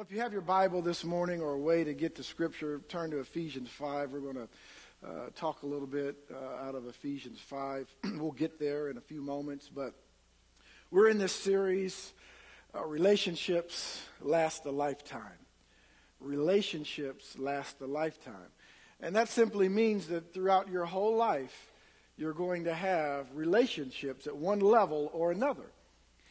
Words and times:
Well, 0.00 0.06
if 0.08 0.14
you 0.14 0.22
have 0.22 0.32
your 0.32 0.40
Bible 0.40 0.80
this 0.80 1.04
morning 1.04 1.42
or 1.42 1.52
a 1.52 1.58
way 1.58 1.84
to 1.84 1.92
get 1.92 2.14
to 2.14 2.22
Scripture, 2.22 2.80
turn 2.88 3.10
to 3.10 3.18
Ephesians 3.18 3.68
5. 3.68 4.12
We're 4.12 4.20
going 4.20 4.34
to 4.34 4.48
uh, 5.06 5.10
talk 5.36 5.62
a 5.62 5.66
little 5.66 5.86
bit 5.86 6.16
uh, 6.32 6.66
out 6.66 6.74
of 6.74 6.86
Ephesians 6.86 7.38
5. 7.38 7.86
we'll 8.14 8.30
get 8.30 8.58
there 8.58 8.88
in 8.88 8.96
a 8.96 9.02
few 9.02 9.20
moments, 9.20 9.68
but 9.68 9.92
we're 10.90 11.08
in 11.08 11.18
this 11.18 11.34
series, 11.34 12.14
uh, 12.74 12.82
Relationships 12.82 14.00
Last 14.22 14.64
a 14.64 14.70
Lifetime. 14.70 15.20
Relationships 16.18 17.38
last 17.38 17.78
a 17.82 17.86
lifetime. 17.86 18.52
And 19.00 19.14
that 19.16 19.28
simply 19.28 19.68
means 19.68 20.06
that 20.06 20.32
throughout 20.32 20.70
your 20.70 20.86
whole 20.86 21.14
life, 21.14 21.70
you're 22.16 22.32
going 22.32 22.64
to 22.64 22.74
have 22.74 23.26
relationships 23.34 24.26
at 24.26 24.34
one 24.34 24.60
level 24.60 25.10
or 25.12 25.30
another. 25.30 25.70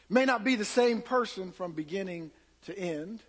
May 0.08 0.24
not 0.24 0.42
be 0.42 0.56
the 0.56 0.64
same 0.64 1.02
person 1.02 1.52
from 1.52 1.70
beginning 1.70 2.32
to 2.62 2.76
end, 2.76 3.20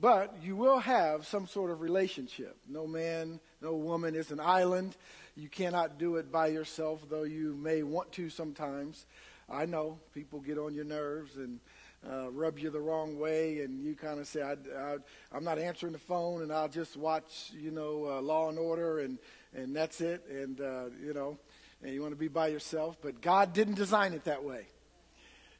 but 0.00 0.34
you 0.42 0.56
will 0.56 0.78
have 0.78 1.26
some 1.26 1.46
sort 1.46 1.70
of 1.70 1.80
relationship. 1.80 2.56
No 2.68 2.86
man, 2.86 3.40
no 3.60 3.74
woman 3.74 4.14
is 4.14 4.30
an 4.30 4.40
island. 4.40 4.96
You 5.34 5.48
cannot 5.48 5.98
do 5.98 6.16
it 6.16 6.30
by 6.30 6.48
yourself, 6.48 7.04
though 7.08 7.24
you 7.24 7.54
may 7.54 7.82
want 7.82 8.12
to 8.12 8.30
sometimes. 8.30 9.06
I 9.48 9.66
know 9.66 9.98
people 10.14 10.40
get 10.40 10.58
on 10.58 10.74
your 10.74 10.84
nerves 10.84 11.36
and 11.36 11.60
uh, 12.08 12.30
rub 12.30 12.58
you 12.58 12.70
the 12.70 12.80
wrong 12.80 13.18
way, 13.18 13.60
and 13.60 13.84
you 13.84 13.94
kind 13.94 14.20
of 14.20 14.26
say, 14.26 14.42
I, 14.42 14.96
am 15.36 15.44
not 15.44 15.58
answering 15.58 15.92
the 15.92 15.98
phone, 15.98 16.42
and 16.42 16.52
I'll 16.52 16.68
just 16.68 16.96
watch, 16.96 17.52
you 17.52 17.70
know, 17.70 18.06
uh, 18.06 18.20
Law 18.20 18.48
and 18.48 18.58
Order, 18.58 19.00
and, 19.00 19.18
and 19.54 19.74
that's 19.74 20.00
it. 20.00 20.24
And, 20.30 20.60
uh, 20.60 20.84
you 21.04 21.14
know, 21.14 21.38
and 21.82 21.92
you 21.92 22.00
want 22.00 22.12
to 22.12 22.18
be 22.18 22.28
by 22.28 22.48
yourself. 22.48 22.96
But 23.00 23.20
God 23.20 23.52
didn't 23.52 23.74
design 23.74 24.12
it 24.12 24.24
that 24.24 24.44
way. 24.44 24.66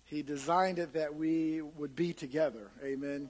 He 0.05 0.23
designed 0.23 0.79
it 0.79 0.93
that 0.95 1.16
we 1.16 1.61
would 1.61 1.97
be 1.97 2.13
together. 2.13 2.71
Amen. 2.85 3.29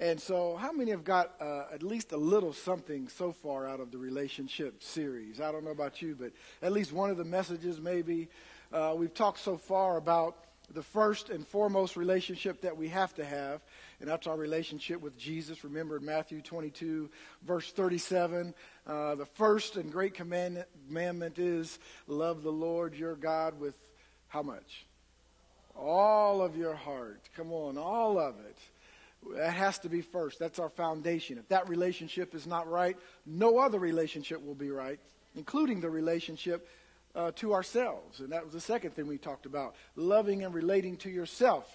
And 0.00 0.18
so, 0.18 0.56
how 0.56 0.72
many 0.72 0.92
have 0.92 1.04
got 1.04 1.34
uh, 1.42 1.64
at 1.70 1.82
least 1.82 2.12
a 2.12 2.16
little 2.16 2.54
something 2.54 3.08
so 3.08 3.32
far 3.32 3.68
out 3.68 3.80
of 3.80 3.90
the 3.90 3.98
relationship 3.98 4.82
series? 4.82 5.42
I 5.42 5.52
don't 5.52 5.62
know 5.62 5.72
about 5.72 6.00
you, 6.00 6.16
but 6.18 6.32
at 6.62 6.72
least 6.72 6.90
one 6.90 7.10
of 7.10 7.18
the 7.18 7.24
messages, 7.24 7.78
maybe. 7.78 8.28
Uh, 8.72 8.94
we've 8.96 9.12
talked 9.12 9.40
so 9.40 9.58
far 9.58 9.98
about 9.98 10.36
the 10.72 10.82
first 10.82 11.28
and 11.28 11.46
foremost 11.46 11.98
relationship 11.98 12.62
that 12.62 12.74
we 12.74 12.88
have 12.88 13.12
to 13.16 13.26
have, 13.26 13.60
and 14.00 14.08
that's 14.08 14.26
our 14.26 14.38
relationship 14.38 15.02
with 15.02 15.18
Jesus. 15.18 15.64
Remember 15.64 15.98
in 15.98 16.04
Matthew 16.06 16.40
22, 16.40 17.10
verse 17.42 17.70
37, 17.70 18.54
uh, 18.86 19.16
the 19.16 19.26
first 19.26 19.76
and 19.76 19.92
great 19.92 20.14
commandment 20.14 21.38
is 21.38 21.78
love 22.06 22.42
the 22.42 22.50
Lord 22.50 22.94
your 22.94 23.16
God 23.16 23.60
with 23.60 23.74
how 24.28 24.42
much? 24.42 24.86
All 25.76 26.40
of 26.40 26.56
your 26.56 26.74
heart. 26.74 27.20
Come 27.36 27.52
on, 27.52 27.76
all 27.76 28.18
of 28.18 28.36
it. 28.40 28.56
That 29.34 29.52
has 29.52 29.78
to 29.80 29.88
be 29.88 30.00
first. 30.00 30.38
That's 30.38 30.58
our 30.58 30.70
foundation. 30.70 31.38
If 31.38 31.48
that 31.48 31.68
relationship 31.68 32.34
is 32.34 32.46
not 32.46 32.68
right, 32.68 32.96
no 33.26 33.58
other 33.58 33.78
relationship 33.78 34.44
will 34.44 34.54
be 34.54 34.70
right, 34.70 34.98
including 35.36 35.80
the 35.80 35.90
relationship 35.90 36.66
uh, 37.14 37.32
to 37.36 37.52
ourselves. 37.52 38.20
And 38.20 38.32
that 38.32 38.44
was 38.44 38.52
the 38.52 38.60
second 38.60 38.94
thing 38.94 39.06
we 39.06 39.18
talked 39.18 39.46
about 39.46 39.74
loving 39.96 40.44
and 40.44 40.54
relating 40.54 40.96
to 40.98 41.10
yourself. 41.10 41.68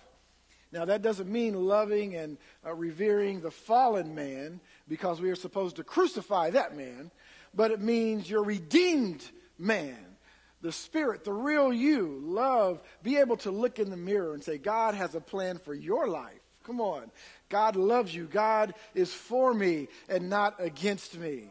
Now, 0.72 0.86
that 0.86 1.02
doesn't 1.02 1.32
mean 1.32 1.54
loving 1.54 2.16
and 2.16 2.38
uh, 2.66 2.74
revering 2.74 3.40
the 3.42 3.52
fallen 3.52 4.16
man 4.16 4.60
because 4.88 5.22
we 5.22 5.30
are 5.30 5.36
supposed 5.36 5.78
to 5.78 5.84
crucify 5.84 6.50
that 6.50 6.76
man, 6.76 7.12
but 7.54 7.72
it 7.72 7.80
means 7.80 8.30
your 8.30 8.44
redeemed 8.44 9.24
man, 9.58 10.18
the 10.62 10.72
spirit, 10.72 11.24
the 11.24 11.32
real 11.32 11.72
you. 11.72 12.20
Love, 12.24 12.82
be 13.04 13.18
able 13.18 13.38
to 13.38 13.52
look 13.52 13.80
in 13.80 13.90
the 13.90 13.98
mirror 13.98 14.34
and 14.34 14.44
say, 14.44 14.58
God 14.58 14.96
has 14.96 15.16
a 15.16 15.22
plan 15.22 15.60
for 15.60 15.74
your 15.74 16.08
life. 16.08 16.42
Come 16.66 16.82
on. 16.82 17.12
God 17.50 17.76
loves 17.76 18.14
you. 18.14 18.26
God 18.26 18.74
is 18.94 19.14
for 19.14 19.54
me 19.54 19.88
and 20.10 20.30
not 20.30 20.56
against 20.60 21.18
me. 21.18 21.50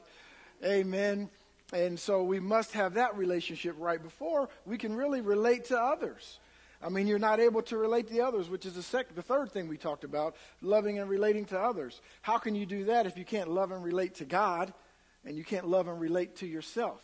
Amen. 0.64 1.30
And 1.72 1.98
so 1.98 2.22
we 2.22 2.40
must 2.40 2.72
have 2.72 2.94
that 2.94 3.16
relationship 3.16 3.76
right 3.78 4.02
before 4.02 4.48
we 4.66 4.78
can 4.78 4.94
really 4.94 5.20
relate 5.20 5.66
to 5.66 5.78
others. 5.78 6.38
I 6.82 6.88
mean, 6.88 7.06
you're 7.06 7.18
not 7.18 7.40
able 7.40 7.62
to 7.62 7.78
relate 7.78 8.08
to 8.08 8.20
others, 8.20 8.50
which 8.50 8.66
is 8.66 8.74
the, 8.74 8.82
sec- 8.82 9.14
the 9.14 9.22
third 9.22 9.50
thing 9.50 9.68
we 9.68 9.78
talked 9.78 10.04
about 10.04 10.36
loving 10.60 10.98
and 10.98 11.08
relating 11.08 11.46
to 11.46 11.58
others. 11.58 12.00
How 12.20 12.36
can 12.36 12.54
you 12.54 12.66
do 12.66 12.84
that 12.84 13.06
if 13.06 13.16
you 13.16 13.24
can't 13.24 13.48
love 13.48 13.70
and 13.70 13.82
relate 13.82 14.16
to 14.16 14.24
God 14.24 14.72
and 15.24 15.36
you 15.36 15.44
can't 15.44 15.66
love 15.66 15.88
and 15.88 15.98
relate 15.98 16.36
to 16.36 16.46
yourself? 16.46 17.00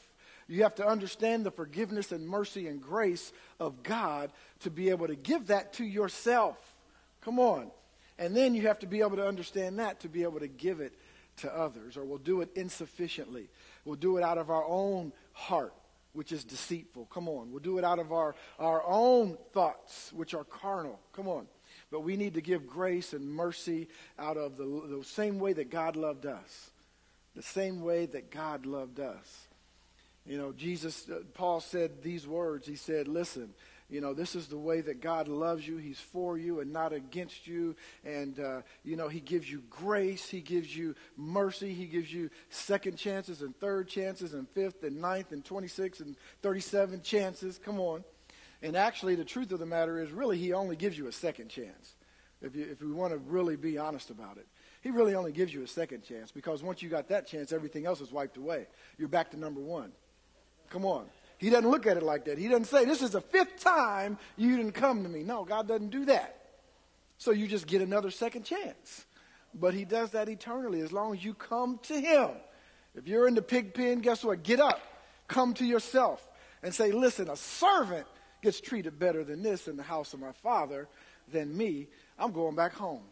You 0.48 0.64
have 0.64 0.74
to 0.76 0.86
understand 0.86 1.46
the 1.46 1.50
forgiveness 1.50 2.12
and 2.12 2.28
mercy 2.28 2.66
and 2.66 2.82
grace 2.82 3.32
of 3.58 3.82
God 3.82 4.32
to 4.60 4.70
be 4.70 4.90
able 4.90 5.06
to 5.06 5.14
give 5.14 5.46
that 5.46 5.74
to 5.74 5.84
yourself. 5.84 6.56
Come 7.22 7.38
on. 7.38 7.70
And 8.20 8.36
then 8.36 8.54
you 8.54 8.68
have 8.68 8.78
to 8.80 8.86
be 8.86 9.00
able 9.00 9.16
to 9.16 9.26
understand 9.26 9.78
that 9.78 10.00
to 10.00 10.08
be 10.08 10.22
able 10.22 10.40
to 10.40 10.46
give 10.46 10.80
it 10.80 10.92
to 11.38 11.52
others, 11.56 11.96
or 11.96 12.04
we'll 12.04 12.18
do 12.18 12.42
it 12.42 12.50
insufficiently. 12.54 13.48
We'll 13.86 13.96
do 13.96 14.18
it 14.18 14.22
out 14.22 14.36
of 14.36 14.50
our 14.50 14.64
own 14.64 15.12
heart, 15.32 15.72
which 16.12 16.30
is 16.30 16.44
deceitful. 16.44 17.06
Come 17.06 17.28
on. 17.28 17.50
We'll 17.50 17.62
do 17.62 17.78
it 17.78 17.84
out 17.84 17.98
of 17.98 18.12
our, 18.12 18.34
our 18.58 18.84
own 18.86 19.38
thoughts, 19.54 20.12
which 20.14 20.34
are 20.34 20.44
carnal. 20.44 21.00
Come 21.14 21.28
on. 21.28 21.46
But 21.90 22.00
we 22.00 22.16
need 22.18 22.34
to 22.34 22.42
give 22.42 22.66
grace 22.66 23.14
and 23.14 23.26
mercy 23.26 23.88
out 24.18 24.36
of 24.36 24.58
the, 24.58 24.98
the 24.98 25.02
same 25.02 25.38
way 25.38 25.54
that 25.54 25.70
God 25.70 25.96
loved 25.96 26.26
us. 26.26 26.70
The 27.34 27.42
same 27.42 27.80
way 27.80 28.04
that 28.04 28.30
God 28.30 28.66
loved 28.66 29.00
us. 29.00 29.46
You 30.26 30.36
know, 30.36 30.52
Jesus, 30.52 31.08
uh, 31.08 31.20
Paul 31.32 31.60
said 31.60 32.02
these 32.02 32.26
words. 32.26 32.66
He 32.66 32.76
said, 32.76 33.08
Listen, 33.08 33.54
you 33.90 34.00
know, 34.00 34.14
this 34.14 34.36
is 34.36 34.46
the 34.46 34.56
way 34.56 34.80
that 34.80 35.00
God 35.00 35.26
loves 35.26 35.66
you. 35.66 35.76
He's 35.76 35.98
for 35.98 36.38
you 36.38 36.60
and 36.60 36.72
not 36.72 36.92
against 36.92 37.46
you. 37.46 37.74
And, 38.04 38.38
uh, 38.38 38.62
you 38.84 38.96
know, 38.96 39.08
He 39.08 39.20
gives 39.20 39.50
you 39.50 39.62
grace. 39.68 40.28
He 40.28 40.40
gives 40.40 40.74
you 40.74 40.94
mercy. 41.16 41.74
He 41.74 41.86
gives 41.86 42.12
you 42.12 42.30
second 42.50 42.96
chances 42.96 43.42
and 43.42 43.54
third 43.56 43.88
chances 43.88 44.32
and 44.32 44.48
fifth 44.50 44.84
and 44.84 45.00
ninth 45.00 45.32
and 45.32 45.44
26 45.44 46.00
and 46.00 46.16
37 46.42 47.02
chances. 47.02 47.58
Come 47.58 47.80
on. 47.80 48.04
And 48.62 48.76
actually, 48.76 49.16
the 49.16 49.24
truth 49.24 49.50
of 49.52 49.58
the 49.58 49.66
matter 49.66 50.00
is, 50.00 50.12
really, 50.12 50.38
He 50.38 50.52
only 50.52 50.76
gives 50.76 50.96
you 50.96 51.08
a 51.08 51.12
second 51.12 51.48
chance. 51.48 51.94
If, 52.42 52.54
you, 52.54 52.66
if 52.70 52.80
we 52.80 52.92
want 52.92 53.12
to 53.12 53.18
really 53.18 53.56
be 53.56 53.76
honest 53.76 54.10
about 54.10 54.38
it. 54.38 54.46
He 54.80 54.90
really 54.90 55.14
only 55.14 55.32
gives 55.32 55.52
you 55.52 55.62
a 55.62 55.66
second 55.66 56.04
chance 56.04 56.32
because 56.32 56.62
once 56.62 56.80
you 56.80 56.88
got 56.88 57.08
that 57.08 57.26
chance, 57.26 57.52
everything 57.52 57.84
else 57.84 58.00
is 58.00 58.10
wiped 58.10 58.38
away. 58.38 58.66
You're 58.96 59.08
back 59.08 59.32
to 59.32 59.36
number 59.38 59.60
one. 59.60 59.92
Come 60.70 60.86
on. 60.86 61.06
He 61.40 61.48
doesn't 61.48 61.70
look 61.70 61.86
at 61.86 61.96
it 61.96 62.02
like 62.02 62.26
that. 62.26 62.36
He 62.36 62.48
doesn't 62.48 62.66
say, 62.66 62.84
This 62.84 63.00
is 63.00 63.12
the 63.12 63.22
fifth 63.22 63.60
time 63.60 64.18
you 64.36 64.58
didn't 64.58 64.72
come 64.72 65.02
to 65.02 65.08
me. 65.08 65.22
No, 65.22 65.44
God 65.44 65.66
doesn't 65.66 65.88
do 65.88 66.04
that. 66.04 66.36
So 67.16 67.30
you 67.30 67.48
just 67.48 67.66
get 67.66 67.80
another 67.80 68.10
second 68.10 68.44
chance. 68.44 69.06
But 69.54 69.72
He 69.72 69.86
does 69.86 70.10
that 70.10 70.28
eternally 70.28 70.82
as 70.82 70.92
long 70.92 71.14
as 71.14 71.24
you 71.24 71.32
come 71.32 71.80
to 71.84 71.98
Him. 71.98 72.28
If 72.94 73.08
you're 73.08 73.26
in 73.26 73.34
the 73.34 73.42
pig 73.42 73.72
pen, 73.72 74.00
guess 74.00 74.22
what? 74.22 74.42
Get 74.42 74.60
up, 74.60 74.82
come 75.28 75.54
to 75.54 75.64
yourself, 75.64 76.26
and 76.62 76.74
say, 76.74 76.92
Listen, 76.92 77.30
a 77.30 77.36
servant 77.36 78.06
gets 78.42 78.60
treated 78.60 78.98
better 78.98 79.24
than 79.24 79.42
this 79.42 79.66
in 79.66 79.78
the 79.78 79.82
house 79.82 80.12
of 80.12 80.20
my 80.20 80.32
father 80.32 80.88
than 81.32 81.56
me. 81.56 81.88
I'm 82.18 82.32
going 82.32 82.54
back 82.54 82.74
home. 82.74 83.02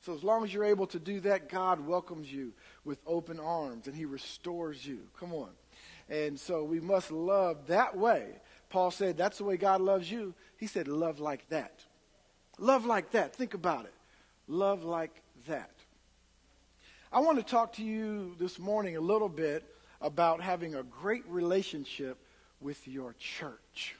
So 0.00 0.14
as 0.14 0.24
long 0.24 0.44
as 0.44 0.54
you're 0.54 0.64
able 0.64 0.86
to 0.88 0.98
do 0.98 1.20
that, 1.20 1.50
God 1.50 1.86
welcomes 1.86 2.32
you 2.32 2.52
with 2.86 2.98
open 3.06 3.38
arms 3.38 3.86
and 3.86 3.94
He 3.94 4.06
restores 4.06 4.86
you. 4.86 5.00
Come 5.20 5.34
on. 5.34 5.50
And 6.08 6.38
so 6.38 6.62
we 6.62 6.80
must 6.80 7.10
love 7.10 7.66
that 7.66 7.96
way. 7.96 8.26
Paul 8.68 8.90
said, 8.90 9.16
That's 9.16 9.38
the 9.38 9.44
way 9.44 9.56
God 9.56 9.80
loves 9.80 10.10
you. 10.10 10.34
He 10.56 10.66
said, 10.66 10.88
Love 10.88 11.20
like 11.20 11.48
that. 11.48 11.80
Love 12.58 12.86
like 12.86 13.10
that. 13.12 13.34
Think 13.34 13.54
about 13.54 13.84
it. 13.84 13.94
Love 14.48 14.84
like 14.84 15.22
that. 15.46 15.70
I 17.12 17.20
want 17.20 17.38
to 17.38 17.44
talk 17.44 17.74
to 17.74 17.84
you 17.84 18.34
this 18.38 18.58
morning 18.58 18.96
a 18.96 19.00
little 19.00 19.28
bit 19.28 19.64
about 20.00 20.40
having 20.40 20.74
a 20.74 20.82
great 20.82 21.24
relationship 21.28 22.18
with 22.60 22.86
your 22.86 23.14
church. 23.18 23.96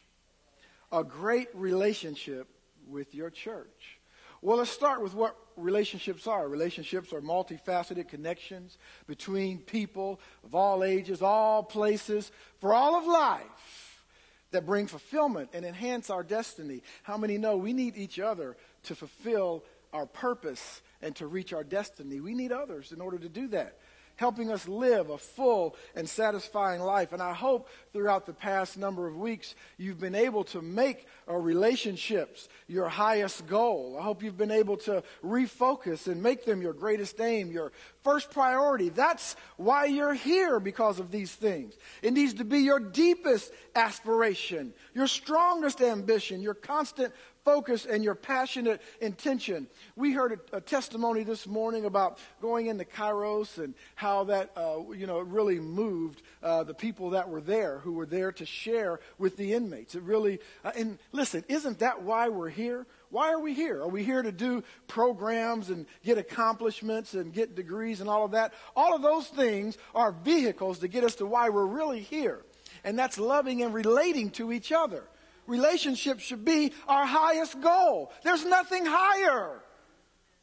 A 0.92 1.02
great 1.02 1.48
relationship 1.54 2.48
with 2.88 3.14
your 3.14 3.30
church. 3.30 3.98
Well, 4.42 4.58
let's 4.58 4.70
start 4.70 5.02
with 5.02 5.14
what 5.14 5.36
relationships 5.56 6.26
are. 6.26 6.48
Relationships 6.48 7.12
are 7.12 7.20
multifaceted 7.20 8.08
connections 8.08 8.78
between 9.06 9.58
people 9.58 10.20
of 10.44 10.54
all 10.54 10.84
ages, 10.84 11.22
all 11.22 11.62
places, 11.62 12.30
for 12.60 12.74
all 12.74 12.96
of 12.96 13.06
life 13.06 14.04
that 14.50 14.66
bring 14.66 14.86
fulfillment 14.86 15.50
and 15.52 15.64
enhance 15.64 16.10
our 16.10 16.22
destiny. 16.22 16.82
How 17.02 17.16
many 17.16 17.38
know 17.38 17.56
we 17.56 17.72
need 17.72 17.96
each 17.96 18.18
other 18.18 18.56
to 18.84 18.94
fulfill 18.94 19.64
our 19.92 20.06
purpose 20.06 20.82
and 21.02 21.14
to 21.16 21.26
reach 21.26 21.52
our 21.52 21.64
destiny? 21.64 22.20
We 22.20 22.34
need 22.34 22.52
others 22.52 22.92
in 22.92 23.00
order 23.00 23.18
to 23.18 23.28
do 23.28 23.48
that 23.48 23.78
helping 24.16 24.50
us 24.50 24.66
live 24.66 25.10
a 25.10 25.18
full 25.18 25.76
and 25.94 26.08
satisfying 26.08 26.80
life. 26.80 27.12
And 27.12 27.22
I 27.22 27.32
hope 27.32 27.68
throughout 27.92 28.26
the 28.26 28.32
past 28.32 28.76
number 28.76 29.06
of 29.06 29.16
weeks 29.16 29.54
you've 29.76 30.00
been 30.00 30.14
able 30.14 30.44
to 30.44 30.60
make 30.60 31.06
our 31.28 31.40
relationships 31.40 32.48
your 32.66 32.88
highest 32.88 33.46
goal. 33.46 33.96
I 33.98 34.02
hope 34.02 34.22
you've 34.22 34.36
been 34.36 34.50
able 34.50 34.76
to 34.78 35.02
refocus 35.24 36.06
and 36.06 36.22
make 36.22 36.44
them 36.44 36.60
your 36.60 36.72
greatest 36.72 37.20
aim, 37.20 37.52
your 37.52 37.72
first 38.02 38.30
priority. 38.30 38.88
That's 38.88 39.36
why 39.56 39.86
you're 39.86 40.14
here 40.14 40.60
because 40.60 40.98
of 40.98 41.10
these 41.10 41.34
things. 41.34 41.74
It 42.02 42.12
needs 42.12 42.34
to 42.34 42.44
be 42.44 42.60
your 42.60 42.80
deepest 42.80 43.52
aspiration, 43.74 44.72
your 44.94 45.06
strongest 45.06 45.80
ambition, 45.80 46.40
your 46.40 46.54
constant 46.54 47.12
focus 47.46 47.86
and 47.86 48.02
your 48.02 48.16
passionate 48.16 48.82
intention. 49.00 49.68
We 49.94 50.12
heard 50.12 50.40
a, 50.52 50.56
a 50.56 50.60
testimony 50.60 51.22
this 51.22 51.46
morning 51.46 51.84
about 51.84 52.18
going 52.42 52.66
into 52.66 52.84
Kairos 52.84 53.56
and 53.62 53.72
how 53.94 54.24
that, 54.24 54.50
uh, 54.56 54.80
you 54.90 55.06
know, 55.06 55.20
really 55.20 55.60
moved 55.60 56.22
uh, 56.42 56.64
the 56.64 56.74
people 56.74 57.10
that 57.10 57.28
were 57.28 57.40
there 57.40 57.78
who 57.78 57.92
were 57.92 58.04
there 58.04 58.32
to 58.32 58.44
share 58.44 58.98
with 59.16 59.36
the 59.36 59.54
inmates. 59.54 59.94
It 59.94 60.02
really, 60.02 60.40
uh, 60.64 60.72
and 60.76 60.98
listen, 61.12 61.44
isn't 61.48 61.78
that 61.78 62.02
why 62.02 62.28
we're 62.28 62.50
here? 62.50 62.84
Why 63.10 63.32
are 63.32 63.40
we 63.40 63.54
here? 63.54 63.80
Are 63.80 63.88
we 63.88 64.02
here 64.02 64.22
to 64.22 64.32
do 64.32 64.64
programs 64.88 65.70
and 65.70 65.86
get 66.04 66.18
accomplishments 66.18 67.14
and 67.14 67.32
get 67.32 67.54
degrees 67.54 68.00
and 68.00 68.10
all 68.10 68.24
of 68.24 68.32
that? 68.32 68.54
All 68.74 68.92
of 68.92 69.02
those 69.02 69.28
things 69.28 69.78
are 69.94 70.10
vehicles 70.10 70.80
to 70.80 70.88
get 70.88 71.04
us 71.04 71.14
to 71.16 71.26
why 71.26 71.50
we're 71.50 71.64
really 71.64 72.00
here. 72.00 72.40
And 72.82 72.98
that's 72.98 73.18
loving 73.18 73.62
and 73.62 73.72
relating 73.72 74.30
to 74.30 74.52
each 74.52 74.72
other. 74.72 75.04
Relationships 75.46 76.22
should 76.22 76.44
be 76.44 76.72
our 76.88 77.06
highest 77.06 77.60
goal. 77.60 78.12
There's 78.22 78.44
nothing 78.44 78.84
higher 78.86 79.60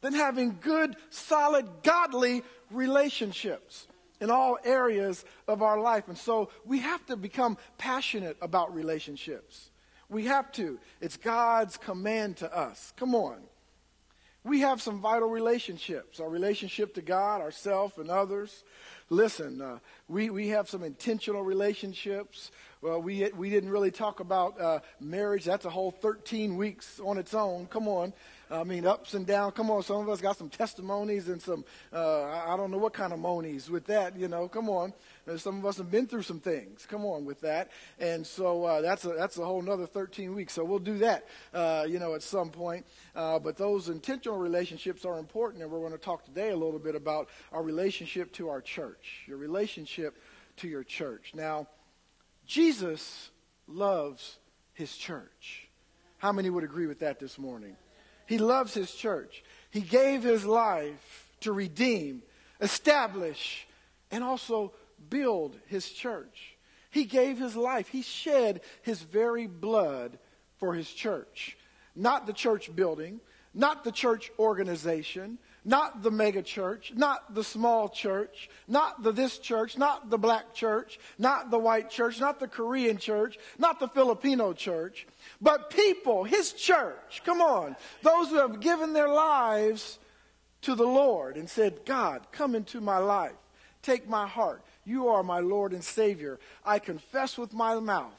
than 0.00 0.12
having 0.12 0.58
good, 0.60 0.96
solid, 1.10 1.66
godly 1.82 2.42
relationships 2.70 3.86
in 4.20 4.30
all 4.30 4.58
areas 4.64 5.24
of 5.48 5.62
our 5.62 5.80
life. 5.80 6.08
And 6.08 6.16
so 6.16 6.50
we 6.64 6.80
have 6.80 7.04
to 7.06 7.16
become 7.16 7.58
passionate 7.78 8.36
about 8.40 8.74
relationships. 8.74 9.70
We 10.08 10.26
have 10.26 10.52
to. 10.52 10.78
It's 11.00 11.16
God's 11.16 11.76
command 11.76 12.38
to 12.38 12.56
us. 12.56 12.92
Come 12.96 13.14
on. 13.14 13.38
We 14.46 14.60
have 14.60 14.82
some 14.82 15.00
vital 15.00 15.30
relationships 15.30 16.20
our 16.20 16.28
relationship 16.28 16.94
to 16.94 17.02
God, 17.02 17.40
ourself, 17.40 17.96
and 17.96 18.10
others. 18.10 18.62
Listen, 19.08 19.62
uh, 19.62 19.78
we, 20.06 20.28
we 20.28 20.48
have 20.48 20.68
some 20.68 20.82
intentional 20.82 21.42
relationships. 21.42 22.50
Well, 22.82 23.00
we, 23.00 23.30
we 23.30 23.48
didn't 23.48 23.70
really 23.70 23.90
talk 23.90 24.20
about 24.20 24.60
uh, 24.60 24.80
marriage. 25.00 25.46
That's 25.46 25.64
a 25.64 25.70
whole 25.70 25.90
13 25.90 26.56
weeks 26.56 27.00
on 27.02 27.16
its 27.16 27.32
own. 27.32 27.66
Come 27.68 27.88
on. 27.88 28.12
I 28.50 28.64
mean, 28.64 28.86
ups 28.86 29.14
and 29.14 29.26
downs. 29.26 29.54
Come 29.56 29.70
on, 29.70 29.82
some 29.82 29.96
of 29.96 30.08
us 30.10 30.20
got 30.20 30.36
some 30.36 30.50
testimonies 30.50 31.28
and 31.28 31.40
some, 31.40 31.64
uh, 31.90 32.24
I 32.24 32.54
don't 32.58 32.70
know 32.70 32.78
what 32.78 32.92
kind 32.92 33.14
of 33.14 33.18
monies 33.18 33.70
with 33.70 33.86
that, 33.86 34.14
you 34.16 34.28
know. 34.28 34.48
Come 34.48 34.68
on. 34.68 34.92
Some 35.36 35.58
of 35.58 35.66
us 35.66 35.78
have 35.78 35.90
been 35.90 36.06
through 36.06 36.22
some 36.22 36.40
things. 36.40 36.86
Come 36.86 37.04
on 37.04 37.24
with 37.24 37.40
that. 37.40 37.70
And 37.98 38.26
so 38.26 38.64
uh, 38.64 38.80
that's, 38.80 39.04
a, 39.04 39.08
that's 39.08 39.38
a 39.38 39.44
whole 39.44 39.60
another 39.60 39.86
13 39.86 40.34
weeks. 40.34 40.52
So 40.52 40.64
we'll 40.64 40.78
do 40.78 40.98
that, 40.98 41.26
uh, 41.52 41.86
you 41.88 41.98
know, 41.98 42.14
at 42.14 42.22
some 42.22 42.50
point. 42.50 42.84
Uh, 43.16 43.38
but 43.38 43.56
those 43.56 43.88
intentional 43.88 44.38
relationships 44.38 45.04
are 45.04 45.18
important, 45.18 45.62
and 45.62 45.72
we're 45.72 45.80
going 45.80 45.92
to 45.92 45.98
talk 45.98 46.24
today 46.24 46.50
a 46.50 46.56
little 46.56 46.78
bit 46.78 46.94
about 46.94 47.28
our 47.52 47.62
relationship 47.62 48.32
to 48.32 48.48
our 48.50 48.60
church, 48.60 49.22
your 49.26 49.38
relationship 49.38 50.18
to 50.56 50.68
your 50.68 50.84
church. 50.84 51.32
Now, 51.34 51.68
Jesus 52.46 53.30
loves 53.66 54.36
his 54.74 54.94
church. 54.96 55.68
How 56.18 56.32
many 56.32 56.50
would 56.50 56.64
agree 56.64 56.86
with 56.86 57.00
that 57.00 57.18
this 57.18 57.38
morning? 57.38 57.76
He 58.26 58.38
loves 58.38 58.74
his 58.74 58.94
church. 58.94 59.42
He 59.70 59.80
gave 59.80 60.22
his 60.22 60.44
life 60.44 61.30
to 61.40 61.52
redeem, 61.52 62.22
establish, 62.60 63.66
and 64.10 64.22
also 64.22 64.72
build 65.10 65.56
his 65.66 65.90
church. 65.90 66.56
He 66.90 67.04
gave 67.04 67.38
his 67.38 67.56
life. 67.56 67.88
He 67.88 68.02
shed 68.02 68.60
his 68.82 69.02
very 69.02 69.46
blood 69.46 70.18
for 70.58 70.74
his 70.74 70.90
church. 70.90 71.56
Not 71.96 72.26
the 72.26 72.32
church 72.32 72.74
building, 72.74 73.20
not 73.52 73.84
the 73.84 73.92
church 73.92 74.30
organization, 74.38 75.38
not 75.64 76.02
the 76.02 76.10
mega 76.10 76.42
church, 76.42 76.92
not 76.94 77.34
the 77.34 77.44
small 77.44 77.88
church, 77.88 78.50
not 78.68 79.02
the 79.02 79.12
this 79.12 79.38
church, 79.38 79.78
not 79.78 80.10
the 80.10 80.18
black 80.18 80.52
church, 80.54 80.98
not 81.18 81.50
the 81.50 81.58
white 81.58 81.88
church, 81.88 82.20
not 82.20 82.38
the 82.38 82.48
Korean 82.48 82.98
church, 82.98 83.38
not 83.58 83.80
the 83.80 83.88
Filipino 83.88 84.52
church, 84.52 85.06
but 85.40 85.70
people, 85.70 86.24
his 86.24 86.52
church. 86.52 87.22
Come 87.24 87.40
on. 87.40 87.76
Those 88.02 88.28
who 88.28 88.36
have 88.36 88.60
given 88.60 88.92
their 88.92 89.08
lives 89.08 89.98
to 90.62 90.74
the 90.74 90.86
Lord 90.86 91.36
and 91.36 91.48
said, 91.48 91.84
God, 91.86 92.26
come 92.30 92.54
into 92.54 92.80
my 92.80 92.98
life. 92.98 93.32
Take 93.82 94.08
my 94.08 94.26
heart. 94.26 94.62
You 94.84 95.08
are 95.08 95.22
my 95.22 95.40
Lord 95.40 95.72
and 95.72 95.82
Savior. 95.82 96.38
I 96.64 96.78
confess 96.78 97.38
with 97.38 97.52
my 97.52 97.78
mouth 97.80 98.12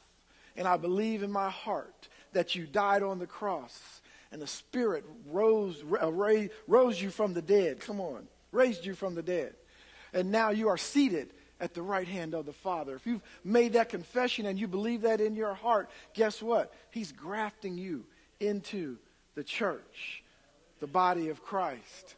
and 0.57 0.67
I 0.67 0.77
believe 0.77 1.23
in 1.23 1.31
my 1.31 1.49
heart 1.49 2.07
that 2.33 2.55
you 2.55 2.65
died 2.65 3.03
on 3.03 3.19
the 3.19 3.27
cross 3.27 4.01
and 4.31 4.41
the 4.41 4.47
Spirit 4.47 5.05
rose, 5.29 5.83
rose 6.67 7.01
you 7.01 7.09
from 7.09 7.33
the 7.33 7.41
dead. 7.41 7.79
Come 7.79 8.01
on, 8.01 8.27
raised 8.51 8.85
you 8.85 8.95
from 8.95 9.15
the 9.15 9.23
dead. 9.23 9.53
And 10.13 10.31
now 10.31 10.49
you 10.49 10.69
are 10.69 10.77
seated 10.77 11.29
at 11.59 11.73
the 11.73 11.81
right 11.81 12.07
hand 12.07 12.33
of 12.33 12.45
the 12.45 12.53
Father. 12.53 12.95
If 12.95 13.05
you've 13.07 13.21
made 13.43 13.73
that 13.73 13.89
confession 13.89 14.45
and 14.45 14.59
you 14.59 14.67
believe 14.67 15.01
that 15.01 15.21
in 15.21 15.35
your 15.35 15.53
heart, 15.53 15.89
guess 16.13 16.41
what? 16.41 16.73
He's 16.91 17.11
grafting 17.11 17.77
you 17.77 18.05
into 18.39 18.97
the 19.35 19.43
church, 19.43 20.23
the 20.79 20.87
body 20.87 21.29
of 21.29 21.43
Christ. 21.43 22.15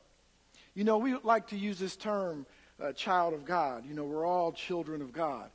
You 0.74 0.84
know, 0.84 0.98
we 0.98 1.16
like 1.24 1.48
to 1.48 1.58
use 1.58 1.80
this 1.80 1.96
term, 1.96 2.46
uh, 2.82 2.92
child 2.94 3.34
of 3.34 3.46
God. 3.46 3.86
You 3.88 3.94
know, 3.94 4.04
we're 4.04 4.26
all 4.26 4.52
children 4.52 5.02
of 5.02 5.12
God. 5.12 5.50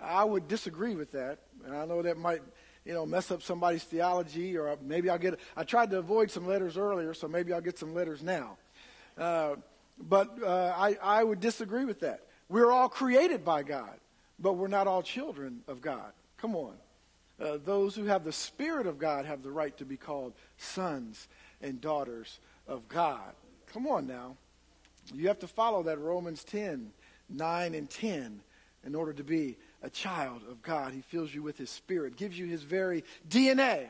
I 0.00 0.24
would 0.24 0.48
disagree 0.48 0.94
with 0.94 1.12
that. 1.12 1.38
And 1.64 1.74
I 1.74 1.86
know 1.86 2.02
that 2.02 2.18
might 2.18 2.42
you 2.86 2.94
know, 2.94 3.04
mess 3.04 3.32
up 3.32 3.42
somebody's 3.42 3.82
theology, 3.82 4.56
or 4.56 4.78
maybe 4.80 5.10
I'll 5.10 5.18
get. 5.18 5.40
I 5.56 5.64
tried 5.64 5.90
to 5.90 5.98
avoid 5.98 6.30
some 6.30 6.46
letters 6.46 6.78
earlier, 6.78 7.12
so 7.14 7.26
maybe 7.26 7.52
I'll 7.52 7.60
get 7.60 7.78
some 7.78 7.94
letters 7.94 8.22
now. 8.22 8.56
Uh, 9.18 9.56
but 9.98 10.40
uh, 10.42 10.72
I, 10.76 10.96
I 11.02 11.24
would 11.24 11.40
disagree 11.40 11.84
with 11.84 12.00
that. 12.00 12.20
We're 12.48 12.70
all 12.70 12.88
created 12.88 13.44
by 13.44 13.64
God, 13.64 13.98
but 14.38 14.52
we're 14.52 14.68
not 14.68 14.86
all 14.86 15.02
children 15.02 15.62
of 15.66 15.80
God. 15.80 16.12
Come 16.38 16.54
on. 16.54 16.74
Uh, 17.40 17.58
those 17.62 17.96
who 17.96 18.04
have 18.04 18.24
the 18.24 18.32
Spirit 18.32 18.86
of 18.86 18.98
God 18.98 19.26
have 19.26 19.42
the 19.42 19.50
right 19.50 19.76
to 19.78 19.84
be 19.84 19.96
called 19.96 20.32
sons 20.56 21.28
and 21.60 21.80
daughters 21.80 22.38
of 22.68 22.88
God. 22.88 23.32
Come 23.72 23.86
on 23.88 24.06
now. 24.06 24.36
You 25.14 25.28
have 25.28 25.38
to 25.40 25.46
follow 25.46 25.82
that 25.84 25.98
Romans 25.98 26.44
10, 26.44 26.92
9 27.28 27.74
and 27.74 27.88
10 27.88 28.40
in 28.84 28.94
order 28.94 29.12
to 29.12 29.24
be 29.24 29.56
a 29.82 29.90
child 29.90 30.42
of 30.48 30.62
God. 30.62 30.92
He 30.92 31.00
fills 31.00 31.34
you 31.34 31.42
with 31.42 31.58
His 31.58 31.70
Spirit, 31.70 32.16
gives 32.16 32.38
you 32.38 32.46
His 32.46 32.62
very 32.62 33.04
DNA. 33.28 33.86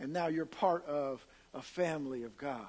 And 0.00 0.12
now 0.12 0.26
you're 0.26 0.46
part 0.46 0.84
of 0.86 1.24
a 1.54 1.62
family 1.62 2.24
of 2.24 2.36
God. 2.36 2.66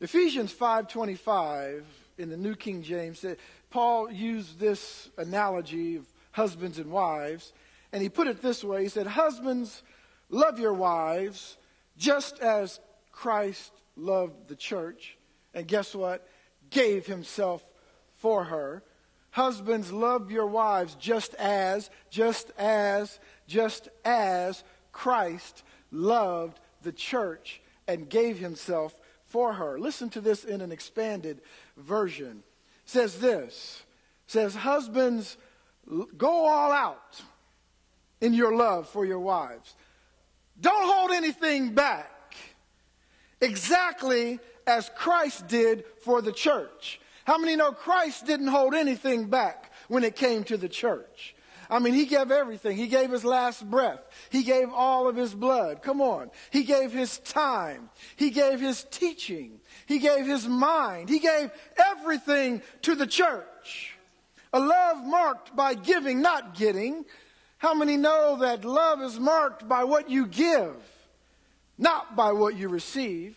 Ephesians 0.00 0.52
5:25 0.52 1.84
in 2.16 2.30
the 2.30 2.36
New 2.36 2.54
King 2.54 2.82
James 2.82 3.18
said 3.18 3.38
Paul 3.70 4.10
used 4.10 4.58
this 4.58 5.10
analogy 5.16 5.96
of 5.96 6.06
husbands 6.32 6.78
and 6.78 6.90
wives 6.90 7.52
and 7.92 8.02
he 8.02 8.08
put 8.08 8.26
it 8.26 8.40
this 8.40 8.64
way 8.64 8.82
he 8.82 8.88
said 8.88 9.06
husbands 9.06 9.82
love 10.30 10.58
your 10.58 10.72
wives 10.72 11.58
just 11.98 12.38
as 12.38 12.80
Christ 13.12 13.72
loved 13.96 14.48
the 14.48 14.56
church 14.56 15.18
and 15.54 15.66
guess 15.66 15.94
what 15.94 16.26
gave 16.70 17.06
himself 17.06 17.62
for 18.14 18.44
her 18.44 18.82
Husbands, 19.32 19.92
love 19.92 20.30
your 20.30 20.46
wives 20.46 20.96
just 20.96 21.34
as, 21.34 21.90
just 22.10 22.50
as, 22.58 23.20
just 23.46 23.88
as 24.04 24.64
Christ 24.92 25.62
loved 25.92 26.58
the 26.82 26.92
church 26.92 27.60
and 27.86 28.08
gave 28.08 28.38
himself 28.38 28.98
for 29.24 29.52
her. 29.52 29.78
Listen 29.78 30.10
to 30.10 30.20
this 30.20 30.44
in 30.44 30.60
an 30.60 30.72
expanded 30.72 31.40
version. 31.76 32.42
It 32.84 32.90
says 32.90 33.20
this. 33.20 33.82
Says, 34.26 34.54
Husbands, 34.54 35.36
go 36.16 36.46
all 36.46 36.72
out 36.72 37.20
in 38.20 38.34
your 38.34 38.54
love 38.54 38.88
for 38.88 39.06
your 39.06 39.20
wives. 39.20 39.76
Don't 40.60 40.92
hold 40.92 41.12
anything 41.12 41.72
back. 41.72 42.34
Exactly 43.40 44.40
as 44.70 44.90
Christ 44.94 45.48
did 45.48 45.84
for 46.02 46.22
the 46.22 46.32
church. 46.32 47.00
How 47.24 47.36
many 47.36 47.56
know 47.56 47.72
Christ 47.72 48.24
didn't 48.24 48.46
hold 48.46 48.74
anything 48.74 49.26
back 49.26 49.72
when 49.88 50.04
it 50.04 50.16
came 50.16 50.44
to 50.44 50.56
the 50.56 50.68
church? 50.68 51.34
I 51.68 51.78
mean, 51.78 51.94
he 51.94 52.06
gave 52.06 52.30
everything. 52.30 52.76
He 52.76 52.88
gave 52.88 53.10
his 53.10 53.24
last 53.24 53.68
breath. 53.68 54.00
He 54.30 54.42
gave 54.42 54.70
all 54.72 55.08
of 55.08 55.16
his 55.16 55.34
blood. 55.34 55.82
Come 55.82 56.00
on. 56.00 56.30
He 56.50 56.64
gave 56.64 56.92
his 56.92 57.18
time. 57.18 57.90
He 58.16 58.30
gave 58.30 58.60
his 58.60 58.84
teaching. 58.90 59.60
He 59.86 59.98
gave 59.98 60.26
his 60.26 60.48
mind. 60.48 61.08
He 61.08 61.20
gave 61.20 61.50
everything 61.76 62.62
to 62.82 62.94
the 62.94 63.06
church. 63.06 63.96
A 64.52 64.58
love 64.58 65.04
marked 65.04 65.54
by 65.54 65.74
giving, 65.74 66.20
not 66.20 66.56
getting. 66.56 67.04
How 67.58 67.74
many 67.74 67.96
know 67.96 68.38
that 68.40 68.64
love 68.64 69.00
is 69.02 69.20
marked 69.20 69.68
by 69.68 69.84
what 69.84 70.10
you 70.10 70.26
give, 70.26 70.74
not 71.78 72.16
by 72.16 72.32
what 72.32 72.56
you 72.56 72.68
receive? 72.68 73.36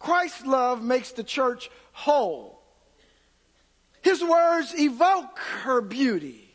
Christ's 0.00 0.44
love 0.44 0.82
makes 0.82 1.12
the 1.12 1.22
church 1.22 1.70
whole. 1.92 2.60
His 4.02 4.24
words 4.24 4.74
evoke 4.76 5.38
her 5.38 5.80
beauty. 5.80 6.52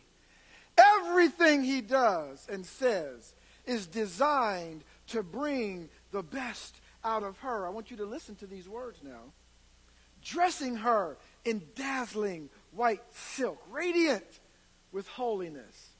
Everything 0.77 1.63
he 1.63 1.79
does 1.79 2.45
and 2.51 2.65
says 2.65 3.33
is 3.65 3.87
designed 3.87 4.83
to 5.07 5.23
bring 5.23 5.89
the 6.11 6.23
best 6.23 6.81
out 7.03 7.23
of 7.23 7.37
her. 7.39 7.65
I 7.65 7.69
want 7.69 7.91
you 7.91 7.97
to 7.97 8.05
listen 8.05 8.35
to 8.37 8.47
these 8.47 8.67
words 8.67 8.99
now. 9.03 9.31
Dressing 10.23 10.77
her 10.77 11.17
in 11.45 11.61
dazzling 11.75 12.49
white 12.71 13.03
silk, 13.13 13.61
radiant 13.69 14.25
with 14.91 15.07
holiness. 15.07 15.91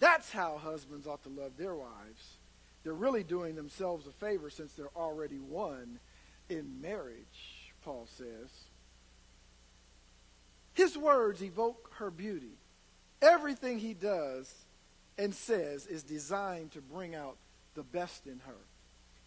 That's 0.00 0.30
how 0.30 0.58
husbands 0.58 1.06
ought 1.06 1.22
to 1.24 1.30
love 1.30 1.56
their 1.56 1.74
wives 1.74 2.36
they're 2.88 2.94
really 2.94 3.22
doing 3.22 3.54
themselves 3.54 4.06
a 4.06 4.10
favor 4.12 4.50
since 4.50 4.72
they're 4.72 4.96
already 4.96 5.36
one 5.36 5.98
in 6.48 6.80
marriage, 6.80 7.72
Paul 7.82 8.06
says. 8.16 8.50
His 10.74 10.96
words 10.96 11.42
evoke 11.42 11.90
her 11.98 12.10
beauty. 12.10 12.58
Everything 13.20 13.78
he 13.78 13.94
does 13.94 14.52
and 15.16 15.34
says 15.34 15.86
is 15.86 16.02
designed 16.02 16.72
to 16.72 16.80
bring 16.80 17.14
out 17.14 17.36
the 17.74 17.82
best 17.82 18.26
in 18.26 18.40
her. 18.46 18.66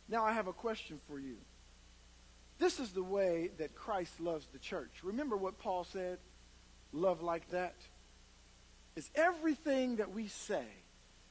Now, 0.08 0.25
I 0.25 0.32
have 0.32 0.48
a 0.48 0.54
question 0.54 1.00
for 1.08 1.20
you. 1.20 1.38
This 2.60 2.80
is 2.80 2.92
the 2.92 3.04
way 3.04 3.51
that 3.58 3.75
Christ 3.75 4.20
loves 4.20 4.48
the 4.48 4.60
church. 4.60 5.04
Remember 5.04 5.36
what 5.36 5.58
Paul 5.58 5.84
said? 5.84 6.20
Love 6.94 7.22
like 7.22 7.50
that 7.50 7.75
is 8.96 9.10
everything 9.16 9.98
that 9.98 10.12
we 10.12 10.28
say 10.28 10.66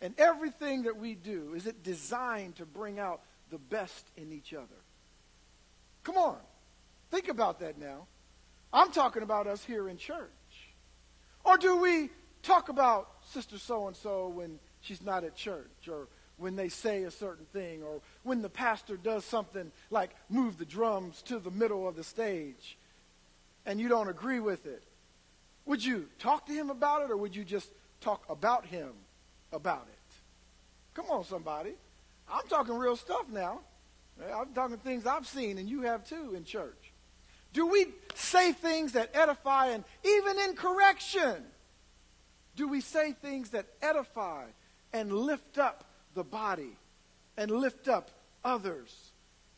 and 0.00 0.14
everything 0.18 0.84
that 0.84 0.96
we 0.96 1.14
do, 1.14 1.52
is 1.54 1.66
it 1.66 1.82
designed 1.82 2.56
to 2.56 2.64
bring 2.64 2.98
out 2.98 3.20
the 3.50 3.58
best 3.58 4.10
in 4.16 4.32
each 4.32 4.54
other? 4.54 4.66
Come 6.04 6.16
on. 6.16 6.38
Think 7.10 7.28
about 7.28 7.60
that 7.60 7.78
now. 7.78 8.06
I'm 8.72 8.92
talking 8.92 9.22
about 9.22 9.46
us 9.46 9.64
here 9.64 9.88
in 9.88 9.96
church. 9.96 10.28
Or 11.44 11.56
do 11.56 11.76
we 11.76 12.10
talk 12.42 12.68
about 12.68 13.08
Sister 13.30 13.58
so 13.58 13.86
and 13.88 13.96
so 13.96 14.28
when 14.28 14.58
she's 14.80 15.02
not 15.02 15.24
at 15.24 15.34
church 15.34 15.88
or 15.90 16.08
when 16.36 16.56
they 16.56 16.68
say 16.68 17.02
a 17.02 17.10
certain 17.10 17.44
thing 17.52 17.82
or 17.82 18.00
when 18.22 18.42
the 18.42 18.48
pastor 18.48 18.96
does 18.96 19.24
something 19.24 19.70
like 19.90 20.10
move 20.28 20.58
the 20.58 20.64
drums 20.64 21.22
to 21.22 21.38
the 21.38 21.50
middle 21.50 21.86
of 21.86 21.96
the 21.96 22.04
stage 22.04 22.78
and 23.66 23.80
you 23.80 23.88
don't 23.88 24.08
agree 24.08 24.40
with 24.40 24.66
it? 24.66 24.82
Would 25.66 25.84
you 25.84 26.08
talk 26.18 26.46
to 26.46 26.52
him 26.52 26.70
about 26.70 27.02
it 27.02 27.10
or 27.10 27.16
would 27.16 27.36
you 27.36 27.44
just 27.44 27.70
talk 28.00 28.24
about 28.28 28.64
him 28.66 28.90
about 29.52 29.86
it? 29.88 30.14
Come 30.94 31.06
on, 31.10 31.24
somebody. 31.24 31.72
I'm 32.30 32.46
talking 32.48 32.74
real 32.74 32.96
stuff 32.96 33.28
now. 33.30 33.60
I'm 34.22 34.52
talking 34.54 34.76
things 34.78 35.06
I've 35.06 35.26
seen 35.26 35.58
and 35.58 35.68
you 35.68 35.82
have 35.82 36.04
too 36.04 36.34
in 36.34 36.44
church. 36.44 36.92
Do 37.52 37.66
we 37.66 37.86
say 38.14 38.52
things 38.52 38.92
that 38.92 39.10
edify 39.14 39.68
and 39.68 39.84
even 40.04 40.38
in 40.38 40.54
correction? 40.54 41.44
Do 42.56 42.68
we 42.68 42.80
say 42.80 43.12
things 43.12 43.50
that 43.50 43.66
edify 43.82 44.44
and 44.92 45.12
lift 45.12 45.58
up 45.58 45.84
the 46.14 46.24
body 46.24 46.76
and 47.36 47.50
lift 47.50 47.88
up 47.88 48.10
others 48.44 49.12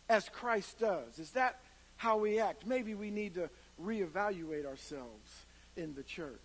as 0.09 0.29
Christ 0.29 0.79
does? 0.79 1.19
Is 1.19 1.33
that 1.33 1.61
how 1.97 2.19
we 2.19 2.39
act? 2.39 2.67
Maybe 2.67 2.95
we 2.95 3.11
need 3.11 3.35
to 3.35 3.51
reevaluate 3.83 4.67
ourselves 4.67 5.45
in 5.77 5.95
the 5.95 6.03
church. 6.03 6.39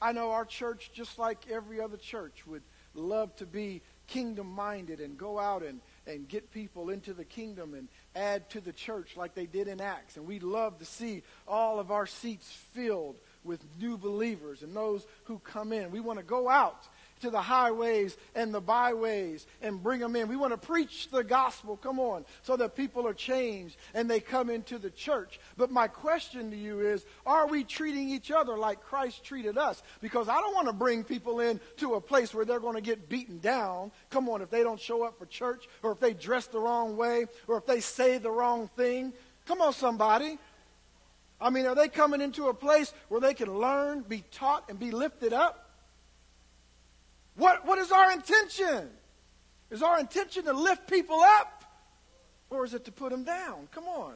I 0.00 0.12
know 0.12 0.30
our 0.30 0.44
church, 0.44 0.90
just 0.92 1.18
like 1.18 1.38
every 1.50 1.80
other 1.80 1.96
church, 1.96 2.46
would 2.46 2.62
love 2.94 3.34
to 3.36 3.46
be 3.46 3.82
kingdom 4.06 4.46
minded 4.46 5.00
and 5.00 5.16
go 5.16 5.38
out 5.38 5.62
and, 5.62 5.80
and 6.06 6.28
get 6.28 6.52
people 6.52 6.90
into 6.90 7.12
the 7.12 7.24
kingdom 7.24 7.74
and 7.74 7.88
add 8.14 8.48
to 8.50 8.60
the 8.60 8.72
church 8.72 9.16
like 9.16 9.34
they 9.34 9.46
did 9.46 9.68
in 9.68 9.80
Acts. 9.80 10.16
And 10.16 10.26
we 10.26 10.38
love 10.38 10.78
to 10.78 10.84
see 10.84 11.22
all 11.46 11.78
of 11.78 11.90
our 11.90 12.06
seats 12.06 12.50
filled 12.72 13.16
with 13.44 13.64
new 13.80 13.96
believers 13.96 14.62
and 14.62 14.74
those 14.74 15.06
who 15.24 15.38
come 15.38 15.72
in. 15.72 15.90
We 15.90 16.00
want 16.00 16.18
to 16.18 16.24
go 16.24 16.48
out 16.48 16.88
to 17.20 17.30
the 17.30 17.40
highways 17.40 18.16
and 18.34 18.52
the 18.52 18.60
byways 18.60 19.46
and 19.62 19.82
bring 19.82 20.00
them 20.00 20.16
in. 20.16 20.28
We 20.28 20.36
want 20.36 20.52
to 20.52 20.58
preach 20.58 21.10
the 21.10 21.24
gospel, 21.24 21.76
come 21.76 21.98
on, 21.98 22.24
so 22.42 22.56
that 22.56 22.76
people 22.76 23.06
are 23.06 23.14
changed 23.14 23.76
and 23.94 24.08
they 24.08 24.20
come 24.20 24.50
into 24.50 24.78
the 24.78 24.90
church. 24.90 25.40
But 25.56 25.70
my 25.70 25.88
question 25.88 26.50
to 26.50 26.56
you 26.56 26.80
is, 26.80 27.04
are 27.24 27.46
we 27.46 27.64
treating 27.64 28.08
each 28.08 28.30
other 28.30 28.56
like 28.56 28.82
Christ 28.82 29.24
treated 29.24 29.58
us? 29.58 29.82
Because 30.00 30.28
I 30.28 30.40
don't 30.40 30.54
want 30.54 30.68
to 30.68 30.72
bring 30.72 31.04
people 31.04 31.40
in 31.40 31.60
to 31.78 31.94
a 31.94 32.00
place 32.00 32.34
where 32.34 32.44
they're 32.44 32.60
going 32.60 32.74
to 32.74 32.80
get 32.80 33.08
beaten 33.08 33.38
down. 33.38 33.92
Come 34.10 34.28
on, 34.28 34.42
if 34.42 34.50
they 34.50 34.62
don't 34.62 34.80
show 34.80 35.02
up 35.02 35.18
for 35.18 35.26
church 35.26 35.68
or 35.82 35.92
if 35.92 36.00
they 36.00 36.14
dress 36.14 36.46
the 36.46 36.58
wrong 36.58 36.96
way 36.96 37.26
or 37.48 37.56
if 37.56 37.66
they 37.66 37.80
say 37.80 38.18
the 38.18 38.30
wrong 38.30 38.68
thing. 38.76 39.12
Come 39.46 39.60
on, 39.60 39.72
somebody. 39.72 40.38
I 41.40 41.50
mean, 41.50 41.66
are 41.66 41.74
they 41.74 41.88
coming 41.88 42.20
into 42.20 42.48
a 42.48 42.54
place 42.54 42.92
where 43.08 43.20
they 43.20 43.34
can 43.34 43.58
learn, 43.58 44.02
be 44.02 44.24
taught, 44.30 44.64
and 44.68 44.78
be 44.78 44.90
lifted 44.90 45.32
up? 45.32 45.65
What, 47.36 47.66
what 47.66 47.78
is 47.78 47.92
our 47.92 48.12
intention? 48.12 48.88
Is 49.70 49.82
our 49.82 49.98
intention 49.98 50.44
to 50.44 50.52
lift 50.52 50.88
people 50.88 51.20
up? 51.20 51.64
Or 52.50 52.64
is 52.64 52.74
it 52.74 52.84
to 52.84 52.92
put 52.92 53.10
them 53.10 53.24
down? 53.24 53.68
Come 53.72 53.84
on. 53.84 54.14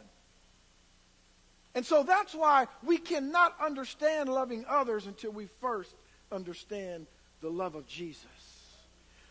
And 1.74 1.84
so 1.84 2.02
that's 2.02 2.34
why 2.34 2.66
we 2.82 2.98
cannot 2.98 3.54
understand 3.60 4.28
loving 4.28 4.64
others 4.68 5.06
until 5.06 5.30
we 5.30 5.48
first 5.60 5.94
understand 6.32 7.06
the 7.40 7.50
love 7.50 7.74
of 7.74 7.86
Jesus. 7.86 8.26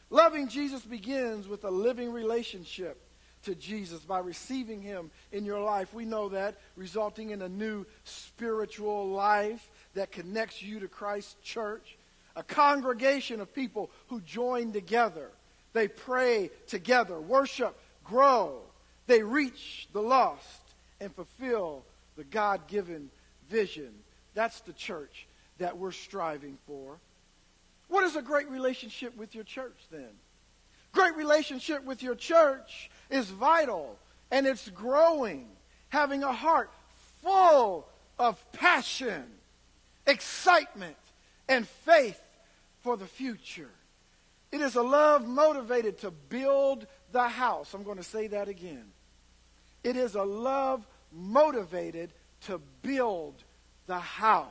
Loving 0.10 0.48
Jesus 0.48 0.81
begins 0.81 1.48
with 1.48 1.63
a 1.63 1.69
living 1.69 2.12
relationship 2.12 3.01
to 3.43 3.55
Jesus 3.55 4.00
by 4.01 4.19
receiving 4.19 4.81
him 4.81 5.12
in 5.31 5.46
your 5.46 5.62
life. 5.62 5.93
We 5.93 6.05
know 6.05 6.29
that, 6.29 6.58
resulting 6.75 7.29
in 7.29 7.41
a 7.41 7.50
new 7.50 7.86
spiritual 8.03 9.08
life 9.10 9.69
that 9.93 10.12
connects 10.12 10.62
you 10.62 10.79
to 10.79 10.88
Christ's 10.88 11.36
church 11.43 11.98
a 12.36 12.43
congregation 12.43 13.41
of 13.41 13.53
people 13.53 13.89
who 14.07 14.21
join 14.21 14.71
together. 14.71 15.29
They 15.74 15.88
pray 15.88 16.50
together, 16.67 17.19
worship, 17.19 17.77
grow. 18.03 18.62
They 19.07 19.24
reach 19.24 19.88
the 19.93 20.01
lost 20.01 20.62
and 21.00 21.13
fulfill 21.13 21.83
the 22.15 22.24
God 22.24 22.67
given 22.67 23.09
vision. 23.50 23.91
That's 24.33 24.62
the 24.62 24.74
church 24.74 25.27
that 25.57 25.77
we're 25.77 25.91
striving 25.91 26.57
for. 26.65 26.98
What 27.88 28.03
is 28.03 28.15
a 28.15 28.21
great 28.21 28.50
relationship 28.50 29.17
with 29.17 29.36
your 29.36 29.43
church 29.43 29.77
then? 29.91 30.09
Great 30.91 31.15
relationship 31.15 31.83
with 31.83 32.01
your 32.01 32.15
church 32.15 32.89
is 33.09 33.29
vital 33.29 33.98
and 34.31 34.45
it's 34.45 34.69
growing. 34.69 35.48
Having 35.89 36.24
a 36.24 36.33
heart 36.33 36.71
full 37.21 37.88
of 38.17 38.51
passion, 38.51 39.24
excitement, 40.05 40.95
and 41.50 41.68
faith 41.68 42.22
for 42.82 42.96
the 42.96 43.08
future. 43.08 43.72
It 44.51 44.62
is 44.62 44.75
a 44.75 44.82
love 44.82 45.27
motivated 45.27 45.98
to 46.00 46.12
build 46.12 46.88
the 47.12 47.27
house. 47.27 47.74
I'm 47.74 47.84
going 47.84 47.98
to 47.98 48.03
say 48.03 48.27
that 48.27 48.48
again. 48.48 48.86
It 49.84 49.98
is 49.98 50.15
a 50.15 50.24
love 50.24 50.88
motivated 51.12 52.13
to 52.41 52.62
build 52.82 53.36
the 53.88 54.00
house. 54.00 54.48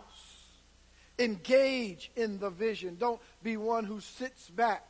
Engage 1.18 2.10
in 2.16 2.38
the 2.38 2.50
vision. 2.50 2.96
Don't 2.98 3.20
be 3.42 3.56
one 3.56 3.84
who 3.84 4.00
sits 4.00 4.50
back. 4.50 4.84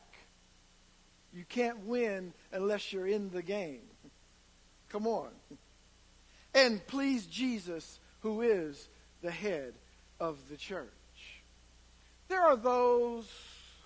You 1.33 1.45
can't 1.49 1.85
win 1.87 2.33
unless 2.53 2.93
you're 2.93 3.07
in 3.07 3.31
the 3.31 3.43
game. 3.43 3.83
Come 4.89 5.07
on. 5.07 5.29
And 6.55 6.85
please 6.87 7.27
Jesus, 7.27 8.01
who 8.21 8.41
is 8.43 8.89
the 9.23 9.31
head 9.31 9.75
of 10.19 10.39
the 10.51 10.57
church. 10.57 10.98
There 12.29 12.43
are 12.43 12.57
those 12.57 13.31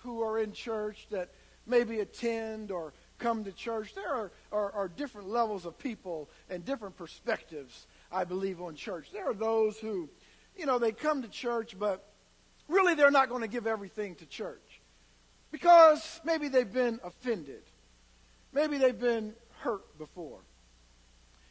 who 0.01 0.21
are 0.21 0.37
in 0.39 0.51
church 0.51 1.07
that 1.11 1.29
maybe 1.65 2.01
attend 2.01 2.71
or 2.71 2.93
come 3.17 3.45
to 3.45 3.51
church. 3.53 3.95
There 3.95 4.13
are, 4.13 4.31
are, 4.51 4.71
are, 4.73 4.87
different 4.89 5.29
levels 5.29 5.65
of 5.65 5.77
people 5.77 6.29
and 6.49 6.65
different 6.65 6.97
perspectives, 6.97 7.87
I 8.11 8.25
believe, 8.25 8.61
on 8.61 8.75
church. 8.75 9.07
There 9.13 9.29
are 9.29 9.33
those 9.33 9.77
who, 9.77 10.09
you 10.57 10.65
know, 10.65 10.77
they 10.77 10.91
come 10.91 11.21
to 11.21 11.29
church, 11.29 11.77
but 11.79 12.05
really 12.67 12.95
they're 12.95 13.11
not 13.11 13.29
going 13.29 13.41
to 13.41 13.47
give 13.47 13.65
everything 13.65 14.15
to 14.15 14.25
church 14.25 14.81
because 15.51 16.19
maybe 16.25 16.49
they've 16.49 16.71
been 16.71 16.99
offended. 17.03 17.61
Maybe 18.51 18.77
they've 18.77 18.99
been 18.99 19.33
hurt 19.59 19.97
before. 19.97 20.39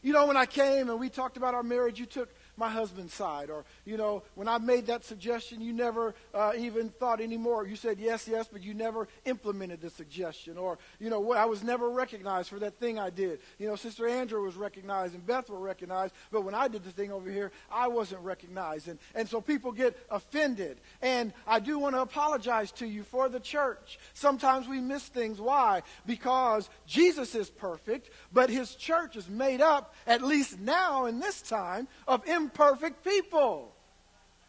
You 0.02 0.12
know, 0.12 0.26
when 0.26 0.36
I 0.36 0.46
came 0.46 0.90
and 0.90 0.98
we 1.00 1.08
talked 1.08 1.36
about 1.36 1.54
our 1.54 1.62
marriage, 1.62 1.98
you 1.98 2.06
took 2.06 2.28
my 2.56 2.68
husband's 2.68 3.14
side. 3.14 3.50
Or, 3.50 3.64
you 3.84 3.96
know, 3.96 4.22
when 4.34 4.48
I 4.48 4.58
made 4.58 4.86
that 4.86 5.04
suggestion, 5.04 5.60
you 5.60 5.72
never 5.72 6.14
uh, 6.34 6.52
even 6.56 6.90
thought 6.90 7.20
anymore. 7.20 7.66
You 7.66 7.76
said 7.76 7.98
yes, 7.98 8.28
yes, 8.28 8.48
but 8.50 8.62
you 8.62 8.74
never 8.74 9.08
implemented 9.24 9.80
the 9.80 9.90
suggestion. 9.90 10.58
Or, 10.58 10.78
you 10.98 11.10
know, 11.10 11.32
I 11.32 11.46
was 11.46 11.62
never 11.62 11.90
recognized 11.90 12.48
for 12.48 12.58
that 12.60 12.78
thing 12.78 12.98
I 12.98 13.10
did. 13.10 13.40
You 13.58 13.68
know, 13.68 13.76
Sister 13.76 14.06
Andrew 14.06 14.42
was 14.44 14.56
recognized 14.56 15.14
and 15.14 15.26
Beth 15.26 15.48
were 15.48 15.58
recognized, 15.58 16.14
but 16.30 16.42
when 16.42 16.54
I 16.54 16.68
did 16.68 16.84
the 16.84 16.90
thing 16.90 17.10
over 17.12 17.30
here, 17.30 17.52
I 17.70 17.88
wasn't 17.88 18.22
recognized. 18.22 18.88
And, 18.88 18.98
and 19.14 19.28
so 19.28 19.40
people 19.40 19.72
get 19.72 19.98
offended. 20.10 20.78
And 21.00 21.32
I 21.46 21.60
do 21.60 21.78
want 21.78 21.94
to 21.94 22.02
apologize 22.02 22.72
to 22.72 22.86
you 22.86 23.02
for 23.02 23.28
the 23.28 23.40
church. 23.40 23.98
Sometimes 24.14 24.68
we 24.68 24.80
miss 24.80 25.04
things. 25.04 25.40
Why? 25.40 25.82
Because 26.06 26.68
Jesus 26.86 27.34
is 27.34 27.50
perfect, 27.50 28.10
but 28.32 28.50
his 28.50 28.74
church 28.74 29.16
is 29.16 29.28
made 29.28 29.60
up, 29.60 29.94
at 30.06 30.22
least 30.22 30.58
now 30.60 31.06
in 31.06 31.20
this 31.20 31.42
time, 31.42 31.88
of 32.06 32.22
imperfect 32.42 33.04
people. 33.04 33.74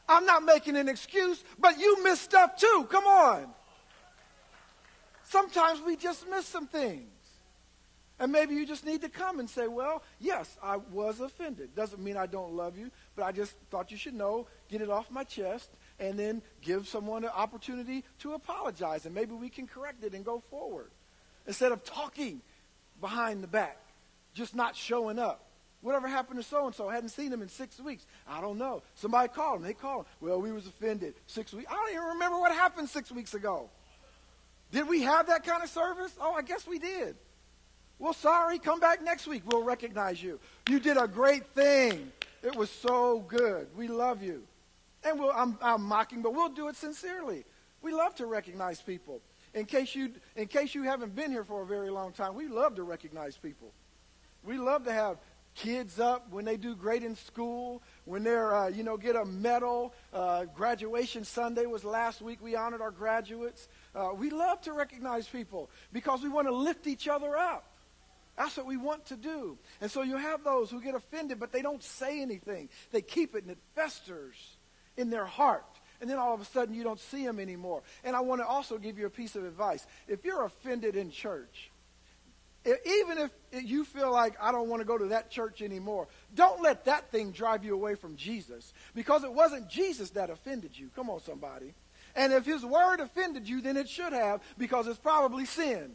I'm 0.08 0.26
not 0.26 0.44
making 0.44 0.76
an 0.76 0.90
excuse, 0.90 1.44
but 1.58 1.80
you 1.80 2.04
miss 2.04 2.20
stuff 2.20 2.58
too. 2.58 2.88
Come 2.90 3.06
on. 3.06 3.48
Sometimes 5.24 5.82
we 5.82 5.96
just 5.96 6.30
miss 6.30 6.46
some 6.46 6.68
things. 6.68 7.10
And 8.20 8.32
maybe 8.32 8.54
you 8.54 8.66
just 8.66 8.86
need 8.86 9.02
to 9.02 9.10
come 9.10 9.40
and 9.40 9.50
say, 9.50 9.68
well, 9.68 10.04
yes, 10.20 10.58
I 10.62 10.78
was 10.78 11.20
offended. 11.20 11.76
Doesn't 11.76 12.02
mean 12.02 12.16
I 12.16 12.28
don't 12.28 12.54
love 12.54 12.78
you, 12.78 12.92
but 13.16 13.24
I 13.24 13.32
just 13.32 13.56
thought 13.72 13.92
you 13.92 13.98
should 13.98 14.14
know, 14.14 14.48
get 14.70 14.82
it 14.82 14.90
off 14.90 15.10
my 15.10 15.24
chest, 15.24 15.70
and 16.00 16.18
then 16.18 16.42
give 16.62 16.88
someone 16.88 17.24
an 17.24 17.32
opportunity 17.36 18.04
to 18.20 18.34
apologize. 18.34 19.06
And 19.06 19.16
maybe 19.16 19.34
we 19.34 19.50
can 19.50 19.66
correct 19.68 20.04
it 20.04 20.14
and 20.14 20.24
go 20.24 20.44
forward. 20.52 20.92
instead 21.48 21.72
of 21.72 21.84
talking 21.84 22.42
behind 23.02 23.44
the 23.44 23.48
back, 23.48 23.78
just 24.34 24.56
not 24.56 24.76
showing 24.76 25.20
up. 25.20 25.46
Whatever 25.84 26.08
happened 26.08 26.40
to 26.40 26.48
so 26.48 26.66
and 26.66 26.74
so? 26.74 26.88
I 26.88 26.96
Hadn't 26.96 27.10
seen 27.10 27.32
him 27.32 27.42
in 27.42 27.50
six 27.50 27.78
weeks. 27.78 28.06
I 28.26 28.40
don't 28.40 28.58
know. 28.58 28.82
Somebody 28.96 29.28
called 29.28 29.58
him. 29.58 29.64
They 29.64 29.74
called 29.74 30.06
him. 30.06 30.30
Well, 30.30 30.42
we 30.42 30.54
was 30.54 30.66
offended 30.66 31.14
six 31.28 31.54
weeks. 31.54 31.70
I 31.70 31.76
don't 31.76 31.92
even 31.92 32.04
remember 32.04 32.40
what 32.40 32.54
happened 32.54 32.90
six 32.90 33.12
weeks 33.12 33.34
ago. 33.34 33.70
Did 34.72 34.88
we 34.88 35.02
have 35.02 35.28
that 35.28 35.46
kind 35.46 35.62
of 35.62 35.70
service? 35.70 36.16
Oh, 36.22 36.34
I 36.34 36.42
guess 36.42 36.66
we 36.66 36.80
did. 36.80 37.16
Well, 38.00 38.14
sorry. 38.14 38.60
Come 38.60 38.80
back 38.80 39.04
next 39.04 39.28
week. 39.28 39.44
We'll 39.46 39.64
recognize 39.64 40.24
you. 40.24 40.40
You 40.70 40.80
did 40.80 40.96
a 40.96 41.06
great 41.06 41.48
thing. 41.48 42.14
It 42.42 42.56
was 42.56 42.70
so 42.70 43.20
good. 43.28 43.68
We 43.76 43.90
love 43.90 44.24
you. 44.24 44.44
And 45.04 45.20
we'll, 45.20 45.32
I'm, 45.32 45.58
I'm 45.62 45.84
mocking, 45.84 46.22
but 46.22 46.34
we'll 46.34 46.50
do 46.50 46.70
it 46.70 46.78
sincerely. 46.78 47.44
We 47.82 47.92
love 47.92 48.16
to 48.16 48.26
recognize 48.26 48.82
people. 48.82 49.20
In 49.54 49.66
case 49.66 49.94
you, 49.94 50.14
in 50.38 50.48
case 50.48 50.74
you 50.74 50.84
haven't 50.84 51.14
been 51.14 51.30
here 51.30 51.44
for 51.44 51.62
a 51.62 51.66
very 51.66 51.90
long 51.90 52.14
time, 52.14 52.36
we 52.36 52.48
love 52.48 52.76
to 52.76 52.84
recognize 52.84 53.36
people. 53.36 53.74
We 54.44 54.58
love 54.58 54.86
to 54.86 54.94
have 54.94 55.18
kids 55.56 56.00
up 56.00 56.32
when 56.32 56.46
they 56.46 56.58
do 56.58 56.76
great 56.76 57.04
in 57.04 57.16
school, 57.16 57.82
when 58.06 58.24
they're, 58.24 58.56
uh, 58.56 58.68
you 58.68 58.84
know, 58.84 58.98
get 58.98 59.16
a 59.16 59.26
medal. 59.26 59.94
Uh, 60.14 60.46
graduation 60.46 61.24
Sunday 61.24 61.66
was 61.66 61.84
last 61.84 62.22
week. 62.22 62.40
We 62.42 62.56
honored 62.56 62.82
our 62.82 62.92
graduates. 62.92 63.68
Uh, 63.96 64.10
we 64.16 64.30
love 64.30 64.62
to 64.62 64.74
recognize 64.74 65.28
people 65.28 65.70
because 65.92 66.22
we 66.24 66.30
want 66.30 66.48
to 66.48 66.54
lift 66.54 66.88
each 66.88 67.08
other 67.08 67.38
up. 67.38 67.66
That's 68.38 68.58
what 68.58 68.66
we 68.66 68.78
want 68.78 69.06
to 69.08 69.16
do. 69.16 69.58
And 69.80 69.92
so 69.92 70.02
you 70.02 70.18
have 70.18 70.44
those 70.44 70.72
who 70.72 70.82
get 70.82 70.96
offended, 70.96 71.40
but 71.40 71.52
they 71.52 71.62
don't 71.62 71.84
say 71.84 72.22
anything. 72.22 72.70
They 72.92 73.02
keep 73.02 73.36
it 73.36 73.44
and 73.44 73.52
it 73.52 73.60
festers 73.76 74.36
in 74.98 75.10
their 75.10 75.26
heart. 75.26 75.66
And 76.02 76.10
then 76.10 76.18
all 76.18 76.34
of 76.34 76.42
a 76.42 76.46
sudden 76.46 76.74
you 76.74 76.84
don't 76.84 77.00
see 77.00 77.26
them 77.26 77.40
anymore. 77.40 77.84
And 78.04 78.16
I 78.16 78.22
want 78.22 78.42
to 78.42 78.48
also 78.48 78.78
give 78.78 78.98
you 78.98 79.06
a 79.06 79.12
piece 79.12 79.36
of 79.36 79.46
advice. 79.46 79.86
If 80.08 80.26
you're 80.26 80.44
offended 80.44 80.96
in 80.96 81.12
church, 81.12 81.70
even 82.66 83.18
if 83.18 83.32
you 83.52 83.84
feel 83.84 84.12
like 84.12 84.36
I 84.42 84.52
don't 84.52 84.70
want 84.70 84.82
to 84.82 84.86
go 84.86 84.98
to 84.98 85.08
that 85.08 85.30
church 85.30 85.62
anymore, 85.62 86.08
don't 86.34 86.62
let 86.62 86.86
that 86.86 87.12
thing 87.12 87.32
drive 87.32 87.66
you 87.66 87.74
away 87.74 87.96
from 87.96 88.16
Jesus 88.16 88.74
because 88.96 89.24
it 89.24 89.34
wasn't 89.34 89.70
Jesus 89.70 90.12
that 90.12 90.30
offended 90.30 90.78
you. 90.78 90.90
Come 90.96 91.10
on, 91.10 91.20
somebody. 91.22 91.74
And 92.16 92.32
if 92.32 92.46
his 92.46 92.64
word 92.64 93.00
offended 93.00 93.50
you, 93.50 93.62
then 93.62 93.76
it 93.76 93.90
should 93.90 94.14
have 94.14 94.42
because 94.58 94.88
it's 94.88 95.00
probably 95.00 95.46
sin 95.46 95.92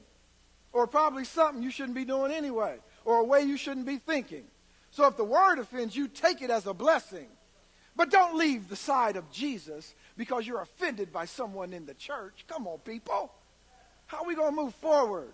or 0.73 0.87
probably 0.87 1.25
something 1.25 1.63
you 1.63 1.71
shouldn't 1.71 1.95
be 1.95 2.05
doing 2.05 2.33
anyway 2.33 2.79
or 3.05 3.21
a 3.21 3.25
way 3.25 3.43
you 3.43 3.57
shouldn't 3.57 3.87
be 3.87 3.97
thinking. 3.97 4.45
So 4.91 5.07
if 5.07 5.17
the 5.17 5.25
word 5.25 5.59
offends 5.59 5.97
you, 5.97 6.09
take 6.09 6.43
it 6.43 6.51
as 6.51 6.67
a 6.67 6.75
blessing. 6.75 7.29
But 7.97 8.11
don't 8.11 8.37
leave 8.37 8.69
the 8.69 8.77
side 8.77 9.17
of 9.17 9.31
Jesus 9.31 9.95
because 10.17 10.47
you're 10.47 10.61
offended 10.61 11.13
by 11.13 11.25
someone 11.25 11.73
in 11.73 11.87
the 11.87 11.95
church. 11.95 12.45
Come 12.47 12.67
on, 12.67 12.79
people. 12.79 13.33
How 14.07 14.19
are 14.19 14.27
we 14.27 14.35
going 14.35 14.55
to 14.55 14.63
move 14.63 14.75
forward? 14.77 15.33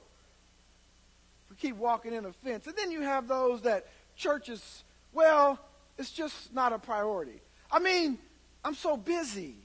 We 1.50 1.56
keep 1.56 1.76
walking 1.76 2.12
in 2.12 2.24
a 2.24 2.32
fence. 2.32 2.66
And 2.66 2.76
then 2.76 2.90
you 2.90 3.02
have 3.02 3.28
those 3.28 3.62
that 3.62 3.86
churches, 4.16 4.84
well, 5.12 5.58
it's 5.98 6.10
just 6.10 6.52
not 6.54 6.72
a 6.72 6.78
priority. 6.78 7.40
I 7.70 7.78
mean, 7.78 8.18
I'm 8.64 8.74
so 8.74 8.96
busy. 8.96 9.56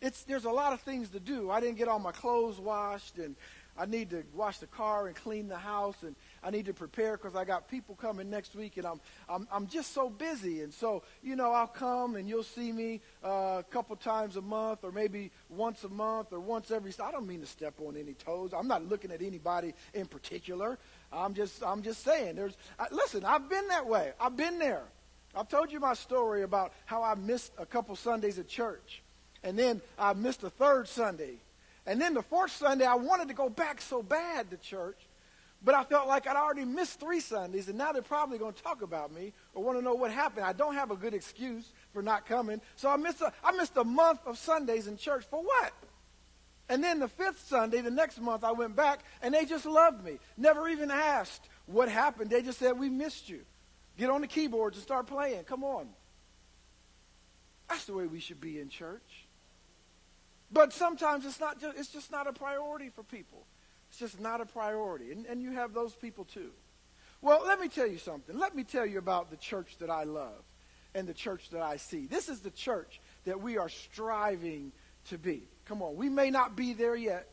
It's, 0.00 0.22
there's 0.24 0.44
a 0.46 0.50
lot 0.50 0.72
of 0.72 0.80
things 0.80 1.10
to 1.10 1.20
do. 1.20 1.50
I 1.50 1.60
didn't 1.60 1.76
get 1.76 1.88
all 1.88 1.98
my 1.98 2.12
clothes 2.12 2.58
washed, 2.58 3.18
and 3.18 3.36
I 3.78 3.86
need 3.86 4.10
to 4.10 4.24
wash 4.34 4.58
the 4.58 4.66
car 4.66 5.06
and 5.06 5.16
clean 5.16 5.48
the 5.48 5.56
house, 5.56 5.96
and 6.02 6.14
I 6.42 6.50
need 6.50 6.66
to 6.66 6.74
prepare 6.74 7.16
because 7.16 7.36
I 7.36 7.44
got 7.44 7.68
people 7.68 7.94
coming 7.94 8.28
next 8.28 8.54
week, 8.54 8.76
and 8.76 8.86
I'm, 8.86 9.00
I'm, 9.28 9.48
I'm 9.52 9.66
just 9.66 9.92
so 9.92 10.10
busy. 10.10 10.62
And 10.62 10.72
so, 10.72 11.02
you 11.22 11.36
know, 11.36 11.52
I'll 11.52 11.66
come 11.66 12.16
and 12.16 12.28
you'll 12.28 12.42
see 12.42 12.72
me 12.72 13.00
uh, 13.24 13.60
a 13.60 13.64
couple 13.70 13.94
times 13.96 14.36
a 14.36 14.42
month, 14.42 14.80
or 14.82 14.92
maybe 14.92 15.30
once 15.48 15.84
a 15.84 15.88
month, 15.88 16.32
or 16.32 16.40
once 16.40 16.70
every. 16.70 16.92
I 17.02 17.10
don't 17.10 17.26
mean 17.26 17.40
to 17.40 17.46
step 17.46 17.74
on 17.80 17.96
any 17.96 18.14
toes. 18.14 18.52
I'm 18.54 18.68
not 18.68 18.86
looking 18.86 19.12
at 19.12 19.22
anybody 19.22 19.74
in 19.94 20.06
particular. 20.06 20.78
I'm 21.12 21.34
just, 21.34 21.62
I'm 21.64 21.82
just 21.82 22.04
saying. 22.04 22.36
There's, 22.36 22.56
I, 22.78 22.86
listen, 22.90 23.24
I've 23.24 23.48
been 23.48 23.68
that 23.68 23.86
way. 23.86 24.12
I've 24.20 24.36
been 24.36 24.58
there. 24.58 24.84
I've 25.34 25.48
told 25.48 25.70
you 25.70 25.80
my 25.80 25.94
story 25.94 26.42
about 26.42 26.72
how 26.86 27.02
I 27.02 27.14
missed 27.14 27.52
a 27.58 27.66
couple 27.66 27.94
Sundays 27.96 28.38
at 28.38 28.48
church, 28.48 29.02
and 29.44 29.58
then 29.58 29.80
I 29.98 30.12
missed 30.12 30.42
a 30.42 30.50
third 30.50 30.88
Sunday 30.88 31.38
and 31.86 32.00
then 32.00 32.14
the 32.14 32.22
fourth 32.22 32.52
Sunday, 32.52 32.84
I 32.84 32.94
wanted 32.94 33.28
to 33.28 33.34
go 33.34 33.48
back 33.48 33.80
so 33.80 34.02
bad 34.02 34.50
to 34.50 34.56
church, 34.56 34.98
but 35.64 35.74
I 35.74 35.84
felt 35.84 36.08
like 36.08 36.26
I'd 36.26 36.36
already 36.36 36.64
missed 36.64 37.00
three 37.00 37.20
Sundays, 37.20 37.68
and 37.68 37.76
now 37.76 37.92
they're 37.92 38.02
probably 38.02 38.38
going 38.38 38.52
to 38.52 38.62
talk 38.62 38.82
about 38.82 39.12
me 39.12 39.32
or 39.54 39.64
want 39.64 39.78
to 39.78 39.84
know 39.84 39.94
what 39.94 40.10
happened. 40.10 40.44
I 40.44 40.52
don't 40.52 40.74
have 40.74 40.90
a 40.90 40.96
good 40.96 41.14
excuse 41.14 41.72
for 41.92 42.02
not 42.02 42.26
coming. 42.26 42.60
So 42.76 42.88
I 42.88 42.96
missed 42.96 43.20
a, 43.20 43.32
I 43.42 43.52
missed 43.52 43.76
a 43.76 43.84
month 43.84 44.20
of 44.26 44.38
Sundays 44.38 44.86
in 44.86 44.96
church. 44.96 45.24
For 45.28 45.42
what? 45.42 45.72
And 46.70 46.84
then 46.84 47.00
the 47.00 47.08
fifth 47.08 47.48
Sunday, 47.48 47.80
the 47.80 47.90
next 47.90 48.20
month, 48.20 48.44
I 48.44 48.52
went 48.52 48.76
back, 48.76 49.00
and 49.20 49.34
they 49.34 49.44
just 49.44 49.66
loved 49.66 50.04
me. 50.04 50.20
Never 50.36 50.68
even 50.68 50.88
asked 50.88 51.48
what 51.66 51.88
happened. 51.88 52.30
They 52.30 52.42
just 52.42 52.60
said, 52.60 52.78
We 52.78 52.88
missed 52.88 53.28
you. 53.28 53.40
Get 53.98 54.08
on 54.08 54.20
the 54.20 54.28
keyboards 54.28 54.76
and 54.76 54.82
start 54.82 55.08
playing. 55.08 55.42
Come 55.44 55.64
on. 55.64 55.88
That's 57.68 57.84
the 57.86 57.92
way 57.92 58.06
we 58.06 58.20
should 58.20 58.40
be 58.40 58.60
in 58.60 58.68
church. 58.68 59.26
But 60.52 60.72
sometimes 60.72 61.26
it's 61.26 61.40
not 61.40 61.60
just, 61.60 61.76
it's 61.76 61.88
just 61.88 62.12
not 62.12 62.28
a 62.28 62.32
priority 62.32 62.88
for 62.88 63.02
people. 63.02 63.44
It's 63.90 63.98
just 63.98 64.20
not 64.20 64.40
a 64.40 64.46
priority. 64.46 65.10
And, 65.10 65.26
and 65.26 65.42
you 65.42 65.52
have 65.52 65.74
those 65.74 65.94
people 65.94 66.24
too. 66.24 66.50
Well, 67.20 67.42
let 67.44 67.58
me 67.58 67.66
tell 67.66 67.86
you 67.86 67.98
something. 67.98 68.38
Let 68.38 68.54
me 68.54 68.62
tell 68.62 68.86
you 68.86 68.98
about 68.98 69.30
the 69.30 69.36
church 69.36 69.76
that 69.80 69.90
I 69.90 70.04
love 70.04 70.42
and 70.94 71.08
the 71.08 71.14
church 71.14 71.50
that 71.50 71.62
I 71.62 71.76
see. 71.76 72.06
This 72.06 72.28
is 72.28 72.40
the 72.40 72.50
church 72.50 73.00
that 73.24 73.40
we 73.40 73.58
are 73.58 73.68
striving 73.68 74.70
to 75.08 75.18
be. 75.18 75.42
Come 75.70 75.82
on, 75.82 75.94
we 75.94 76.08
may 76.08 76.30
not 76.30 76.56
be 76.56 76.72
there 76.72 76.96
yet, 76.96 77.28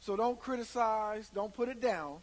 so 0.00 0.16
don't 0.16 0.40
criticize, 0.40 1.28
don't 1.28 1.52
put 1.52 1.68
it 1.68 1.78
down. 1.78 2.20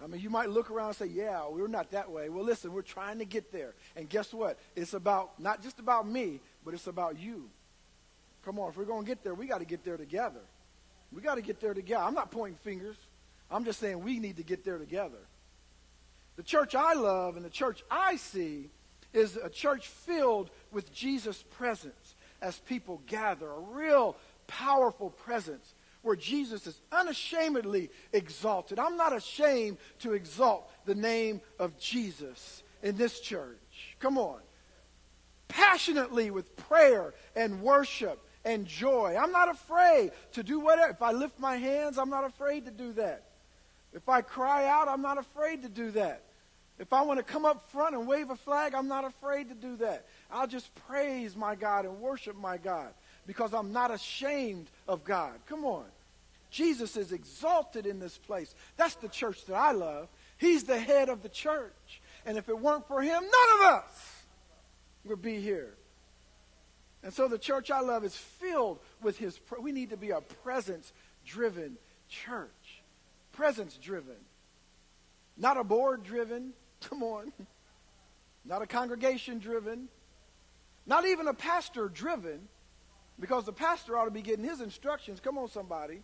I 0.00 0.06
mean, 0.06 0.20
you 0.20 0.30
might 0.30 0.50
look 0.50 0.70
around 0.70 0.86
and 0.90 0.96
say, 0.98 1.06
yeah, 1.06 1.48
we're 1.48 1.66
not 1.66 1.90
that 1.90 2.12
way. 2.12 2.28
Well, 2.28 2.44
listen, 2.44 2.72
we're 2.72 2.82
trying 2.82 3.18
to 3.18 3.24
get 3.24 3.50
there. 3.50 3.74
And 3.96 4.08
guess 4.08 4.32
what? 4.32 4.56
It's 4.76 4.94
about, 4.94 5.40
not 5.40 5.64
just 5.64 5.80
about 5.80 6.06
me, 6.06 6.38
but 6.64 6.74
it's 6.74 6.86
about 6.86 7.18
you. 7.18 7.50
Come 8.44 8.60
on, 8.60 8.70
if 8.70 8.76
we're 8.76 8.84
going 8.84 9.02
to 9.02 9.06
get 9.08 9.24
there, 9.24 9.34
we 9.34 9.48
got 9.48 9.58
to 9.58 9.64
get 9.64 9.82
there 9.82 9.96
together. 9.96 10.42
We 11.10 11.22
got 11.22 11.34
to 11.34 11.42
get 11.42 11.58
there 11.58 11.74
together. 11.74 12.04
I'm 12.04 12.14
not 12.14 12.30
pointing 12.30 12.58
fingers. 12.62 12.96
I'm 13.50 13.64
just 13.64 13.80
saying 13.80 14.04
we 14.04 14.20
need 14.20 14.36
to 14.36 14.44
get 14.44 14.64
there 14.64 14.78
together. 14.78 15.18
The 16.36 16.44
church 16.44 16.76
I 16.76 16.92
love 16.92 17.34
and 17.34 17.44
the 17.44 17.50
church 17.50 17.82
I 17.90 18.14
see 18.14 18.70
is 19.12 19.36
a 19.36 19.50
church 19.50 19.88
filled 19.88 20.50
with 20.70 20.92
Jesus' 20.92 21.42
presence 21.50 22.14
as 22.40 22.58
people 22.60 23.02
gather, 23.06 23.50
a 23.50 23.60
real 23.60 24.16
powerful 24.50 25.10
presence 25.10 25.74
where 26.02 26.16
Jesus 26.16 26.66
is 26.66 26.80
unashamedly 26.90 27.90
exalted. 28.12 28.78
I'm 28.78 28.96
not 28.96 29.14
ashamed 29.14 29.78
to 30.00 30.14
exalt 30.14 30.68
the 30.86 30.94
name 30.94 31.40
of 31.58 31.78
Jesus 31.78 32.62
in 32.82 32.96
this 32.96 33.20
church. 33.20 33.96
Come 34.00 34.18
on. 34.18 34.40
Passionately 35.48 36.30
with 36.30 36.56
prayer 36.56 37.14
and 37.36 37.62
worship 37.62 38.18
and 38.44 38.66
joy. 38.66 39.16
I'm 39.20 39.32
not 39.32 39.50
afraid 39.50 40.12
to 40.32 40.42
do 40.42 40.58
whatever. 40.58 40.90
If 40.90 41.02
I 41.02 41.12
lift 41.12 41.38
my 41.38 41.56
hands, 41.56 41.98
I'm 41.98 42.10
not 42.10 42.24
afraid 42.24 42.64
to 42.64 42.70
do 42.70 42.92
that. 42.94 43.26
If 43.92 44.08
I 44.08 44.22
cry 44.22 44.66
out, 44.66 44.88
I'm 44.88 45.02
not 45.02 45.18
afraid 45.18 45.62
to 45.62 45.68
do 45.68 45.90
that. 45.92 46.22
If 46.78 46.94
I 46.94 47.02
want 47.02 47.18
to 47.18 47.24
come 47.24 47.44
up 47.44 47.70
front 47.70 47.94
and 47.94 48.06
wave 48.06 48.30
a 48.30 48.36
flag, 48.36 48.74
I'm 48.74 48.88
not 48.88 49.04
afraid 49.04 49.50
to 49.50 49.54
do 49.54 49.76
that. 49.76 50.06
I'll 50.30 50.46
just 50.46 50.74
praise 50.86 51.36
my 51.36 51.54
God 51.54 51.84
and 51.84 52.00
worship 52.00 52.36
my 52.36 52.56
God 52.56 52.94
because 53.30 53.54
I'm 53.54 53.72
not 53.72 53.92
ashamed 53.92 54.68
of 54.88 55.04
God. 55.04 55.34
Come 55.46 55.64
on. 55.64 55.84
Jesus 56.50 56.96
is 56.96 57.12
exalted 57.12 57.86
in 57.86 58.00
this 58.00 58.18
place. 58.18 58.52
That's 58.76 58.96
the 58.96 59.06
church 59.06 59.44
that 59.44 59.54
I 59.54 59.70
love. 59.70 60.08
He's 60.36 60.64
the 60.64 60.80
head 60.80 61.08
of 61.08 61.22
the 61.22 61.28
church. 61.28 62.02
And 62.26 62.36
if 62.36 62.48
it 62.48 62.58
weren't 62.58 62.88
for 62.88 63.00
him, 63.00 63.22
none 63.22 63.60
of 63.60 63.74
us 63.74 64.24
would 65.04 65.22
be 65.22 65.40
here. 65.40 65.76
And 67.04 67.14
so 67.14 67.28
the 67.28 67.38
church 67.38 67.70
I 67.70 67.82
love 67.82 68.04
is 68.04 68.16
filled 68.16 68.80
with 69.00 69.16
his. 69.16 69.38
We 69.60 69.70
need 69.70 69.90
to 69.90 69.96
be 69.96 70.10
a 70.10 70.20
presence 70.20 70.92
driven 71.24 71.78
church. 72.08 72.82
Presence 73.30 73.78
driven. 73.80 74.16
Not 75.36 75.56
a 75.56 75.62
board 75.62 76.02
driven. 76.02 76.52
Come 76.80 77.04
on. 77.04 77.32
Not 78.44 78.60
a 78.60 78.66
congregation 78.66 79.38
driven. 79.38 79.86
Not 80.84 81.06
even 81.06 81.28
a 81.28 81.34
pastor 81.34 81.88
driven. 81.88 82.48
Because 83.18 83.44
the 83.44 83.52
pastor 83.52 83.96
ought 83.98 84.06
to 84.06 84.10
be 84.10 84.22
getting 84.22 84.44
his 84.44 84.60
instructions. 84.60 85.20
Come 85.20 85.36
on, 85.38 85.48
somebody. 85.48 86.02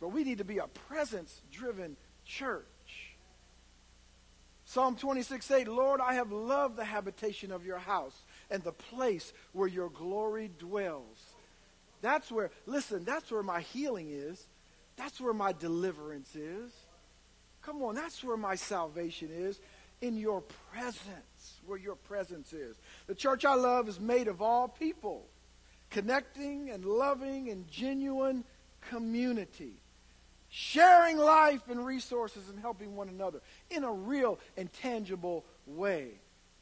But 0.00 0.08
we 0.08 0.24
need 0.24 0.38
to 0.38 0.44
be 0.44 0.58
a 0.58 0.66
presence 0.66 1.42
driven 1.52 1.96
church. 2.24 2.64
Psalm 4.64 4.94
26 4.94 5.50
8, 5.50 5.68
Lord, 5.68 6.00
I 6.00 6.14
have 6.14 6.30
loved 6.30 6.76
the 6.76 6.84
habitation 6.84 7.50
of 7.50 7.66
your 7.66 7.78
house 7.78 8.22
and 8.50 8.62
the 8.62 8.72
place 8.72 9.32
where 9.52 9.66
your 9.66 9.90
glory 9.90 10.50
dwells. 10.58 11.34
That's 12.02 12.30
where, 12.30 12.50
listen, 12.66 13.04
that's 13.04 13.30
where 13.30 13.42
my 13.42 13.60
healing 13.60 14.10
is. 14.10 14.46
That's 14.96 15.20
where 15.20 15.34
my 15.34 15.52
deliverance 15.52 16.34
is. 16.36 16.70
Come 17.62 17.82
on, 17.82 17.94
that's 17.94 18.22
where 18.22 18.36
my 18.36 18.54
salvation 18.54 19.30
is. 19.32 19.60
In 20.00 20.16
your 20.16 20.42
presence, 20.72 21.60
where 21.66 21.78
your 21.78 21.96
presence 21.96 22.52
is. 22.52 22.76
The 23.06 23.14
church 23.14 23.44
I 23.44 23.54
love 23.54 23.88
is 23.88 24.00
made 24.00 24.28
of 24.28 24.40
all 24.40 24.68
people, 24.68 25.26
connecting 25.90 26.70
and 26.70 26.84
loving 26.84 27.50
and 27.50 27.68
genuine 27.68 28.44
community. 28.90 29.76
sharing 30.50 31.16
life 31.16 31.62
and 31.68 31.86
resources 31.86 32.48
and 32.48 32.58
helping 32.58 32.96
one 32.96 33.08
another 33.08 33.40
in 33.70 33.84
a 33.84 33.92
real 33.92 34.38
and 34.56 34.70
tangible 34.72 35.44
way. 35.66 36.08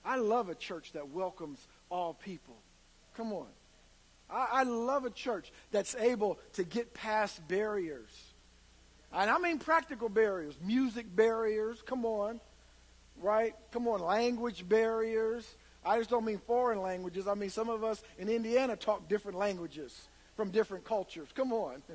I 0.04 0.16
love 0.16 0.48
a 0.50 0.54
church 0.54 0.92
that 0.92 1.08
welcomes 1.08 1.66
all 1.90 2.14
people. 2.14 2.56
Come 3.16 3.32
on. 3.32 3.46
I, 4.30 4.46
I 4.52 4.62
love 4.64 5.06
a 5.06 5.10
church 5.10 5.50
that's 5.70 5.94
able 5.94 6.38
to 6.54 6.64
get 6.64 6.92
past 6.92 7.46
barriers. 7.48 8.10
And 9.10 9.30
I 9.30 9.38
mean 9.38 9.58
practical 9.58 10.10
barriers, 10.10 10.54
music 10.62 11.06
barriers, 11.16 11.82
come 11.86 12.04
on, 12.04 12.40
right? 13.22 13.54
Come 13.72 13.88
on, 13.88 14.00
language 14.00 14.68
barriers. 14.68 15.48
I 15.84 15.98
just 15.98 16.10
don't 16.10 16.24
mean 16.24 16.38
foreign 16.46 16.80
languages. 16.82 17.26
I 17.26 17.34
mean, 17.34 17.50
some 17.50 17.68
of 17.68 17.84
us 17.84 18.02
in 18.18 18.28
Indiana 18.28 18.76
talk 18.76 19.08
different 19.08 19.38
languages 19.38 20.08
from 20.36 20.50
different 20.50 20.84
cultures. 20.84 21.28
Come 21.34 21.52
on. 21.52 21.82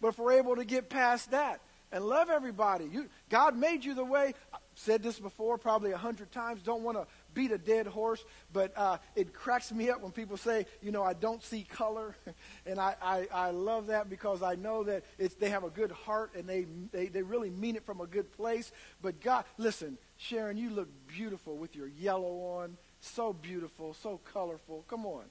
But 0.00 0.08
if 0.08 0.18
we're 0.18 0.32
able 0.32 0.56
to 0.56 0.64
get 0.64 0.90
past 0.90 1.30
that 1.30 1.60
and 1.90 2.04
love 2.04 2.28
everybody, 2.28 2.84
you, 2.84 3.08
God 3.30 3.56
made 3.56 3.84
you 3.84 3.94
the 3.94 4.04
way. 4.04 4.34
I've 4.52 4.60
said 4.74 5.02
this 5.02 5.18
before, 5.18 5.56
probably 5.56 5.92
a 5.92 5.96
hundred 5.96 6.30
times. 6.30 6.60
Don't 6.60 6.82
want 6.82 6.98
to 6.98 7.06
beat 7.32 7.50
a 7.50 7.58
dead 7.58 7.86
horse, 7.86 8.22
but 8.52 8.76
uh, 8.76 8.98
it 9.14 9.32
cracks 9.32 9.72
me 9.72 9.88
up 9.88 10.02
when 10.02 10.12
people 10.12 10.36
say, 10.36 10.66
you 10.82 10.92
know, 10.92 11.02
I 11.02 11.14
don't 11.14 11.42
see 11.42 11.62
color. 11.64 12.14
and 12.66 12.78
I, 12.78 12.96
I, 13.00 13.28
I 13.32 13.50
love 13.52 13.86
that 13.86 14.10
because 14.10 14.42
I 14.42 14.54
know 14.54 14.84
that 14.84 15.04
it's, 15.18 15.34
they 15.34 15.48
have 15.48 15.64
a 15.64 15.70
good 15.70 15.92
heart 15.92 16.32
and 16.34 16.46
they, 16.46 16.66
they, 16.92 17.06
they 17.06 17.22
really 17.22 17.50
mean 17.50 17.76
it 17.76 17.86
from 17.86 18.02
a 18.02 18.06
good 18.06 18.30
place. 18.32 18.70
But 19.00 19.20
God, 19.20 19.44
listen, 19.56 19.96
Sharon, 20.18 20.58
you 20.58 20.70
look 20.70 20.88
beautiful 21.06 21.56
with 21.56 21.74
your 21.74 21.88
yellow 21.88 22.58
on. 22.58 22.76
So 23.06 23.32
beautiful, 23.32 23.94
so 23.94 24.20
colorful. 24.32 24.84
Come 24.88 25.06
on. 25.06 25.24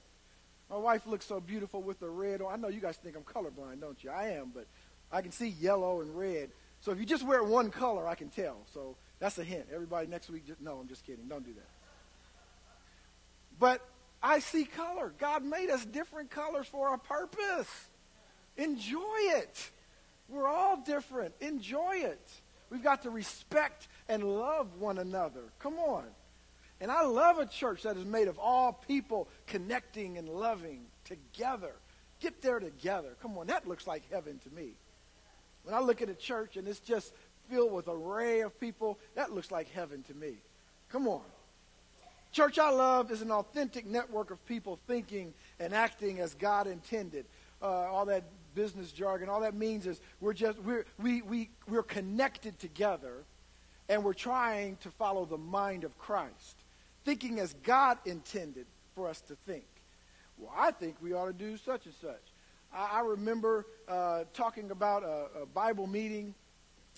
My 0.70 0.76
wife 0.76 1.06
looks 1.06 1.26
so 1.26 1.38
beautiful 1.40 1.82
with 1.82 2.00
the 2.00 2.08
red 2.08 2.40
on. 2.42 2.52
I 2.52 2.56
know 2.56 2.68
you 2.68 2.80
guys 2.80 2.96
think 2.96 3.16
I'm 3.16 3.22
colorblind, 3.22 3.80
don't 3.80 4.02
you? 4.02 4.10
I 4.10 4.30
am, 4.30 4.50
but 4.52 4.66
I 5.12 5.22
can 5.22 5.30
see 5.30 5.48
yellow 5.48 6.00
and 6.00 6.16
red. 6.16 6.50
So 6.80 6.90
if 6.90 6.98
you 6.98 7.06
just 7.06 7.24
wear 7.24 7.44
one 7.44 7.70
color, 7.70 8.08
I 8.08 8.14
can 8.14 8.28
tell. 8.28 8.58
So 8.72 8.96
that's 9.20 9.38
a 9.38 9.44
hint. 9.44 9.66
Everybody 9.72 10.08
next 10.08 10.28
week, 10.30 10.46
just, 10.46 10.60
no, 10.60 10.78
I'm 10.78 10.88
just 10.88 11.06
kidding. 11.06 11.28
Don't 11.28 11.44
do 11.44 11.52
that. 11.54 11.68
But 13.58 13.86
I 14.22 14.40
see 14.40 14.64
color. 14.64 15.12
God 15.18 15.44
made 15.44 15.70
us 15.70 15.84
different 15.84 16.30
colors 16.30 16.66
for 16.66 16.92
a 16.94 16.98
purpose. 16.98 17.88
Enjoy 18.56 19.16
it. 19.16 19.70
We're 20.28 20.48
all 20.48 20.78
different. 20.78 21.34
Enjoy 21.40 21.96
it. 21.96 22.30
We've 22.70 22.82
got 22.82 23.02
to 23.02 23.10
respect 23.10 23.86
and 24.08 24.24
love 24.24 24.80
one 24.80 24.98
another. 24.98 25.42
Come 25.60 25.78
on. 25.78 26.06
And 26.80 26.90
I 26.90 27.02
love 27.04 27.38
a 27.38 27.46
church 27.46 27.82
that 27.82 27.96
is 27.96 28.04
made 28.04 28.28
of 28.28 28.38
all 28.38 28.72
people 28.72 29.28
connecting 29.46 30.18
and 30.18 30.28
loving 30.28 30.82
together. 31.04 31.72
Get 32.20 32.42
there 32.42 32.60
together. 32.60 33.16
Come 33.22 33.36
on, 33.38 33.46
that 33.46 33.66
looks 33.66 33.86
like 33.86 34.02
heaven 34.10 34.38
to 34.40 34.50
me. 34.54 34.72
When 35.64 35.74
I 35.74 35.80
look 35.80 36.02
at 36.02 36.08
a 36.08 36.14
church 36.14 36.56
and 36.56 36.68
it's 36.68 36.80
just 36.80 37.12
filled 37.48 37.72
with 37.72 37.88
an 37.88 37.94
array 37.94 38.40
of 38.40 38.58
people, 38.60 38.98
that 39.14 39.32
looks 39.32 39.50
like 39.50 39.70
heaven 39.70 40.02
to 40.04 40.14
me. 40.14 40.34
Come 40.90 41.08
on. 41.08 41.22
Church 42.32 42.58
I 42.58 42.70
love 42.70 43.10
is 43.10 43.22
an 43.22 43.30
authentic 43.30 43.86
network 43.86 44.30
of 44.30 44.44
people 44.46 44.78
thinking 44.86 45.32
and 45.58 45.74
acting 45.74 46.20
as 46.20 46.34
God 46.34 46.66
intended. 46.66 47.24
Uh, 47.62 47.66
all 47.66 48.04
that 48.06 48.24
business 48.54 48.92
jargon, 48.92 49.30
all 49.30 49.40
that 49.40 49.54
means 49.54 49.86
is 49.86 50.00
we're 50.20 50.34
just 50.34 50.58
we're 50.58 50.84
we, 50.98 51.22
we 51.22 51.48
we're 51.66 51.82
connected 51.82 52.58
together 52.58 53.24
and 53.88 54.04
we're 54.04 54.12
trying 54.12 54.76
to 54.82 54.90
follow 54.90 55.24
the 55.24 55.38
mind 55.38 55.84
of 55.84 55.96
Christ 55.98 56.56
thinking 57.06 57.38
as 57.38 57.54
God 57.62 57.98
intended 58.04 58.66
for 58.96 59.08
us 59.08 59.20
to 59.22 59.36
think. 59.36 59.64
Well, 60.36 60.52
I 60.54 60.72
think 60.72 60.96
we 61.00 61.12
ought 61.12 61.26
to 61.26 61.32
do 61.32 61.56
such 61.56 61.86
and 61.86 61.94
such. 61.94 62.20
I, 62.74 62.98
I 62.98 63.00
remember 63.02 63.64
uh, 63.86 64.24
talking 64.34 64.72
about 64.72 65.04
a, 65.04 65.42
a, 65.42 65.46
Bible 65.46 65.86
meeting. 65.86 66.34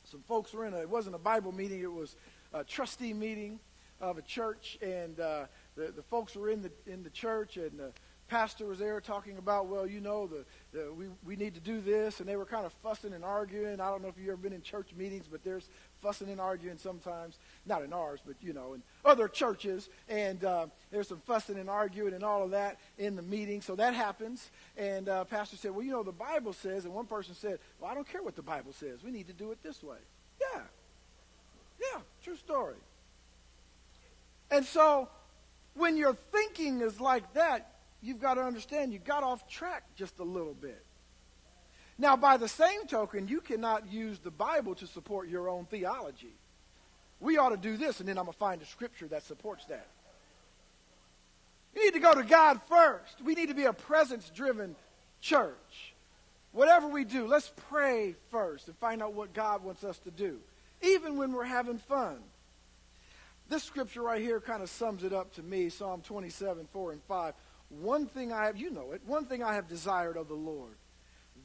Some 0.05 0.23
folks 0.27 0.55
were 0.55 0.65
in 0.65 0.73
a, 0.73 0.79
it 0.79 0.89
wasn't 0.89 1.15
a 1.15 1.19
Bible 1.19 1.53
meeting, 1.53 1.83
it 1.83 1.93
was 1.93 2.17
a 2.55 2.65
trustee 2.65 3.13
meeting 3.13 3.61
of 4.01 4.17
a 4.17 4.23
church, 4.23 4.79
and 4.81 5.21
uh, 5.21 5.45
the, 5.77 5.93
the 5.95 6.03
folks 6.03 6.35
were 6.35 6.49
in 6.49 6.63
the, 6.63 6.71
in 6.87 7.03
the 7.03 7.11
church, 7.11 7.59
and 7.59 7.79
the 7.79 7.93
pastor 8.29 8.67
was 8.67 8.79
there 8.79 9.01
talking 9.01 9.39
about, 9.39 9.67
well, 9.67 9.87
you 9.87 10.01
know, 10.01 10.27
the, 10.27 10.45
the, 10.73 10.93
we, 10.93 11.07
we 11.25 11.37
need 11.37 11.55
to 11.55 11.61
do 11.61 11.81
this, 11.81 12.21
and 12.21 12.29
they 12.29 12.37
were 12.37 12.45
kind 12.45 12.67
of 12.67 12.73
fussing 12.83 13.13
and 13.13 13.25
arguing. 13.25 13.81
I 13.81 13.91
don't 13.91 14.03
know 14.03 14.09
if 14.09 14.19
you've 14.19 14.29
ever 14.29 14.37
been 14.37 14.53
in 14.53 14.63
church 14.63 14.91
meetings, 14.97 15.27
but 15.31 15.43
there's 15.43 15.69
fussing 16.01 16.29
and 16.29 16.41
arguing 16.41 16.79
sometimes. 16.79 17.39
Not 17.67 17.83
in 17.83 17.93
ours, 17.93 18.21
but, 18.25 18.37
you 18.41 18.53
know, 18.53 18.75
in 18.75 18.83
other 19.05 19.29
churches. 19.29 19.89
And 20.09 20.45
uh, 20.45 20.67
there's 20.91 21.09
some 21.09 21.23
fussing 21.27 21.59
and 21.59 21.71
arguing 21.71 22.15
and 22.15 22.23
all 22.23 22.43
of 22.45 22.51
that 22.51 22.79
in 22.99 23.17
the 23.17 23.23
meeting. 23.23 23.63
So 23.63 23.75
that 23.77 23.95
happens. 23.95 24.51
And 24.77 25.09
uh, 25.09 25.25
pastor 25.25 25.57
said, 25.57 25.73
well, 25.73 25.85
you 25.85 25.93
know, 25.93 26.03
the 26.03 26.13
Bible 26.13 26.53
says, 26.53 26.85
and 26.85 26.95
one 26.95 27.07
person 27.07 27.35
said, 27.35 27.59
well, 27.81 27.91
I 27.91 27.95
don't 27.95 28.09
care 28.09 28.23
what 28.23 28.37
the 28.37 28.43
Bible 28.43 28.73
says. 28.73 29.03
We 29.03 29.11
need 29.11 29.27
to 29.29 29.33
do 29.33 29.51
it 29.53 29.63
this 29.63 29.83
way. 29.83 29.99
Yeah. 30.41 30.61
Yeah, 31.81 32.01
true 32.23 32.37
story. 32.37 32.77
And 34.51 34.65
so 34.65 35.09
when 35.75 35.97
your 35.97 36.15
thinking 36.33 36.81
is 36.81 37.01
like 37.01 37.35
that, 37.35 37.78
you've 38.03 38.21
got 38.21 38.35
to 38.35 38.43
understand 38.43 38.93
you 38.93 38.99
got 38.99 39.23
off 39.23 39.49
track 39.49 39.85
just 39.97 40.19
a 40.19 40.25
little 40.25 40.55
bit. 40.55 40.85
Now, 41.99 42.17
by 42.17 42.37
the 42.37 42.49
same 42.49 42.87
token, 42.87 43.27
you 43.27 43.41
cannot 43.41 43.93
use 43.93 44.21
the 44.21 44.31
Bible 44.31 44.77
to 44.77 44.87
support 44.87 45.29
your 45.29 45.49
own 45.49 45.65
theology. 45.65 46.35
We 47.21 47.39
ought 47.39 47.49
to 47.49 47.57
do 47.57 47.77
this, 47.77 47.99
and 47.99 48.09
then 48.09 48.17
I'm 48.17 48.25
going 48.25 48.35
to 48.35 48.39
find 48.39 48.63
a 48.63 48.67
scripture 48.67 49.09
that 49.09 49.25
supports 49.25 49.65
that. 49.67 49.89
You 51.75 51.85
need 51.85 51.95
to 51.95 52.01
go 52.01 52.15
to 52.15 52.23
God 52.23 52.61
first. 52.69 53.21
We 53.23 53.35
need 53.35 53.49
to 53.49 53.55
be 53.55 53.65
a 53.65 53.73
presence 53.73 54.31
driven 54.35 54.77
church. 55.21 55.95
Whatever 56.53 56.89
we 56.89 57.05
do, 57.05 57.27
let's 57.27 57.53
pray 57.69 58.15
first 58.31 58.69
and 58.69 58.77
find 58.79 59.03
out 59.03 59.13
what 59.13 59.33
God 59.33 59.65
wants 59.65 59.85
us 59.85 59.99
to 60.01 60.11
do, 60.11 60.39
even 60.83 61.17
when 61.17 61.33
we're 61.33 61.45
having 61.45 61.79
fun. 61.79 62.19
This 63.49 63.65
scripture 63.65 64.03
right 64.03 64.21
here 64.21 64.41
kind 64.41 64.63
of 64.63 64.71
sums 64.71 65.05
it 65.05 65.13
up 65.13 65.35
to 65.35 65.43
me 65.43 65.69
Psalm 65.69 66.03
27, 66.03 66.69
4 66.73 66.93
and 66.93 67.03
5. 67.03 67.35
One 67.71 68.07
thing 68.07 68.33
I 68.33 68.47
have, 68.47 68.57
you 68.57 68.71
know 68.71 68.93
it, 68.93 69.03
one 69.07 69.27
thing 69.27 69.43
I 69.43 69.55
have 69.55 69.69
desired 69.69 70.17
of 70.17 70.29
the 70.29 70.35
Lord, 70.35 70.75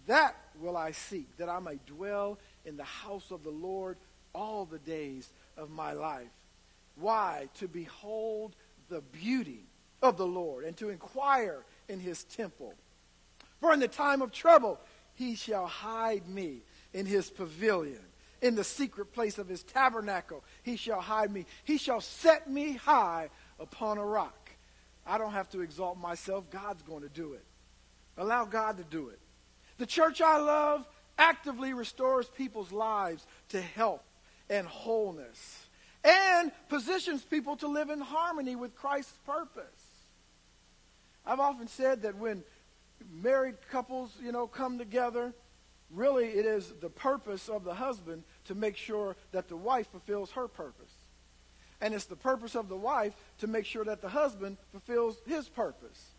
that 0.07 0.35
will 0.59 0.77
I 0.77 0.91
seek, 0.91 1.37
that 1.37 1.49
I 1.49 1.59
may 1.59 1.79
dwell 1.85 2.39
in 2.65 2.77
the 2.77 2.83
house 2.83 3.31
of 3.31 3.43
the 3.43 3.49
Lord 3.49 3.97
all 4.33 4.65
the 4.65 4.79
days 4.79 5.29
of 5.57 5.69
my 5.69 5.93
life. 5.93 6.31
Why? 6.95 7.49
To 7.55 7.67
behold 7.67 8.55
the 8.89 9.01
beauty 9.01 9.65
of 10.01 10.17
the 10.17 10.27
Lord 10.27 10.65
and 10.65 10.75
to 10.77 10.89
inquire 10.89 11.63
in 11.87 11.99
his 11.99 12.23
temple. 12.25 12.73
For 13.59 13.73
in 13.73 13.79
the 13.79 13.87
time 13.87 14.21
of 14.21 14.31
trouble, 14.31 14.79
he 15.15 15.35
shall 15.35 15.67
hide 15.67 16.27
me 16.27 16.61
in 16.93 17.05
his 17.05 17.29
pavilion. 17.29 18.01
In 18.41 18.55
the 18.55 18.63
secret 18.63 19.13
place 19.13 19.37
of 19.37 19.47
his 19.47 19.63
tabernacle, 19.63 20.43
he 20.63 20.75
shall 20.75 20.99
hide 20.99 21.31
me. 21.31 21.45
He 21.63 21.77
shall 21.77 22.01
set 22.01 22.49
me 22.49 22.73
high 22.73 23.29
upon 23.57 23.97
a 23.97 24.05
rock. 24.05 24.42
I 25.05 25.17
don't 25.17 25.33
have 25.33 25.49
to 25.49 25.61
exalt 25.61 25.97
myself. 25.97 26.49
God's 26.49 26.81
going 26.83 27.03
to 27.03 27.09
do 27.09 27.33
it. 27.33 27.43
Allow 28.17 28.45
God 28.45 28.77
to 28.77 28.83
do 28.83 29.09
it. 29.09 29.19
The 29.77 29.85
church 29.85 30.21
I 30.21 30.37
love 30.37 30.87
actively 31.17 31.73
restores 31.73 32.27
people's 32.27 32.71
lives 32.71 33.25
to 33.49 33.61
health 33.61 34.03
and 34.49 34.67
wholeness 34.67 35.65
and 36.03 36.51
positions 36.69 37.23
people 37.23 37.55
to 37.57 37.67
live 37.67 37.89
in 37.89 37.99
harmony 37.99 38.55
with 38.55 38.75
Christ's 38.75 39.17
purpose. 39.25 39.65
I've 41.25 41.39
often 41.39 41.67
said 41.67 42.01
that 42.01 42.17
when 42.17 42.43
married 43.11 43.55
couples, 43.71 44.11
you 44.21 44.31
know, 44.31 44.47
come 44.47 44.77
together, 44.77 45.33
really 45.89 46.25
it 46.25 46.45
is 46.45 46.73
the 46.81 46.89
purpose 46.89 47.47
of 47.47 47.63
the 47.63 47.73
husband 47.73 48.23
to 48.45 48.55
make 48.55 48.75
sure 48.75 49.15
that 49.31 49.47
the 49.47 49.55
wife 49.55 49.87
fulfills 49.91 50.31
her 50.31 50.47
purpose. 50.47 50.93
And 51.81 51.93
it's 51.93 52.05
the 52.05 52.15
purpose 52.15 52.55
of 52.55 52.69
the 52.69 52.75
wife 52.75 53.13
to 53.39 53.47
make 53.47 53.65
sure 53.65 53.85
that 53.85 54.01
the 54.01 54.09
husband 54.09 54.57
fulfills 54.71 55.17
his 55.25 55.49
purpose. 55.49 56.11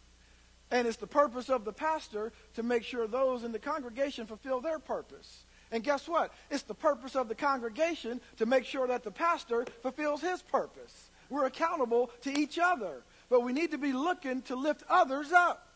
And 0.71 0.87
it's 0.87 0.97
the 0.97 1.07
purpose 1.07 1.51
of 1.51 1.65
the 1.65 1.73
pastor 1.73 2.33
to 2.55 2.63
make 2.63 2.83
sure 2.83 3.07
those 3.07 3.45
in 3.45 3.53
the 3.53 3.59
congregation 3.59 4.27
fulfill 4.27 4.61
their 4.61 4.79
purpose. 4.79 5.45
And 5.71 5.83
guess 5.83 6.09
what? 6.09 6.33
It's 6.51 6.63
the 6.63 6.75
purpose 6.75 7.17
of 7.17 7.29
the 7.29 7.35
congregation 7.35 8.21
to 8.39 8.47
make 8.47 8.65
sure 8.65 8.87
that 8.87 9.05
the 9.05 9.11
pastor 9.11 9.67
fulfills 9.83 10.21
his 10.21 10.43
purpose. 10.43 11.11
We're 11.31 11.47
accountable 11.47 12.11
to 12.23 12.39
each 12.39 12.59
other. 12.59 13.03
But 13.31 13.41
we 13.41 13.53
need 13.53 13.71
to 13.71 13.79
be 13.79 13.93
looking 13.93 14.43
to 14.43 14.57
lift 14.57 14.83
others 14.89 15.33
up. 15.33 15.67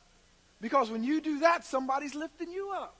Because 0.60 0.90
when 0.90 1.04
you 1.04 1.20
do 1.20 1.40
that, 1.40 1.64
somebody's 1.64 2.14
lifting 2.14 2.52
you 2.52 2.70
up. 2.70 2.96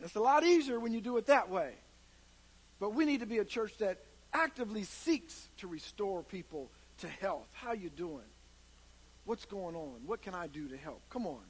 It's 0.00 0.14
a 0.14 0.20
lot 0.20 0.44
easier 0.44 0.80
when 0.80 0.92
you 0.92 1.00
do 1.00 1.16
it 1.16 1.26
that 1.26 1.48
way. 1.48 1.72
But 2.80 2.94
we 2.94 3.04
need 3.04 3.20
to 3.20 3.26
be 3.26 3.38
a 3.38 3.44
church 3.44 3.76
that 3.78 3.98
actively 4.34 4.82
seeks 4.82 5.48
to 5.58 5.68
restore 5.68 6.22
people 6.22 6.70
to 6.98 7.08
health. 7.08 7.48
How 7.52 7.72
you 7.72 7.88
doing? 7.88 8.26
What's 9.24 9.46
going 9.46 9.74
on? 9.74 10.00
What 10.04 10.20
can 10.20 10.34
I 10.34 10.48
do 10.48 10.68
to 10.68 10.76
help? 10.76 11.00
Come 11.08 11.26
on. 11.26 11.40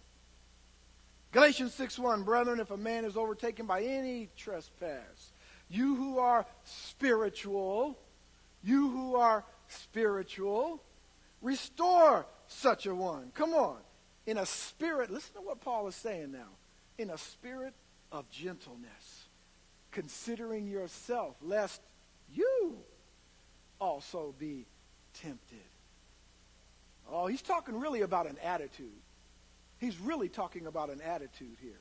Galatians 1.33 1.75
6:1 1.75 2.25
Brethren, 2.25 2.61
if 2.61 2.71
a 2.71 2.77
man 2.77 3.05
is 3.05 3.17
overtaken 3.17 3.67
by 3.67 3.83
any 3.83 4.29
trespass, 4.37 5.33
you 5.69 5.97
who 5.97 6.19
are 6.19 6.47
spiritual, 6.63 7.99
you 8.63 8.91
who 8.91 9.17
are 9.17 9.45
spiritual, 9.67 10.81
restore 11.43 12.27
such 12.47 12.87
a 12.87 12.95
one. 12.95 13.33
Come 13.35 13.55
on. 13.55 13.79
In 14.27 14.39
a 14.39 14.47
spirit, 14.47 15.11
listen 15.11 15.35
to 15.35 15.41
what 15.41 15.61
Paul 15.61 15.89
is 15.89 15.97
saying 15.97 16.31
now. 16.31 16.51
In 16.99 17.11
a 17.11 17.19
spirit 17.19 17.75
of 18.13 18.31
gentleness 18.31 19.25
considering 19.91 20.67
yourself, 20.67 21.37
lest 21.41 21.81
you 22.35 22.77
also 23.81 24.35
be 24.39 24.67
tempted. 25.15 25.59
Oh, 27.11 27.27
he's 27.27 27.43
talking 27.43 27.79
really 27.79 28.01
about 28.01 28.27
an 28.27 28.37
attitude. 28.43 29.01
He's 29.79 29.99
really 29.99 30.29
talking 30.29 30.67
about 30.67 30.91
an 30.91 31.01
attitude 31.01 31.57
here. 31.61 31.81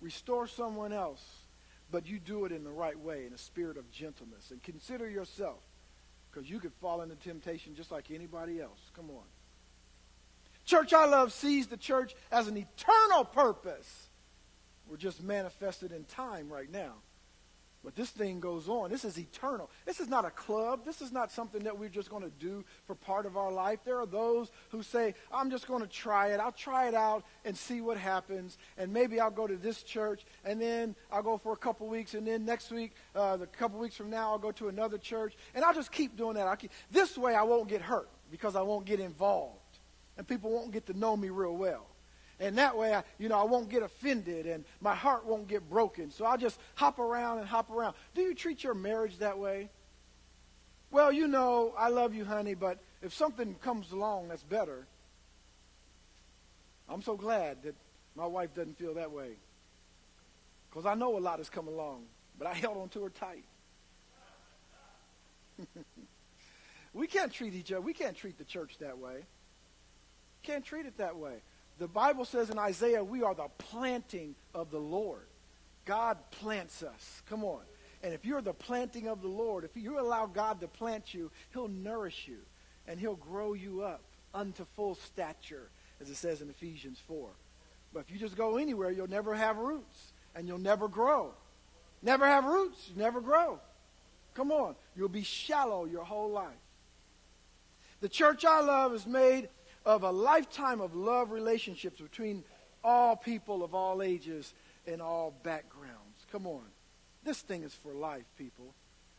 Restore 0.00 0.46
someone 0.46 0.92
else, 0.92 1.24
but 1.90 2.06
you 2.06 2.18
do 2.18 2.44
it 2.46 2.52
in 2.52 2.64
the 2.64 2.70
right 2.70 2.98
way, 2.98 3.26
in 3.26 3.32
a 3.32 3.38
spirit 3.38 3.76
of 3.76 3.90
gentleness. 3.92 4.50
And 4.50 4.62
consider 4.62 5.08
yourself, 5.08 5.60
because 6.30 6.48
you 6.50 6.58
could 6.58 6.72
fall 6.80 7.02
into 7.02 7.16
temptation 7.16 7.74
just 7.74 7.90
like 7.90 8.10
anybody 8.10 8.60
else. 8.60 8.80
Come 8.94 9.10
on. 9.10 9.24
Church 10.64 10.92
I 10.92 11.06
Love 11.06 11.32
sees 11.32 11.66
the 11.66 11.76
church 11.76 12.14
as 12.30 12.48
an 12.48 12.56
eternal 12.56 13.24
purpose. 13.24 14.08
We're 14.88 14.96
just 14.96 15.22
manifested 15.22 15.92
in 15.92 16.04
time 16.04 16.52
right 16.52 16.70
now. 16.70 16.94
But 17.82 17.96
this 17.96 18.10
thing 18.10 18.40
goes 18.40 18.68
on. 18.68 18.90
This 18.90 19.06
is 19.06 19.18
eternal. 19.18 19.70
This 19.86 20.00
is 20.00 20.08
not 20.08 20.26
a 20.26 20.30
club. 20.30 20.84
This 20.84 21.00
is 21.00 21.12
not 21.12 21.32
something 21.32 21.62
that 21.64 21.78
we're 21.78 21.88
just 21.88 22.10
going 22.10 22.22
to 22.22 22.32
do 22.38 22.62
for 22.86 22.94
part 22.94 23.24
of 23.24 23.38
our 23.38 23.50
life. 23.50 23.78
There 23.84 23.98
are 23.98 24.06
those 24.06 24.50
who 24.68 24.82
say, 24.82 25.14
I'm 25.32 25.50
just 25.50 25.66
going 25.66 25.80
to 25.80 25.88
try 25.88 26.28
it. 26.28 26.40
I'll 26.40 26.52
try 26.52 26.88
it 26.88 26.94
out 26.94 27.24
and 27.46 27.56
see 27.56 27.80
what 27.80 27.96
happens. 27.96 28.58
And 28.76 28.92
maybe 28.92 29.18
I'll 29.18 29.30
go 29.30 29.46
to 29.46 29.56
this 29.56 29.82
church, 29.82 30.26
and 30.44 30.60
then 30.60 30.94
I'll 31.10 31.22
go 31.22 31.38
for 31.38 31.54
a 31.54 31.56
couple 31.56 31.86
weeks, 31.88 32.12
and 32.12 32.26
then 32.26 32.44
next 32.44 32.70
week, 32.70 32.92
uh, 33.16 33.38
the 33.38 33.46
couple 33.46 33.78
weeks 33.78 33.96
from 33.96 34.10
now, 34.10 34.32
I'll 34.32 34.38
go 34.38 34.52
to 34.52 34.68
another 34.68 34.98
church. 34.98 35.34
And 35.54 35.64
I'll 35.64 35.74
just 35.74 35.90
keep 35.90 36.18
doing 36.18 36.34
that. 36.34 36.46
I'll 36.46 36.56
keep, 36.56 36.72
this 36.90 37.16
way, 37.16 37.34
I 37.34 37.44
won't 37.44 37.68
get 37.68 37.80
hurt 37.80 38.10
because 38.30 38.56
I 38.56 38.62
won't 38.62 38.84
get 38.84 39.00
involved. 39.00 39.56
And 40.18 40.28
people 40.28 40.50
won't 40.50 40.70
get 40.70 40.84
to 40.86 40.92
know 40.92 41.16
me 41.16 41.30
real 41.30 41.56
well. 41.56 41.86
And 42.40 42.56
that 42.56 42.76
way, 42.76 42.94
I, 42.94 43.04
you 43.18 43.28
know, 43.28 43.38
I 43.38 43.44
won't 43.44 43.68
get 43.68 43.82
offended 43.82 44.46
and 44.46 44.64
my 44.80 44.94
heart 44.94 45.26
won't 45.26 45.46
get 45.46 45.68
broken. 45.68 46.10
So 46.10 46.24
I'll 46.24 46.38
just 46.38 46.58
hop 46.74 46.98
around 46.98 47.38
and 47.38 47.46
hop 47.46 47.70
around. 47.70 47.94
Do 48.14 48.22
you 48.22 48.34
treat 48.34 48.64
your 48.64 48.72
marriage 48.72 49.18
that 49.18 49.38
way? 49.38 49.68
Well, 50.90 51.12
you 51.12 51.28
know, 51.28 51.74
I 51.76 51.90
love 51.90 52.14
you, 52.14 52.24
honey, 52.24 52.54
but 52.54 52.78
if 53.02 53.12
something 53.12 53.54
comes 53.56 53.92
along 53.92 54.28
that's 54.28 54.42
better, 54.42 54.86
I'm 56.88 57.02
so 57.02 57.14
glad 57.14 57.62
that 57.62 57.74
my 58.16 58.26
wife 58.26 58.54
doesn't 58.54 58.78
feel 58.78 58.94
that 58.94 59.12
way. 59.12 59.32
Because 60.70 60.86
I 60.86 60.94
know 60.94 61.18
a 61.18 61.20
lot 61.20 61.38
has 61.38 61.50
come 61.50 61.68
along, 61.68 62.06
but 62.38 62.48
I 62.48 62.54
held 62.54 62.78
on 62.78 62.88
to 62.90 63.04
her 63.04 63.10
tight. 63.10 63.44
we 66.94 67.06
can't 67.06 67.30
treat 67.30 67.52
each 67.52 67.70
other, 67.70 67.82
we 67.82 67.92
can't 67.92 68.16
treat 68.16 68.38
the 68.38 68.44
church 68.44 68.78
that 68.78 68.96
way. 68.96 69.24
Can't 70.42 70.64
treat 70.64 70.86
it 70.86 70.96
that 70.96 71.16
way. 71.16 71.42
The 71.80 71.88
Bible 71.88 72.26
says 72.26 72.50
in 72.50 72.58
Isaiah, 72.58 73.02
we 73.02 73.22
are 73.22 73.34
the 73.34 73.48
planting 73.56 74.34
of 74.54 74.70
the 74.70 74.78
Lord. 74.78 75.26
God 75.86 76.18
plants 76.30 76.82
us. 76.82 77.22
Come 77.26 77.42
on. 77.42 77.62
And 78.02 78.12
if 78.12 78.22
you're 78.22 78.42
the 78.42 78.52
planting 78.52 79.08
of 79.08 79.22
the 79.22 79.28
Lord, 79.28 79.64
if 79.64 79.70
you 79.74 79.98
allow 79.98 80.26
God 80.26 80.60
to 80.60 80.68
plant 80.68 81.14
you, 81.14 81.30
He'll 81.54 81.68
nourish 81.68 82.28
you 82.28 82.36
and 82.86 83.00
He'll 83.00 83.16
grow 83.16 83.54
you 83.54 83.80
up 83.80 84.02
unto 84.34 84.66
full 84.76 84.94
stature, 84.94 85.70
as 86.02 86.10
it 86.10 86.16
says 86.16 86.42
in 86.42 86.50
Ephesians 86.50 86.98
4. 87.08 87.30
But 87.94 88.00
if 88.00 88.10
you 88.10 88.18
just 88.18 88.36
go 88.36 88.58
anywhere, 88.58 88.90
you'll 88.90 89.08
never 89.08 89.34
have 89.34 89.56
roots 89.56 90.12
and 90.36 90.46
you'll 90.46 90.58
never 90.58 90.86
grow. 90.86 91.32
Never 92.02 92.26
have 92.26 92.44
roots, 92.44 92.90
never 92.94 93.22
grow. 93.22 93.58
Come 94.34 94.52
on. 94.52 94.76
You'll 94.94 95.08
be 95.08 95.22
shallow 95.22 95.86
your 95.86 96.04
whole 96.04 96.30
life. 96.30 96.52
The 98.02 98.08
church 98.10 98.44
I 98.44 98.60
love 98.60 98.92
is 98.92 99.06
made 99.06 99.48
of 99.84 100.02
a 100.02 100.10
lifetime 100.10 100.80
of 100.80 100.94
love 100.94 101.30
relationships 101.30 102.00
between 102.00 102.44
all 102.84 103.16
people 103.16 103.62
of 103.62 103.74
all 103.74 104.02
ages 104.02 104.54
and 104.86 105.00
all 105.00 105.34
backgrounds. 105.42 106.26
Come 106.32 106.46
on. 106.46 106.64
This 107.24 107.40
thing 107.40 107.62
is 107.62 107.74
for 107.74 107.92
life, 107.92 108.24
people. 108.36 108.74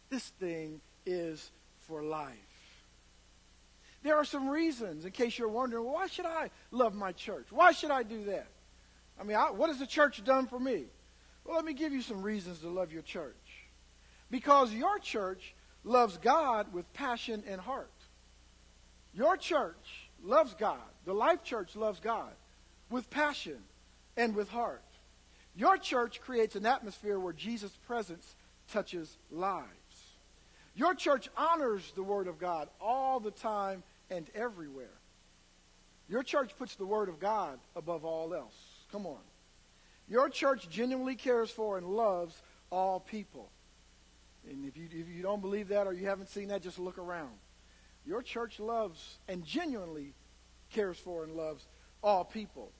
This 0.10 0.30
thing 0.39 0.82
is 1.06 1.52
for 1.80 2.04
life. 2.04 2.36
There 4.04 4.15
are 4.15 4.26
some 4.26 4.50
reasons, 4.50 5.06
in 5.06 5.12
case 5.12 5.38
you're 5.38 5.47
wondering, 5.47 5.86
why 5.86 6.08
should 6.08 6.26
I 6.26 6.50
love 6.71 6.95
my 6.95 7.12
church? 7.12 7.47
Why 7.52 7.71
should 7.71 7.91
I 7.91 8.02
do 8.02 8.26
that? 8.26 8.47
I 9.19 9.24
mean, 9.24 9.38
I, 9.38 9.52
what 9.52 9.69
has 9.69 9.78
the 9.78 9.86
church 9.86 10.24
done 10.24 10.47
for 10.47 10.60
me? 10.60 10.86
Well, 11.45 11.56
let 11.56 11.65
me 11.65 11.74
give 11.74 11.93
you 11.93 12.02
some 12.02 12.24
reasons 12.24 12.60
to 12.60 12.69
love 12.69 12.91
your 12.91 13.04
church. 13.04 13.36
Because 14.32 14.74
your 14.74 14.97
church 14.97 15.54
loves 15.84 16.17
God 16.17 16.74
with 16.74 16.91
passion 16.93 17.43
and 17.47 17.62
heart. 17.62 17.91
Your 19.13 19.38
church 19.38 20.01
loves 20.24 20.54
God. 20.56 20.80
The 21.06 21.14
Life 21.14 21.44
Church 21.44 21.76
loves 21.76 22.00
God 22.00 22.32
with 22.90 23.10
passion 23.10 23.58
and 24.18 24.36
with 24.36 24.50
heart. 24.50 24.84
Your 25.56 25.78
church 25.78 26.22
creates 26.22 26.56
an 26.56 26.66
atmosphere 26.66 27.20
where 27.20 27.34
Jesus' 27.34 27.78
presence 27.88 28.36
touches 28.72 29.18
lives. 29.30 29.68
Your 30.76 30.94
church 30.94 31.30
honors 31.36 31.92
the 31.96 32.04
Word 32.04 32.28
of 32.28 32.40
God 32.40 32.70
all 32.80 33.20
the 33.20 33.32
time 33.32 33.84
and 34.10 34.30
everywhere. 34.34 34.98
Your 36.08 36.24
church 36.24 36.52
puts 36.58 36.76
the 36.76 36.86
Word 36.86 37.10
of 37.10 37.20
God 37.20 37.60
above 37.76 38.06
all 38.06 38.34
else. 38.34 38.56
Come 38.92 39.06
on. 39.06 39.20
Your 40.10 40.30
church 40.30 40.70
genuinely 40.70 41.16
cares 41.16 41.50
for 41.50 41.78
and 41.78 41.88
loves 41.88 42.42
all 42.70 43.00
people. 43.00 43.50
And 44.50 44.66
if 44.66 44.76
you, 44.76 44.88
if 44.92 45.08
you 45.08 45.22
don't 45.22 45.42
believe 45.42 45.70
that 45.70 45.88
or 45.88 45.94
you 45.94 46.08
haven't 46.08 46.30
seen 46.30 46.48
that, 46.50 46.62
just 46.62 46.80
look 46.80 46.98
around. 46.98 47.32
Your 48.06 48.22
church 48.22 48.60
loves 48.60 49.20
and 49.28 49.46
genuinely 49.46 50.14
cares 50.72 50.98
for 50.98 51.24
and 51.24 51.36
loves 51.36 51.66
all 52.04 52.24
people. 52.24 52.72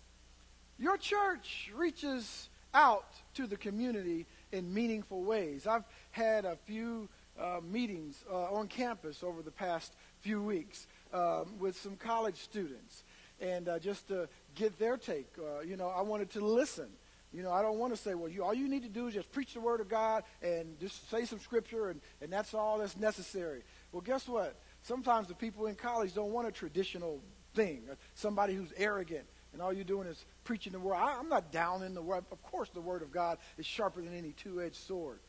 Your 0.80 0.98
church 0.98 1.72
reaches 1.76 2.50
out 2.74 3.14
to 3.36 3.46
the 3.46 3.58
community 3.58 4.26
in 4.52 4.74
meaningful 4.74 5.24
ways. 5.24 5.68
I've 5.68 5.84
had 6.12 6.46
a 6.46 6.56
few 6.56 7.08
uh, 7.40 7.60
meetings 7.64 8.24
uh, 8.32 8.54
on 8.54 8.68
campus 8.68 9.24
over 9.24 9.42
the 9.42 9.52
past 9.52 9.94
few 10.22 10.42
weeks 10.42 10.88
um, 11.14 11.60
with 11.60 11.78
some 11.78 11.96
college 11.96 12.38
students, 12.38 13.04
and 13.40 13.68
uh, 13.68 13.80
just 13.80 14.08
to 14.08 14.28
get 14.56 14.78
their 14.80 14.98
take, 14.98 15.28
uh, 15.40 15.62
you 15.62 15.78
know, 15.78 15.90
I 15.90 16.02
wanted 16.02 16.32
to 16.32 16.42
listen. 16.42 16.88
You 17.34 17.44
know, 17.44 17.52
I 17.52 17.62
don't 17.62 17.78
want 17.78 17.96
to 17.96 17.98
say, 17.98 18.14
well, 18.14 18.28
you, 18.28 18.44
all 18.44 18.54
you 18.54 18.68
need 18.68 18.84
to 18.84 18.90
do 18.90 19.08
is 19.08 19.14
just 19.14 19.32
preach 19.32 19.54
the 19.54 19.62
Word 19.62 19.80
of 19.80 19.88
God 19.88 20.24
and 20.42 20.78
just 20.82 21.10
say 21.10 21.24
some 21.24 21.40
Scripture, 21.40 21.90
and, 21.90 22.02
and 22.22 22.32
that's 22.32 22.54
all 22.54 22.78
that's 22.80 22.98
necessary. 22.98 23.64
Well, 23.94 24.02
guess 24.02 24.28
what? 24.28 24.56
Sometimes 24.84 25.28
the 25.28 25.36
people 25.36 25.68
in 25.68 25.76
college 25.76 26.14
don't 26.14 26.32
want 26.32 26.48
a 26.48 26.52
traditional 26.52 27.22
thing, 27.54 27.84
uh, 27.92 27.96
somebody 28.16 28.56
who's 28.56 28.74
arrogant, 28.78 29.26
and 29.54 29.62
all 29.62 29.74
you're 29.74 29.84
doing 29.84 30.08
is 30.08 30.26
preaching 30.44 30.74
the 30.74 30.80
word. 30.80 30.96
I, 30.96 31.20
am 31.20 31.30
not 31.30 31.52
down 31.52 31.84
in 31.84 31.94
the 31.94 32.02
word. 32.02 32.24
Of 32.32 32.42
course, 32.44 32.70
the 32.70 32.82
word 32.82 33.02
of 33.02 33.12
God 33.12 33.38
is 33.58 33.66
sharper 33.66 34.02
than 34.02 34.18
any 34.18 34.32
two-edged 34.32 34.76
sword. 34.76 35.20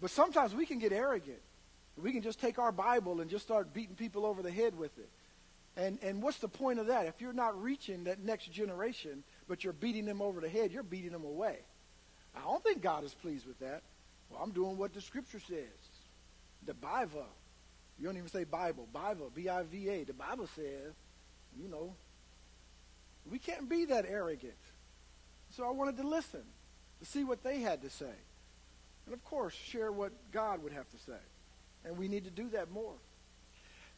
But 0.00 0.10
sometimes 0.10 0.54
we 0.54 0.66
can 0.66 0.78
get 0.78 0.92
arrogant. 0.92 1.40
We 1.96 2.12
can 2.12 2.22
just 2.22 2.40
take 2.40 2.58
our 2.58 2.72
Bible 2.72 3.20
and 3.20 3.30
just 3.30 3.44
start 3.44 3.72
beating 3.72 3.94
people 3.94 4.26
over 4.26 4.42
the 4.42 4.50
head 4.50 4.76
with 4.76 4.96
it. 4.98 5.08
And, 5.76 5.98
and 6.02 6.22
what's 6.22 6.38
the 6.38 6.48
point 6.48 6.78
of 6.78 6.88
that? 6.88 7.06
If 7.06 7.20
you're 7.20 7.32
not 7.32 7.60
reaching 7.62 8.04
that 8.04 8.22
next 8.22 8.52
generation, 8.52 9.24
but 9.48 9.64
you're 9.64 9.72
beating 9.72 10.04
them 10.04 10.20
over 10.20 10.40
the 10.40 10.48
head, 10.48 10.72
you're 10.72 10.82
beating 10.82 11.12
them 11.12 11.24
away. 11.24 11.58
I 12.36 12.40
don't 12.40 12.62
think 12.62 12.82
God 12.82 13.04
is 13.04 13.14
pleased 13.14 13.46
with 13.46 13.58
that. 13.60 13.82
Well, 14.30 14.40
I'm 14.42 14.52
doing 14.52 14.76
what 14.76 14.92
the 14.92 15.00
Scripture 15.00 15.40
says. 15.40 15.66
The 16.66 16.74
Bible. 16.74 17.26
You 17.98 18.06
don't 18.06 18.16
even 18.16 18.28
say 18.28 18.44
Bible. 18.44 18.88
Bible, 18.92 19.30
B-I-V-A. 19.34 20.04
The 20.04 20.12
Bible 20.12 20.48
says, 20.54 20.94
you 21.60 21.68
know, 21.68 21.94
we 23.30 23.38
can't 23.38 23.68
be 23.68 23.84
that 23.86 24.06
arrogant. 24.08 24.54
So 25.50 25.64
I 25.64 25.70
wanted 25.70 25.98
to 25.98 26.08
listen 26.08 26.42
to 27.00 27.04
see 27.04 27.24
what 27.24 27.44
they 27.44 27.60
had 27.60 27.82
to 27.82 27.90
say. 27.90 28.14
And 29.06 29.14
of 29.14 29.24
course, 29.24 29.54
share 29.54 29.92
what 29.92 30.12
God 30.32 30.62
would 30.62 30.72
have 30.72 30.88
to 30.90 30.96
say. 30.98 31.20
And 31.84 31.98
we 31.98 32.08
need 32.08 32.24
to 32.24 32.30
do 32.30 32.48
that 32.50 32.70
more. 32.70 32.94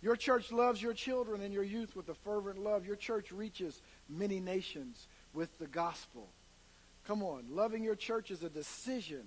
Your 0.02 0.16
church 0.16 0.52
loves 0.52 0.82
your 0.82 0.92
children 0.92 1.40
and 1.40 1.54
your 1.54 1.62
youth 1.62 1.96
with 1.96 2.08
a 2.08 2.14
fervent 2.14 2.58
love. 2.58 2.86
Your 2.86 2.96
church 2.96 3.32
reaches 3.32 3.80
many 4.08 4.40
nations 4.40 5.06
with 5.32 5.56
the 5.58 5.66
gospel. 5.66 6.28
Come 7.06 7.22
on. 7.22 7.44
Loving 7.50 7.82
your 7.82 7.94
church 7.94 8.30
is 8.30 8.42
a 8.42 8.50
decision, 8.50 9.22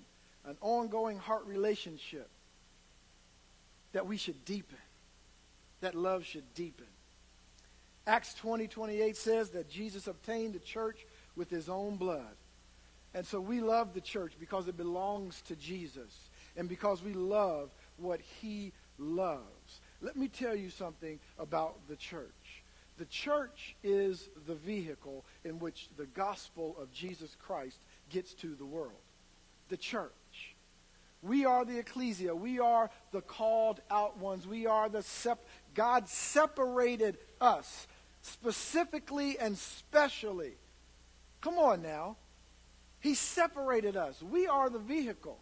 an 0.46 0.58
ongoing 0.62 1.18
heart 1.18 1.46
relationship 1.46 2.30
that 3.94 4.08
we 4.08 4.18
should 4.18 4.46
deepen, 4.46 4.78
that 5.82 5.96
love 5.96 6.26
should 6.26 6.54
deepen. 6.54 6.86
Acts 8.06 8.34
20, 8.36 8.68
28 8.68 9.18
says 9.18 9.50
that 9.50 9.70
Jesus 9.70 10.08
obtained 10.08 10.54
the 10.54 10.60
church 10.60 11.06
with 11.36 11.50
his 11.50 11.68
own 11.68 11.98
blood. 11.98 12.36
And 13.14 13.26
so 13.26 13.40
we 13.40 13.60
love 13.60 13.94
the 13.94 14.02
church 14.02 14.34
because 14.40 14.68
it 14.68 14.78
belongs 14.78 15.42
to 15.44 15.56
Jesus 15.56 16.30
and 16.56 16.70
because 16.70 17.04
we 17.04 17.14
love 17.14 17.70
what 17.98 18.22
he 18.42 18.72
loves. 18.98 19.82
Let 20.02 20.16
me 20.16 20.28
tell 20.28 20.56
you 20.56 20.70
something 20.70 21.20
about 21.40 21.76
the 21.90 21.96
church. 21.96 22.64
The 22.98 23.06
church 23.06 23.76
is 23.84 24.30
the 24.48 24.56
vehicle 24.56 25.24
in 25.44 25.60
which 25.60 25.90
the 25.98 26.06
gospel 26.06 26.76
of 26.80 26.92
Jesus 26.92 27.36
Christ 27.40 27.80
gets 28.10 28.34
to 28.36 28.56
the 28.56 28.66
world. 28.66 28.94
The 29.70 29.78
church. 29.78 30.12
We 31.22 31.46
are 31.46 31.66
the 31.66 31.80
ecclesia. 31.80 32.36
We 32.36 32.60
are 32.60 32.90
the 33.12 33.22
called 33.22 33.82
out 33.90 34.18
ones. 34.18 34.48
We 34.48 34.68
are 34.68 34.88
the 34.88 35.02
sep- 35.02 35.46
God 35.74 36.08
separated 36.08 37.18
us 37.42 37.88
specifically 38.22 39.38
and 39.40 39.58
specially. 39.58 40.54
Come 41.42 41.58
on 41.58 41.82
now. 41.82 42.18
He 43.00 43.16
separated 43.16 43.96
us. 43.96 44.22
We 44.22 44.48
are 44.48 44.70
the 44.70 44.80
vehicle. 44.80 45.40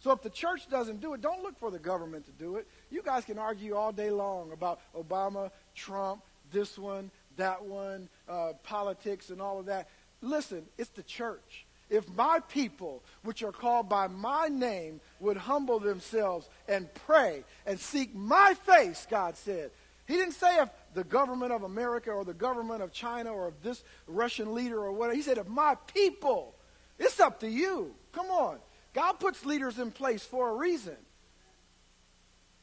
So 0.00 0.12
if 0.12 0.22
the 0.22 0.30
church 0.30 0.68
doesn't 0.68 1.00
do 1.00 1.14
it, 1.14 1.20
don't 1.20 1.42
look 1.42 1.58
for 1.58 1.70
the 1.70 1.78
government 1.78 2.26
to 2.26 2.32
do 2.32 2.56
it. 2.56 2.66
You 2.90 3.02
guys 3.02 3.24
can 3.24 3.38
argue 3.38 3.74
all 3.74 3.92
day 3.92 4.10
long 4.10 4.52
about 4.52 4.80
Obama, 4.94 5.50
Trump, 5.74 6.22
this 6.52 6.78
one, 6.78 7.10
that 7.36 7.64
one, 7.64 8.08
uh, 8.28 8.52
politics, 8.62 9.30
and 9.30 9.40
all 9.40 9.58
of 9.58 9.66
that. 9.66 9.88
Listen, 10.20 10.64
it's 10.78 10.90
the 10.90 11.02
church. 11.02 11.65
If 11.88 12.08
my 12.16 12.40
people, 12.48 13.02
which 13.22 13.42
are 13.42 13.52
called 13.52 13.88
by 13.88 14.08
my 14.08 14.48
name, 14.48 15.00
would 15.20 15.36
humble 15.36 15.78
themselves 15.78 16.48
and 16.68 16.92
pray 17.06 17.44
and 17.64 17.78
seek 17.78 18.14
my 18.14 18.54
face, 18.54 19.06
God 19.08 19.36
said. 19.36 19.70
He 20.06 20.14
didn't 20.14 20.34
say 20.34 20.60
if 20.60 20.68
the 20.94 21.04
government 21.04 21.52
of 21.52 21.62
America 21.62 22.10
or 22.10 22.24
the 22.24 22.34
government 22.34 22.82
of 22.82 22.92
China 22.92 23.32
or 23.32 23.48
of 23.48 23.62
this 23.62 23.82
Russian 24.06 24.54
leader 24.54 24.78
or 24.78 24.92
whatever. 24.92 25.16
He 25.16 25.22
said, 25.22 25.38
if 25.38 25.48
my 25.48 25.76
people, 25.92 26.54
it's 26.98 27.20
up 27.20 27.40
to 27.40 27.48
you. 27.48 27.94
Come 28.12 28.26
on. 28.26 28.58
God 28.94 29.14
puts 29.14 29.44
leaders 29.44 29.78
in 29.78 29.90
place 29.90 30.24
for 30.24 30.48
a 30.50 30.54
reason. 30.54 30.96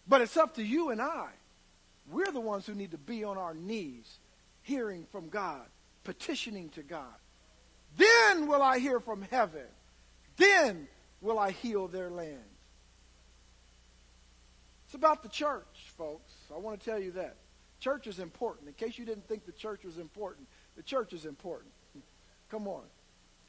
But 0.08 0.22
it's 0.22 0.36
up 0.36 0.56
to 0.56 0.64
you 0.64 0.90
and 0.90 1.02
I. 1.02 1.30
We're 2.10 2.32
the 2.32 2.42
ones 2.42 2.66
who 2.66 2.76
need 2.76 2.92
to 2.92 2.98
be 2.98 3.24
on 3.24 3.38
our 3.38 3.54
knees, 3.54 4.20
hearing 4.62 5.06
from 5.12 5.30
God, 5.30 5.66
petitioning 6.04 6.70
to 6.70 6.84
God. 6.84 7.14
Then 7.98 8.48
will 8.48 8.62
I 8.62 8.80
hear 8.80 9.00
from 9.00 9.22
heaven. 9.30 9.66
Then 10.38 10.88
will 11.22 11.40
I 11.40 11.52
heal 11.52 11.88
their 11.88 12.10
land. 12.10 12.40
It's 14.86 14.96
about 14.96 15.24
the 15.24 15.30
church, 15.30 15.92
folks. 15.98 16.32
I 16.54 16.58
want 16.58 16.80
to 16.80 16.86
tell 16.86 17.00
you 17.00 17.12
that. 17.12 17.38
Church 17.80 18.08
is 18.08 18.20
important. 18.20 18.68
In 18.68 18.74
case 18.76 18.98
you 18.98 19.06
didn't 19.06 19.28
think 19.28 19.46
the 19.46 19.52
church 19.52 19.84
was 19.84 19.98
important, 19.98 20.48
the 20.76 20.84
church 20.84 21.14
is 21.14 21.26
important. 21.26 21.74
Come 22.50 22.68
on. 22.68 22.84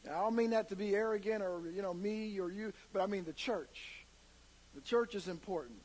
Now, 0.05 0.13
I 0.13 0.21
don't 0.21 0.37
mean 0.37 0.51
that 0.51 0.69
to 0.71 0.77
be 0.77 0.95
arrogant 0.95 1.43
or, 1.43 1.71
you 1.75 1.83
know, 1.83 1.95
me 1.95 2.39
or 2.41 2.51
you, 2.51 2.73
but 2.93 3.03
I 3.03 3.07
mean 3.07 3.25
the 3.25 3.33
church. 3.33 4.05
The 4.75 4.81
church 4.81 5.15
is 5.15 5.29
important. 5.29 5.79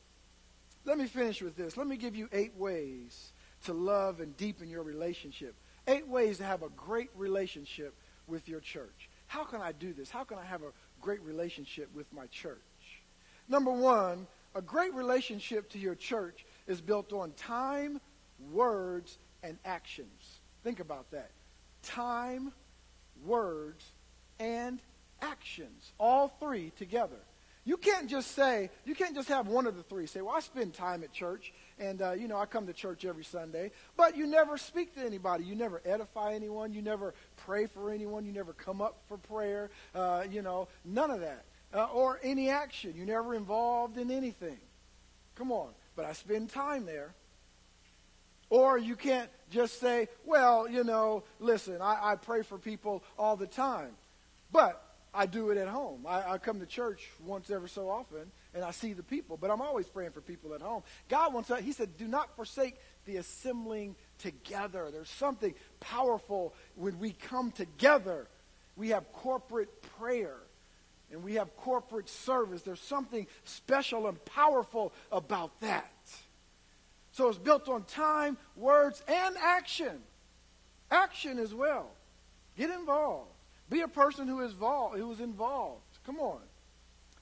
Let 0.84 0.98
me 0.98 1.06
finish 1.06 1.42
with 1.42 1.56
this. 1.56 1.76
Let 1.76 1.86
me 1.86 1.96
give 1.96 2.16
you 2.16 2.28
eight 2.32 2.56
ways 2.56 3.32
to 3.64 3.72
love 3.72 4.20
and 4.20 4.36
deepen 4.36 4.68
your 4.68 4.82
relationship. 4.82 5.54
Eight 5.86 6.08
ways 6.08 6.38
to 6.38 6.44
have 6.44 6.62
a 6.62 6.68
great 6.70 7.10
relationship 7.14 7.94
with 8.30 8.48
your 8.48 8.60
church. 8.60 9.10
How 9.26 9.44
can 9.44 9.60
I 9.60 9.72
do 9.72 9.92
this? 9.92 10.10
How 10.10 10.24
can 10.24 10.38
I 10.38 10.44
have 10.44 10.62
a 10.62 10.72
great 11.00 11.22
relationship 11.22 11.88
with 11.94 12.10
my 12.12 12.26
church? 12.28 12.58
Number 13.48 13.70
one, 13.72 14.26
a 14.54 14.62
great 14.62 14.94
relationship 14.94 15.68
to 15.70 15.78
your 15.78 15.94
church 15.94 16.44
is 16.66 16.80
built 16.80 17.12
on 17.12 17.32
time, 17.32 18.00
words, 18.52 19.18
and 19.42 19.58
actions. 19.64 20.40
Think 20.64 20.80
about 20.80 21.10
that. 21.10 21.30
Time, 21.82 22.52
words, 23.24 23.84
and 24.38 24.80
actions. 25.20 25.92
All 25.98 26.28
three 26.40 26.72
together. 26.78 27.20
You 27.64 27.76
can't 27.76 28.08
just 28.08 28.32
say, 28.32 28.70
you 28.84 28.94
can't 28.94 29.14
just 29.14 29.28
have 29.28 29.46
one 29.46 29.66
of 29.66 29.76
the 29.76 29.82
three. 29.82 30.06
Say, 30.06 30.22
well, 30.22 30.34
I 30.34 30.40
spend 30.40 30.72
time 30.72 31.04
at 31.04 31.12
church, 31.12 31.52
and, 31.78 32.00
uh, 32.00 32.12
you 32.12 32.26
know, 32.26 32.38
I 32.38 32.46
come 32.46 32.66
to 32.66 32.72
church 32.72 33.04
every 33.04 33.24
Sunday. 33.24 33.70
But 33.96 34.16
you 34.16 34.26
never 34.26 34.56
speak 34.56 34.94
to 34.94 35.04
anybody. 35.04 35.44
You 35.44 35.54
never 35.54 35.82
edify 35.84 36.32
anyone. 36.32 36.72
You 36.72 36.80
never 36.80 37.14
pray 37.36 37.66
for 37.66 37.90
anyone. 37.90 38.24
You 38.24 38.32
never 38.32 38.54
come 38.54 38.80
up 38.80 39.02
for 39.08 39.18
prayer. 39.18 39.70
Uh, 39.94 40.24
you 40.30 40.40
know, 40.40 40.68
none 40.84 41.10
of 41.10 41.20
that. 41.20 41.44
Uh, 41.72 41.84
or 41.92 42.18
any 42.22 42.48
action. 42.48 42.94
You're 42.96 43.06
never 43.06 43.34
involved 43.34 43.98
in 43.98 44.10
anything. 44.10 44.58
Come 45.34 45.52
on. 45.52 45.70
But 45.96 46.06
I 46.06 46.14
spend 46.14 46.48
time 46.48 46.86
there. 46.86 47.14
Or 48.48 48.78
you 48.78 48.96
can't 48.96 49.30
just 49.50 49.78
say, 49.78 50.08
well, 50.24 50.68
you 50.68 50.82
know, 50.82 51.24
listen, 51.38 51.80
I, 51.80 52.12
I 52.12 52.16
pray 52.16 52.42
for 52.42 52.58
people 52.58 53.04
all 53.18 53.36
the 53.36 53.46
time. 53.46 53.92
But 54.50 54.82
I 55.12 55.26
do 55.26 55.50
it 55.50 55.58
at 55.58 55.68
home. 55.68 56.06
I, 56.06 56.32
I, 56.32 56.38
come 56.38 56.60
to 56.60 56.66
church 56.66 57.08
once 57.24 57.50
every 57.50 57.68
so 57.68 57.90
often, 57.90 58.30
and 58.54 58.64
I 58.64 58.70
see 58.70 58.92
the 58.92 59.02
people. 59.02 59.36
But 59.36 59.50
I'm 59.50 59.60
always 59.60 59.88
praying 59.88 60.12
for 60.12 60.20
people 60.20 60.54
at 60.54 60.62
home. 60.62 60.82
God 61.08 61.34
wants 61.34 61.50
us. 61.50 61.60
He 61.62 61.72
said, 61.72 61.96
"Do 61.96 62.06
not 62.06 62.36
forsake 62.36 62.76
the 63.06 63.16
assembling 63.16 63.96
together." 64.18 64.90
There's 64.92 65.10
something 65.10 65.54
powerful 65.80 66.54
when 66.76 66.98
we 67.00 67.12
come 67.12 67.50
together. 67.50 68.28
We 68.76 68.90
have 68.90 69.12
corporate 69.12 69.82
prayer, 69.98 70.36
and 71.10 71.24
we 71.24 71.34
have 71.34 71.56
corporate 71.56 72.08
service. 72.08 72.62
There's 72.62 72.80
something 72.80 73.26
special 73.44 74.06
and 74.06 74.24
powerful 74.24 74.92
about 75.10 75.58
that. 75.60 75.90
So 77.12 77.28
it's 77.28 77.38
built 77.38 77.68
on 77.68 77.82
time, 77.82 78.38
words, 78.54 79.02
and 79.08 79.36
action. 79.42 80.00
Action 80.90 81.38
as 81.38 81.52
well. 81.52 81.90
Get 82.56 82.70
involved. 82.70 83.30
Be 83.70 83.82
a 83.82 83.88
person 83.88 84.26
who 84.26 84.40
is 84.40 84.52
involved, 84.52 84.98
who 84.98 85.10
is 85.12 85.20
involved. 85.20 85.82
Come 86.04 86.18
on. 86.18 86.40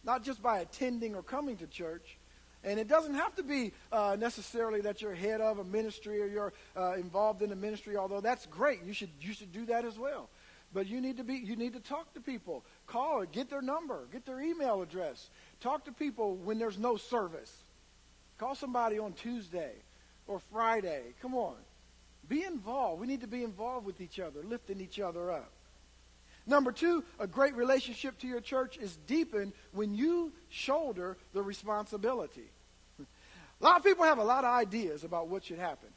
Not 0.02 0.24
just 0.24 0.42
by 0.42 0.60
attending 0.60 1.14
or 1.14 1.22
coming 1.22 1.58
to 1.58 1.66
church. 1.66 2.16
And 2.64 2.80
it 2.80 2.88
doesn't 2.88 3.14
have 3.14 3.36
to 3.36 3.42
be 3.42 3.72
uh, 3.92 4.16
necessarily 4.18 4.80
that 4.80 5.00
you're 5.00 5.14
head 5.14 5.40
of 5.40 5.58
a 5.58 5.64
ministry 5.64 6.20
or 6.20 6.26
you're 6.26 6.52
uh, 6.76 6.94
involved 6.94 7.42
in 7.42 7.52
a 7.52 7.56
ministry, 7.56 7.96
although 7.96 8.20
that's 8.20 8.46
great. 8.46 8.82
You 8.84 8.92
should, 8.92 9.10
you 9.20 9.32
should 9.32 9.52
do 9.52 9.66
that 9.66 9.84
as 9.84 9.98
well. 9.98 10.28
But 10.72 10.86
you 10.86 11.00
need 11.00 11.16
to 11.16 11.24
be 11.24 11.34
you 11.34 11.56
need 11.56 11.72
to 11.74 11.80
talk 11.80 12.12
to 12.14 12.20
people. 12.20 12.62
Call 12.86 13.24
get 13.24 13.48
their 13.48 13.62
number, 13.62 14.06
get 14.12 14.26
their 14.26 14.40
email 14.40 14.82
address. 14.82 15.30
Talk 15.60 15.86
to 15.86 15.92
people 15.92 16.36
when 16.36 16.58
there's 16.58 16.78
no 16.78 16.96
service. 16.96 17.54
Call 18.36 18.54
somebody 18.54 18.98
on 18.98 19.14
Tuesday 19.14 19.72
or 20.26 20.40
Friday. 20.52 21.14
Come 21.22 21.34
on. 21.34 21.56
Be 22.28 22.44
involved. 22.44 23.00
We 23.00 23.06
need 23.06 23.22
to 23.22 23.26
be 23.26 23.44
involved 23.44 23.86
with 23.86 24.00
each 24.02 24.20
other, 24.20 24.42
lifting 24.44 24.80
each 24.80 25.00
other 25.00 25.30
up. 25.30 25.50
Number 26.48 26.72
two, 26.72 27.04
a 27.20 27.26
great 27.26 27.54
relationship 27.54 28.18
to 28.20 28.26
your 28.26 28.40
church 28.40 28.78
is 28.78 28.96
deepened 29.06 29.52
when 29.72 29.94
you 29.94 30.32
shoulder 30.48 31.18
the 31.34 31.42
responsibility. 31.42 32.50
A 33.60 33.64
lot 33.64 33.76
of 33.76 33.84
people 33.84 34.04
have 34.04 34.18
a 34.18 34.24
lot 34.24 34.44
of 34.44 34.50
ideas 34.50 35.02
about 35.02 35.26
what 35.26 35.44
should 35.44 35.58
happen. 35.58 35.88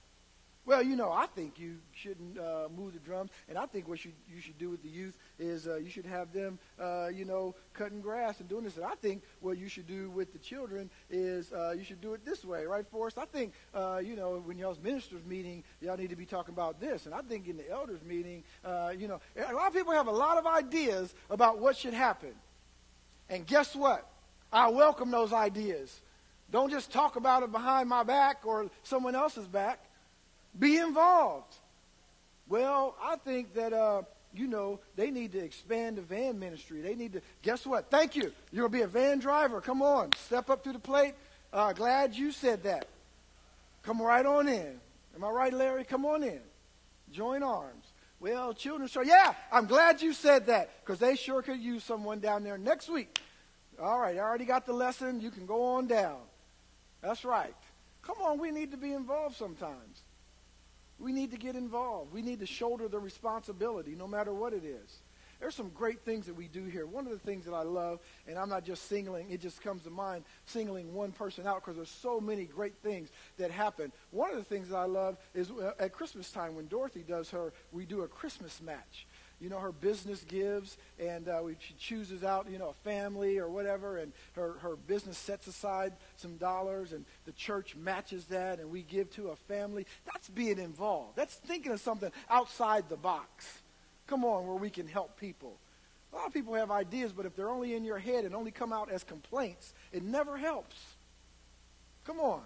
Well, 0.64 0.84
you 0.84 0.96
know, 0.96 1.12
I 1.12 1.26
think 1.26 1.60
you 1.60 1.78
shouldn't 1.92 2.38
uh, 2.38 2.68
move 2.76 2.94
the 2.94 3.00
drums, 3.00 3.32
and 3.50 3.58
I 3.58 3.66
think 3.66 3.88
what 3.88 4.06
you, 4.06 4.12
you 4.32 4.40
should 4.40 4.60
do 4.60 4.70
with 4.70 4.84
the 4.84 4.90
youth 4.90 5.18
is 5.40 5.68
uh, 5.68 5.78
you 5.78 5.90
should 5.90 6.06
have 6.06 6.32
them, 6.32 6.60
uh, 6.80 7.08
you 7.08 7.26
know, 7.26 7.56
cutting 7.74 8.00
grass 8.00 8.40
and 8.40 8.48
doing 8.48 8.66
this. 8.66 8.76
And 8.76 8.86
I 8.86 8.94
think 8.94 9.24
what 9.40 9.58
you 9.58 9.68
should 9.68 9.88
do 9.88 10.12
with 10.12 10.34
the 10.34 10.40
children 10.40 10.92
is 11.10 11.52
uh, 11.52 11.72
you 11.72 11.84
should 11.84 12.00
do 12.00 12.14
it 12.14 12.24
this 12.24 12.46
way, 12.46 12.66
right, 12.66 12.88
Forrest? 12.88 13.18
I 13.18 13.26
think, 13.26 13.54
uh, 13.74 14.02
you 14.04 14.16
know, 14.16 14.40
when 14.46 14.60
y'all's 14.60 14.80
ministers 14.80 15.26
meeting, 15.26 15.64
y'all 15.82 15.98
need 15.98 16.12
to 16.12 16.16
be 16.16 16.28
talking 16.28 16.54
about 16.54 16.80
this. 16.80 17.08
And 17.08 17.16
I 17.16 17.22
think 17.22 17.48
in 17.48 17.58
the 17.58 17.68
elders 17.68 18.04
meeting, 18.04 18.44
uh, 18.64 18.94
you 18.96 19.08
know, 19.08 19.20
a 19.36 19.54
lot 19.54 19.68
of 19.68 19.74
people 19.74 19.94
have 19.94 20.08
a 20.08 20.12
lot 20.12 20.38
of 20.38 20.46
ideas 20.46 21.16
about 21.32 21.58
what 21.58 21.76
should 21.76 21.96
happen. 21.96 22.34
And 23.30 23.48
guess 23.48 23.76
what? 23.76 24.08
I 24.54 24.68
welcome 24.68 25.10
those 25.10 25.34
ideas. 25.34 26.02
Don't 26.52 26.70
just 26.70 26.92
talk 26.92 27.16
about 27.16 27.42
it 27.42 27.52
behind 27.52 27.90
my 27.90 28.04
back 28.04 28.46
or 28.46 28.70
someone 28.84 29.16
else's 29.16 29.48
back. 29.48 29.80
Be 30.58 30.78
involved. 30.78 31.56
Well, 32.48 32.96
I 33.02 33.16
think 33.16 33.54
that, 33.54 33.74
uh, 33.74 34.04
you 34.34 34.48
know, 34.48 34.80
they 34.96 35.12
need 35.12 35.32
to 35.34 35.40
expand 35.40 35.98
the 35.98 36.02
van 36.02 36.40
ministry. 36.40 36.82
They 36.82 36.96
need 36.96 37.14
to, 37.14 37.22
guess 37.42 37.66
what? 37.66 37.90
Thank 37.90 38.16
you. 38.16 38.32
To 38.54 38.70
be 38.70 38.82
a 38.82 38.88
van 38.88 39.20
driver. 39.20 39.62
Come 39.62 39.82
on. 39.82 40.12
Step 40.14 40.50
up 40.50 40.64
to 40.66 40.74
the 40.74 40.80
plate. 40.80 41.16
Uh, 41.54 41.74
glad 41.74 42.16
you 42.16 42.32
said 42.32 42.64
that. 42.64 42.88
Come 43.84 44.02
right 44.02 44.26
on 44.26 44.48
in. 44.48 44.80
Am 45.16 45.24
I 45.24 45.30
right, 45.30 45.54
Larry? 45.54 45.84
Come 45.84 46.06
on 46.06 46.24
in. 46.24 46.40
Join 47.12 47.44
arms. 47.44 47.86
Well, 48.20 48.54
children, 48.54 48.88
sure. 48.88 49.04
Yeah, 49.04 49.34
I'm 49.52 49.66
glad 49.66 50.02
you 50.02 50.14
said 50.14 50.46
that 50.46 50.70
because 50.86 51.00
they 51.00 51.16
sure 51.16 51.42
could 51.42 51.60
use 51.60 51.84
someone 51.84 52.20
down 52.20 52.44
there 52.44 52.58
next 52.58 52.88
week. 52.88 53.20
All 53.82 54.00
right, 54.00 54.16
I 54.16 54.20
already 54.20 54.46
got 54.46 54.68
the 54.68 54.74
lesson. 54.74 55.22
You 55.22 55.32
can 55.32 55.48
go 55.48 55.64
on 55.64 55.88
down. 55.88 56.20
That's 57.02 57.26
right. 57.26 57.56
Come 58.04 58.18
on, 58.22 58.38
we 58.38 58.52
need 58.52 58.72
to 58.72 58.78
be 58.78 58.94
involved 58.94 59.36
sometimes. 59.36 60.04
We 61.02 61.12
need 61.12 61.32
to 61.32 61.38
get 61.38 61.56
involved. 61.56 62.14
We 62.14 62.22
need 62.22 62.40
to 62.40 62.46
shoulder 62.46 62.88
the 62.88 63.00
responsibility 63.00 63.96
no 63.96 64.08
matter 64.08 64.34
what 64.34 64.54
it 64.54 64.64
is. 64.64 65.02
There's 65.42 65.56
some 65.56 65.70
great 65.70 66.02
things 66.02 66.28
that 66.28 66.36
we 66.36 66.48
do 66.48 66.66
here. 66.66 66.86
One 66.86 67.08
of 67.08 67.12
the 67.12 67.18
things 67.18 67.46
that 67.46 67.54
I 67.54 67.64
love, 67.64 68.00
and 68.28 68.38
I'm 68.38 68.48
not 68.48 68.64
just 68.64 68.88
singling, 68.88 69.32
it 69.32 69.42
just 69.42 69.60
comes 69.64 69.82
to 69.84 69.90
mind 69.90 70.24
singling 70.46 70.94
one 70.94 71.12
person 71.12 71.48
out 71.48 71.56
because 71.56 71.76
there's 71.76 71.90
so 71.90 72.22
many 72.22 72.46
great 72.46 72.76
things 72.84 73.10
that 73.40 73.50
happen. 73.50 73.92
One 74.12 74.30
of 74.30 74.38
the 74.38 74.44
things 74.44 74.70
that 74.70 74.78
I 74.78 74.86
love 74.86 75.18
is 75.34 75.50
uh, 75.50 75.72
at 75.80 75.94
Christmas 75.94 76.30
time 76.30 76.56
when 76.56 76.68
Dorothy 76.68 77.04
does 77.08 77.32
her, 77.32 77.54
we 77.72 77.86
do 77.86 78.02
a 78.02 78.08
Christmas 78.08 78.62
match 78.62 79.08
you 79.42 79.50
know, 79.50 79.60
her 79.60 79.72
business 79.72 80.24
gives, 80.28 80.78
and 81.00 81.28
uh, 81.28 81.42
we, 81.44 81.56
she 81.60 81.74
chooses 81.80 82.24
out, 82.24 82.48
you 82.50 82.60
know, 82.60 82.70
a 82.70 82.84
family 82.86 83.40
or 83.40 83.50
whatever, 83.50 83.98
and 83.98 84.14
her, 84.34 84.54
her 84.62 84.76
business 84.76 85.18
sets 85.18 85.48
aside 85.48 85.94
some 86.18 86.38
dollars, 86.38 86.94
and 86.94 87.06
the 87.26 87.32
church 87.32 87.76
matches 87.76 88.26
that, 88.26 88.60
and 88.60 88.70
we 88.70 88.84
give 88.84 89.10
to 89.16 89.30
a 89.30 89.36
family. 89.36 89.88
That's 90.06 90.30
being 90.30 90.60
involved. 90.60 91.16
That's 91.16 91.34
thinking 91.34 91.72
of 91.72 91.82
something 91.82 92.12
outside 92.30 92.88
the 92.88 92.98
box. 92.98 93.62
Come 94.06 94.24
on, 94.24 94.46
where 94.46 94.58
we 94.58 94.70
can 94.70 94.88
help 94.88 95.20
people. 95.20 95.58
A 96.14 96.18
lot 96.18 96.28
of 96.28 96.34
people 96.34 96.54
have 96.54 96.70
ideas, 96.70 97.12
but 97.12 97.26
if 97.26 97.36
they're 97.36 97.50
only 97.50 97.74
in 97.74 97.84
your 97.84 97.98
head 97.98 98.26
and 98.26 98.36
only 98.36 98.52
come 98.52 98.72
out 98.72 98.92
as 98.92 99.04
complaints, 99.04 99.74
it 99.92 100.04
never 100.04 100.38
helps. 100.38 100.78
Come 102.06 102.20
on. 102.20 102.44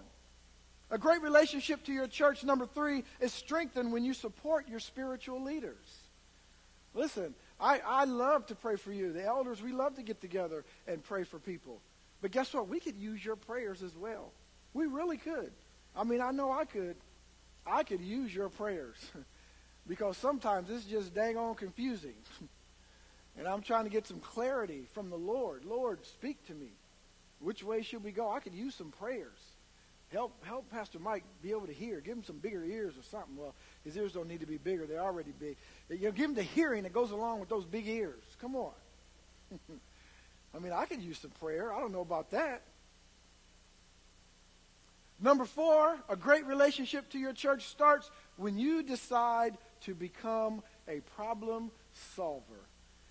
A 0.91 0.97
great 0.97 1.21
relationship 1.21 1.83
to 1.85 1.91
your 1.91 2.07
church, 2.07 2.43
number 2.43 2.67
three, 2.67 3.03
is 3.19 3.33
strengthened 3.33 3.91
when 3.91 4.05
you 4.05 4.13
support 4.13 4.69
your 4.69 4.79
spiritual 4.79 5.43
leaders. 5.43 6.04
Listen, 6.95 7.35
I, 7.59 7.81
I 7.85 8.05
love 8.05 8.47
to 8.47 8.55
pray 8.55 8.77
for 8.77 8.91
you. 8.91 9.11
The 9.11 9.23
elders, 9.23 9.61
we 9.61 9.73
love 9.73 9.95
to 9.95 10.01
get 10.01 10.21
together 10.21 10.63
and 10.87 11.03
pray 11.03 11.25
for 11.25 11.37
people. 11.37 11.81
But 12.21 12.31
guess 12.31 12.53
what? 12.53 12.69
We 12.69 12.79
could 12.79 12.95
use 12.95 13.23
your 13.23 13.35
prayers 13.35 13.83
as 13.83 13.95
well. 13.95 14.31
We 14.73 14.87
really 14.87 15.17
could. 15.17 15.51
I 15.95 16.05
mean, 16.05 16.21
I 16.21 16.31
know 16.31 16.51
I 16.51 16.65
could. 16.65 16.95
I 17.67 17.83
could 17.83 18.01
use 18.01 18.33
your 18.33 18.49
prayers 18.49 18.97
because 19.87 20.17
sometimes 20.17 20.69
it's 20.69 20.85
just 20.85 21.13
dang 21.13 21.37
on 21.37 21.55
confusing. 21.55 22.15
and 23.37 23.47
I'm 23.47 23.61
trying 23.61 23.83
to 23.83 23.89
get 23.89 24.07
some 24.07 24.19
clarity 24.19 24.87
from 24.93 25.09
the 25.09 25.17
Lord. 25.17 25.65
Lord, 25.65 26.05
speak 26.05 26.45
to 26.47 26.53
me. 26.53 26.71
Which 27.39 27.63
way 27.63 27.81
should 27.81 28.03
we 28.03 28.11
go? 28.11 28.31
I 28.31 28.39
could 28.39 28.53
use 28.53 28.75
some 28.75 28.91
prayers. 28.91 29.37
Help 30.15 30.45
help 30.45 30.71
Pastor 30.71 30.97
Mike 30.97 31.25
be 31.43 31.51
able 31.51 31.67
to 31.67 31.73
hear. 31.73 31.99
Give 31.99 32.15
him 32.15 32.23
some 32.23 32.37
bigger 32.37 32.63
ears 32.63 32.93
or 32.97 33.03
something. 33.03 33.35
Well, 33.35 33.53
his 33.83 33.97
ears 33.97 34.13
don't 34.13 34.29
need 34.29 34.39
to 34.39 34.45
be 34.45 34.57
bigger. 34.57 34.85
They're 34.85 35.03
already 35.03 35.33
big. 35.37 35.57
You 35.89 36.05
know, 36.05 36.11
give 36.13 36.29
him 36.29 36.35
the 36.35 36.41
hearing 36.41 36.83
that 36.83 36.93
goes 36.93 37.11
along 37.11 37.41
with 37.41 37.49
those 37.49 37.65
big 37.65 37.85
ears. 37.85 38.23
Come 38.39 38.55
on. 38.55 38.71
I 40.55 40.59
mean, 40.59 40.71
I 40.71 40.85
could 40.85 41.01
use 41.01 41.17
some 41.17 41.31
prayer. 41.31 41.73
I 41.73 41.81
don't 41.81 41.91
know 41.91 41.99
about 41.99 42.31
that. 42.31 42.61
Number 45.19 45.43
four, 45.43 45.97
a 46.07 46.15
great 46.15 46.45
relationship 46.45 47.09
to 47.09 47.19
your 47.19 47.33
church 47.33 47.65
starts 47.65 48.09
when 48.37 48.57
you 48.57 48.83
decide 48.83 49.57
to 49.81 49.93
become 49.93 50.63
a 50.87 51.01
problem 51.17 51.71
solver. 52.15 52.61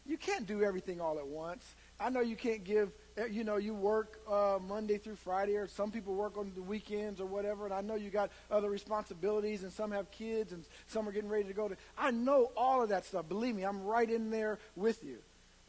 You 0.06 0.16
can't 0.16 0.46
do 0.46 0.62
everything 0.62 1.02
all 1.02 1.18
at 1.18 1.26
once. 1.26 1.64
I 2.00 2.08
know 2.08 2.20
you 2.20 2.36
can't 2.36 2.64
give, 2.64 2.92
you 3.30 3.44
know, 3.44 3.56
you 3.56 3.74
work 3.74 4.18
uh, 4.28 4.58
Monday 4.66 4.98
through 4.98 5.16
Friday, 5.16 5.56
or 5.56 5.68
some 5.68 5.90
people 5.90 6.14
work 6.14 6.36
on 6.36 6.52
the 6.54 6.62
weekends 6.62 7.20
or 7.20 7.26
whatever, 7.26 7.64
and 7.64 7.74
I 7.74 7.80
know 7.80 7.94
you 7.94 8.10
got 8.10 8.30
other 8.50 8.68
responsibilities, 8.68 9.62
and 9.62 9.72
some 9.72 9.92
have 9.92 10.10
kids, 10.10 10.52
and 10.52 10.64
some 10.88 11.08
are 11.08 11.12
getting 11.12 11.30
ready 11.30 11.44
to 11.44 11.54
go 11.54 11.68
to. 11.68 11.76
I 11.96 12.10
know 12.10 12.50
all 12.56 12.82
of 12.82 12.88
that 12.88 13.04
stuff. 13.04 13.28
Believe 13.28 13.54
me, 13.54 13.62
I'm 13.62 13.84
right 13.84 14.10
in 14.10 14.30
there 14.30 14.58
with 14.74 15.04
you. 15.04 15.18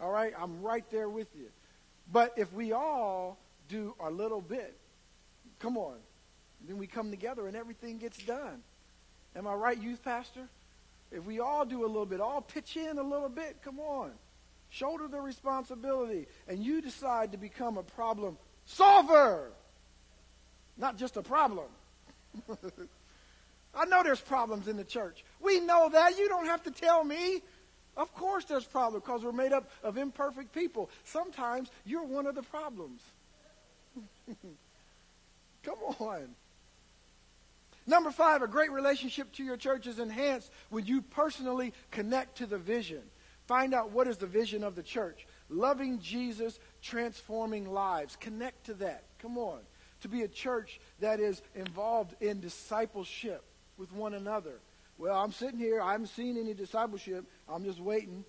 All 0.02 0.12
right? 0.12 0.34
I'm 0.40 0.62
right 0.62 0.84
there 0.92 1.10
with 1.10 1.28
you. 1.36 1.48
But 2.12 2.34
if 2.38 2.52
we 2.54 2.72
all 2.72 3.38
do 3.70 3.96
a 4.00 4.10
little 4.10 4.42
bit, 4.42 4.76
come 5.60 5.78
on, 5.78 5.96
then 6.68 6.78
we 6.78 6.88
come 6.88 7.12
together 7.12 7.48
and 7.48 7.56
everything 7.56 7.98
gets 7.98 8.18
done. 8.18 8.62
Am 9.36 9.48
I 9.48 9.54
right, 9.54 9.78
youth 9.78 10.04
pastor? 10.04 10.48
If 11.12 11.24
we 11.26 11.40
all 11.40 11.66
do 11.66 11.86
a 11.86 11.88
little 11.88 12.06
bit, 12.06 12.20
all 12.20 12.42
pitch 12.42 12.78
in 12.78 12.98
a 12.98 13.04
little 13.04 13.30
bit, 13.30 13.58
come 13.64 13.80
on. 13.80 14.12
Shoulder 14.76 15.08
the 15.08 15.22
responsibility. 15.22 16.28
And 16.50 16.62
you 16.62 16.82
decide 16.82 17.32
to 17.32 17.38
become 17.38 17.78
a 17.78 17.84
problem 17.84 18.38
solver, 18.66 19.52
not 20.78 20.98
just 20.98 21.16
a 21.16 21.22
problem. 21.22 21.68
I 23.76 23.86
know 23.86 24.04
there's 24.04 24.20
problems 24.20 24.68
in 24.68 24.76
the 24.76 24.84
church. 24.84 25.24
We 25.40 25.62
know 25.62 25.88
that. 25.90 26.18
You 26.18 26.28
don't 26.28 26.48
have 26.48 26.64
to 26.64 26.72
tell 26.72 27.06
me. 27.06 27.42
Of 27.96 28.14
course 28.16 28.44
there's 28.44 28.66
problems 28.66 29.06
because 29.06 29.24
we're 29.24 29.32
made 29.32 29.54
up 29.54 29.70
of 29.82 29.98
imperfect 29.98 30.54
people. 30.54 30.90
Sometimes 31.06 31.70
you're 31.86 32.04
one 32.04 32.28
of 32.28 32.36
the 32.36 32.44
problems. 32.44 33.02
Come 35.64 35.80
on. 36.00 36.36
Number 37.88 38.12
five, 38.12 38.42
a 38.42 38.48
great 38.48 38.72
relationship 38.72 39.32
to 39.34 39.44
your 39.44 39.56
church 39.56 39.88
is 39.88 40.00
enhanced 40.00 40.52
when 40.70 40.86
you 40.86 41.02
personally 41.02 41.72
connect 41.92 42.40
to 42.40 42.46
the 42.46 42.58
vision. 42.58 43.04
Find 43.48 43.74
out 43.74 43.92
what 43.92 44.08
is 44.08 44.18
the 44.18 44.28
vision 44.28 44.64
of 44.64 44.76
the 44.76 44.84
church. 44.84 45.28
Loving 45.50 46.00
Jesus, 46.00 46.60
transforming 46.82 47.72
lives. 47.72 48.16
Connect 48.16 48.66
to 48.66 48.74
that. 48.76 49.04
Come 49.20 49.38
on. 49.38 49.60
To 50.02 50.08
be 50.08 50.24
a 50.24 50.28
church 50.28 50.80
that 51.00 51.20
is 51.20 51.42
involved 51.54 52.16
in 52.22 52.40
discipleship 52.42 53.44
with 53.78 53.92
one 53.92 54.14
another. 54.14 54.60
Well, 54.98 55.16
I'm 55.16 55.32
sitting 55.32 55.60
here. 55.60 55.82
I 55.82 55.92
haven't 55.92 56.08
seen 56.08 56.38
any 56.38 56.54
discipleship. 56.54 57.26
I'm 57.48 57.64
just 57.64 57.80
waiting. 57.80 58.24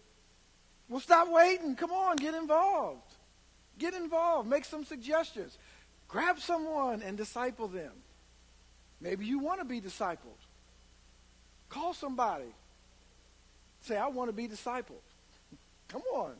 Well, 0.89 1.01
stop 1.01 1.29
waiting. 1.31 1.77
Come 1.77 1.93
on, 1.93 2.17
get 2.17 2.35
involved. 2.35 3.15
Get 3.79 3.95
involved. 3.95 4.49
Make 4.49 4.65
some 4.65 4.85
suggestions. 4.85 5.59
Grab 6.09 6.39
someone 6.39 7.03
and 7.03 7.17
disciple 7.17 7.69
them. 7.69 7.93
Maybe 9.01 9.27
you 9.27 9.39
want 9.39 9.61
to 9.61 9.65
be 9.65 9.81
discipled. 9.81 10.41
Call 11.69 11.95
somebody. 11.95 12.55
Say, 13.87 13.97
I 13.97 14.09
want 14.09 14.29
to 14.29 14.33
be 14.33 14.49
disciples. 14.49 15.03
Come 15.87 16.03
on. 16.13 16.33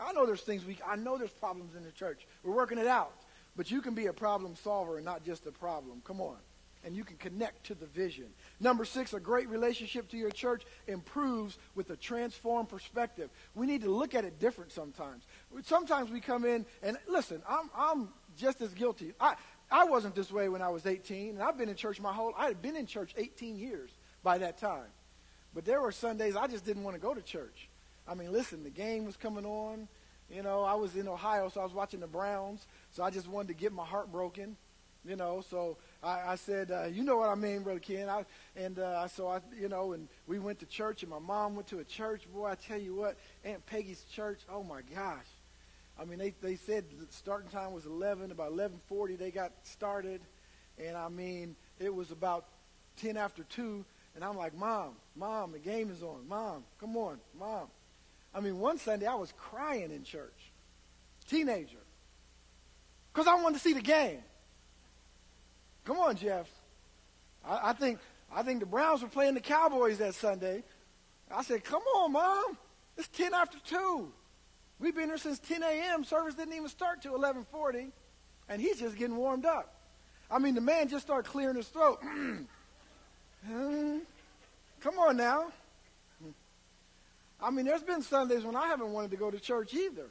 I 0.00 0.12
know 0.12 0.24
there's 0.24 0.40
things 0.40 0.64
we, 0.64 0.78
I 0.86 0.96
know 0.96 1.18
there's 1.18 1.30
problems 1.30 1.74
in 1.74 1.84
the 1.84 1.92
church. 1.92 2.26
We're 2.42 2.54
working 2.54 2.78
it 2.78 2.86
out. 2.86 3.12
But 3.54 3.70
you 3.70 3.82
can 3.82 3.94
be 3.94 4.06
a 4.06 4.14
problem 4.14 4.56
solver 4.56 4.96
and 4.96 5.04
not 5.04 5.22
just 5.22 5.46
a 5.46 5.52
problem. 5.52 6.00
Come 6.04 6.22
on. 6.22 6.36
And 6.84 6.96
you 6.96 7.04
can 7.04 7.16
connect 7.18 7.66
to 7.66 7.74
the 7.74 7.84
vision. 7.84 8.26
Number 8.60 8.86
six, 8.86 9.12
a 9.12 9.20
great 9.20 9.48
relationship 9.50 10.08
to 10.10 10.16
your 10.16 10.30
church 10.30 10.62
improves 10.86 11.58
with 11.74 11.90
a 11.90 11.96
transformed 11.96 12.70
perspective. 12.70 13.28
We 13.54 13.66
need 13.66 13.82
to 13.82 13.90
look 13.90 14.14
at 14.14 14.24
it 14.24 14.38
different 14.38 14.72
sometimes. 14.72 15.24
Sometimes 15.64 16.10
we 16.10 16.20
come 16.20 16.46
in 16.46 16.64
and 16.82 16.96
listen, 17.08 17.42
I'm, 17.46 17.70
I'm 17.76 18.08
just 18.38 18.62
as 18.62 18.72
guilty. 18.72 19.12
I, 19.20 19.34
I 19.70 19.84
wasn't 19.84 20.14
this 20.14 20.30
way 20.30 20.48
when 20.48 20.62
I 20.62 20.68
was 20.68 20.86
18, 20.86 21.30
and 21.30 21.42
I've 21.42 21.58
been 21.58 21.68
in 21.68 21.76
church 21.76 22.00
my 22.00 22.12
whole 22.12 22.32
I 22.38 22.46
had 22.46 22.62
been 22.62 22.76
in 22.76 22.86
church 22.86 23.12
18 23.16 23.56
years 23.56 23.90
by 24.22 24.38
that 24.38 24.58
time. 24.58 24.86
But 25.56 25.64
there 25.64 25.80
were 25.80 25.90
Sundays 25.90 26.36
I 26.36 26.46
just 26.48 26.66
didn't 26.66 26.84
want 26.84 26.96
to 26.96 27.00
go 27.00 27.14
to 27.14 27.22
church. 27.22 27.70
I 28.06 28.14
mean, 28.14 28.30
listen, 28.30 28.62
the 28.62 28.68
game 28.68 29.06
was 29.06 29.16
coming 29.16 29.46
on. 29.46 29.88
You 30.30 30.42
know, 30.42 30.62
I 30.62 30.74
was 30.74 30.94
in 30.96 31.08
Ohio, 31.08 31.48
so 31.48 31.62
I 31.62 31.64
was 31.64 31.72
watching 31.72 32.00
the 32.00 32.06
Browns, 32.06 32.66
so 32.90 33.02
I 33.02 33.08
just 33.08 33.26
wanted 33.26 33.48
to 33.48 33.54
get 33.54 33.72
my 33.72 33.84
heart 33.84 34.12
broken. 34.12 34.58
You 35.02 35.16
know, 35.16 35.42
so 35.48 35.78
I, 36.02 36.32
I 36.32 36.34
said, 36.34 36.70
uh, 36.70 36.84
you 36.84 37.04
know 37.04 37.16
what 37.16 37.30
I 37.30 37.36
mean, 37.36 37.62
Brother 37.62 37.80
Ken. 37.80 38.06
I, 38.06 38.26
and 38.54 38.78
uh, 38.78 39.08
so 39.08 39.28
I, 39.28 39.40
you 39.58 39.70
know, 39.70 39.94
and 39.94 40.08
we 40.26 40.38
went 40.38 40.58
to 40.58 40.66
church, 40.66 41.02
and 41.02 41.10
my 41.10 41.20
mom 41.20 41.54
went 41.54 41.68
to 41.68 41.78
a 41.78 41.84
church. 41.84 42.30
Boy, 42.34 42.48
I 42.48 42.56
tell 42.56 42.78
you 42.78 42.94
what, 42.94 43.16
Aunt 43.42 43.64
Peggy's 43.64 44.04
church. 44.12 44.40
Oh 44.52 44.62
my 44.62 44.82
gosh, 44.94 45.26
I 45.98 46.04
mean, 46.04 46.18
they, 46.18 46.34
they 46.42 46.56
said 46.56 46.84
the 46.98 47.06
starting 47.08 47.48
time 47.48 47.72
was 47.72 47.86
11. 47.86 48.30
About 48.30 48.52
11:40, 48.52 49.16
they 49.16 49.30
got 49.30 49.52
started, 49.62 50.20
and 50.76 50.98
I 50.98 51.08
mean, 51.08 51.56
it 51.78 51.94
was 51.94 52.10
about 52.10 52.44
10 52.96 53.16
after 53.16 53.44
two, 53.44 53.86
and 54.16 54.24
I'm 54.24 54.36
like, 54.36 54.56
Mom, 54.56 54.96
Mom, 55.14 55.52
the 55.52 55.58
game 55.58 55.90
is 55.90 56.02
on. 56.02 56.26
Mom, 56.26 56.64
come 56.80 56.96
on, 56.96 57.18
Mom. 57.38 57.68
I 58.34 58.40
mean, 58.40 58.58
one 58.58 58.78
Sunday 58.78 59.06
I 59.06 59.14
was 59.14 59.32
crying 59.36 59.92
in 59.92 60.02
church, 60.02 60.52
teenager, 61.28 61.78
because 63.12 63.28
I 63.28 63.34
wanted 63.34 63.58
to 63.58 63.62
see 63.62 63.74
the 63.74 63.82
game. 63.82 64.20
Come 65.84 65.98
on, 65.98 66.16
Jeff. 66.16 66.50
I, 67.46 67.70
I 67.70 67.72
think 67.74 67.98
I 68.34 68.42
think 68.42 68.60
the 68.60 68.66
Browns 68.66 69.02
were 69.02 69.08
playing 69.08 69.34
the 69.34 69.40
Cowboys 69.40 69.98
that 69.98 70.14
Sunday. 70.14 70.64
I 71.30 71.42
said, 71.42 71.62
Come 71.62 71.82
on, 71.96 72.12
Mom. 72.12 72.58
It's 72.96 73.08
10 73.08 73.34
after 73.34 73.58
2. 73.58 74.10
We've 74.78 74.94
been 74.94 75.08
here 75.08 75.18
since 75.18 75.38
10 75.38 75.62
a.m. 75.62 76.04
Service 76.04 76.34
didn't 76.34 76.54
even 76.54 76.68
start 76.68 77.02
till 77.02 77.12
11:40, 77.18 77.90
and 78.48 78.60
he's 78.60 78.80
just 78.80 78.96
getting 78.96 79.16
warmed 79.16 79.44
up. 79.44 79.74
I 80.30 80.38
mean, 80.38 80.54
the 80.54 80.60
man 80.62 80.88
just 80.88 81.04
started 81.04 81.30
clearing 81.30 81.56
his 81.56 81.68
throat. 81.68 82.00
Come 84.80 84.98
on 84.98 85.16
now. 85.16 85.52
I 87.40 87.50
mean, 87.50 87.66
there's 87.66 87.82
been 87.82 88.02
Sundays 88.02 88.44
when 88.44 88.56
I 88.56 88.66
haven't 88.66 88.92
wanted 88.92 89.10
to 89.10 89.16
go 89.16 89.30
to 89.30 89.38
church 89.38 89.74
either. 89.74 90.06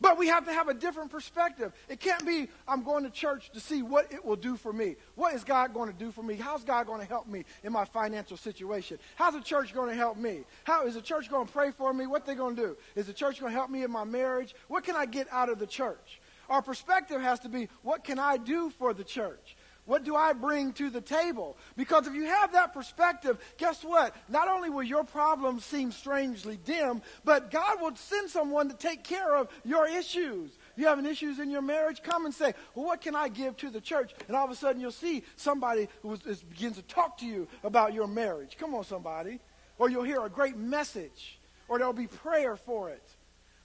But 0.00 0.16
we 0.16 0.28
have 0.28 0.46
to 0.46 0.52
have 0.52 0.68
a 0.68 0.74
different 0.74 1.10
perspective. 1.10 1.72
It 1.88 1.98
can't 1.98 2.24
be, 2.24 2.48
I'm 2.68 2.84
going 2.84 3.02
to 3.02 3.10
church 3.10 3.50
to 3.50 3.60
see 3.60 3.82
what 3.82 4.12
it 4.12 4.24
will 4.24 4.36
do 4.36 4.56
for 4.56 4.72
me. 4.72 4.94
What 5.16 5.34
is 5.34 5.42
God 5.42 5.74
going 5.74 5.90
to 5.90 5.98
do 5.98 6.12
for 6.12 6.22
me? 6.22 6.36
How's 6.36 6.62
God 6.62 6.86
going 6.86 7.00
to 7.00 7.06
help 7.06 7.26
me 7.26 7.44
in 7.64 7.72
my 7.72 7.84
financial 7.84 8.36
situation? 8.36 9.00
How's 9.16 9.34
the 9.34 9.40
church 9.40 9.74
going 9.74 9.88
to 9.88 9.96
help 9.96 10.16
me? 10.16 10.44
How 10.62 10.86
is 10.86 10.94
the 10.94 11.02
church 11.02 11.28
going 11.28 11.46
to 11.48 11.52
pray 11.52 11.72
for 11.72 11.92
me? 11.92 12.06
What 12.06 12.26
they 12.26 12.36
going 12.36 12.54
to 12.54 12.62
do? 12.62 12.76
Is 12.94 13.06
the 13.06 13.12
church 13.12 13.40
going 13.40 13.52
to 13.52 13.58
help 13.58 13.70
me 13.70 13.82
in 13.82 13.90
my 13.90 14.04
marriage? 14.04 14.54
What 14.68 14.84
can 14.84 14.94
I 14.94 15.04
get 15.04 15.26
out 15.32 15.48
of 15.48 15.58
the 15.58 15.66
church? 15.66 16.20
Our 16.48 16.62
perspective 16.62 17.20
has 17.20 17.40
to 17.40 17.48
be, 17.48 17.68
what 17.82 18.04
can 18.04 18.20
I 18.20 18.36
do 18.36 18.70
for 18.70 18.94
the 18.94 19.04
church? 19.04 19.56
What 19.88 20.04
do 20.04 20.14
I 20.14 20.34
bring 20.34 20.74
to 20.74 20.90
the 20.90 21.00
table? 21.00 21.56
Because 21.74 22.06
if 22.06 22.12
you 22.14 22.26
have 22.26 22.52
that 22.52 22.74
perspective, 22.74 23.38
guess 23.56 23.82
what? 23.82 24.14
Not 24.28 24.46
only 24.46 24.68
will 24.68 24.82
your 24.82 25.02
problems 25.02 25.64
seem 25.64 25.92
strangely 25.92 26.58
dim, 26.62 27.00
but 27.24 27.50
God 27.50 27.80
will 27.80 27.96
send 27.96 28.28
someone 28.28 28.68
to 28.68 28.74
take 28.74 29.02
care 29.02 29.34
of 29.34 29.48
your 29.64 29.88
issues. 29.88 30.50
You 30.76 30.88
have 30.88 31.04
issues 31.06 31.38
in 31.38 31.48
your 31.48 31.62
marriage, 31.62 32.02
come 32.02 32.26
and 32.26 32.34
say, 32.34 32.52
Well, 32.74 32.84
what 32.84 33.00
can 33.00 33.16
I 33.16 33.28
give 33.28 33.56
to 33.56 33.70
the 33.70 33.80
church? 33.80 34.12
And 34.26 34.36
all 34.36 34.44
of 34.44 34.50
a 34.50 34.54
sudden 34.54 34.78
you'll 34.78 34.92
see 34.92 35.22
somebody 35.36 35.88
who 36.02 36.12
is, 36.12 36.26
is, 36.26 36.42
begins 36.42 36.76
to 36.76 36.82
talk 36.82 37.16
to 37.20 37.26
you 37.26 37.48
about 37.64 37.94
your 37.94 38.06
marriage. 38.06 38.58
Come 38.58 38.74
on, 38.74 38.84
somebody. 38.84 39.40
Or 39.78 39.88
you'll 39.88 40.02
hear 40.02 40.22
a 40.22 40.28
great 40.28 40.58
message, 40.58 41.40
or 41.66 41.78
there'll 41.78 41.94
be 41.94 42.08
prayer 42.08 42.56
for 42.56 42.90
it. 42.90 43.08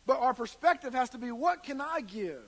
But 0.05 0.19
our 0.21 0.34
perspective 0.34 0.93
has 0.93 1.09
to 1.09 1.17
be, 1.17 1.32
What 1.32 1.63
can 1.63 1.82
I 1.82 1.99
give? 1.99 2.43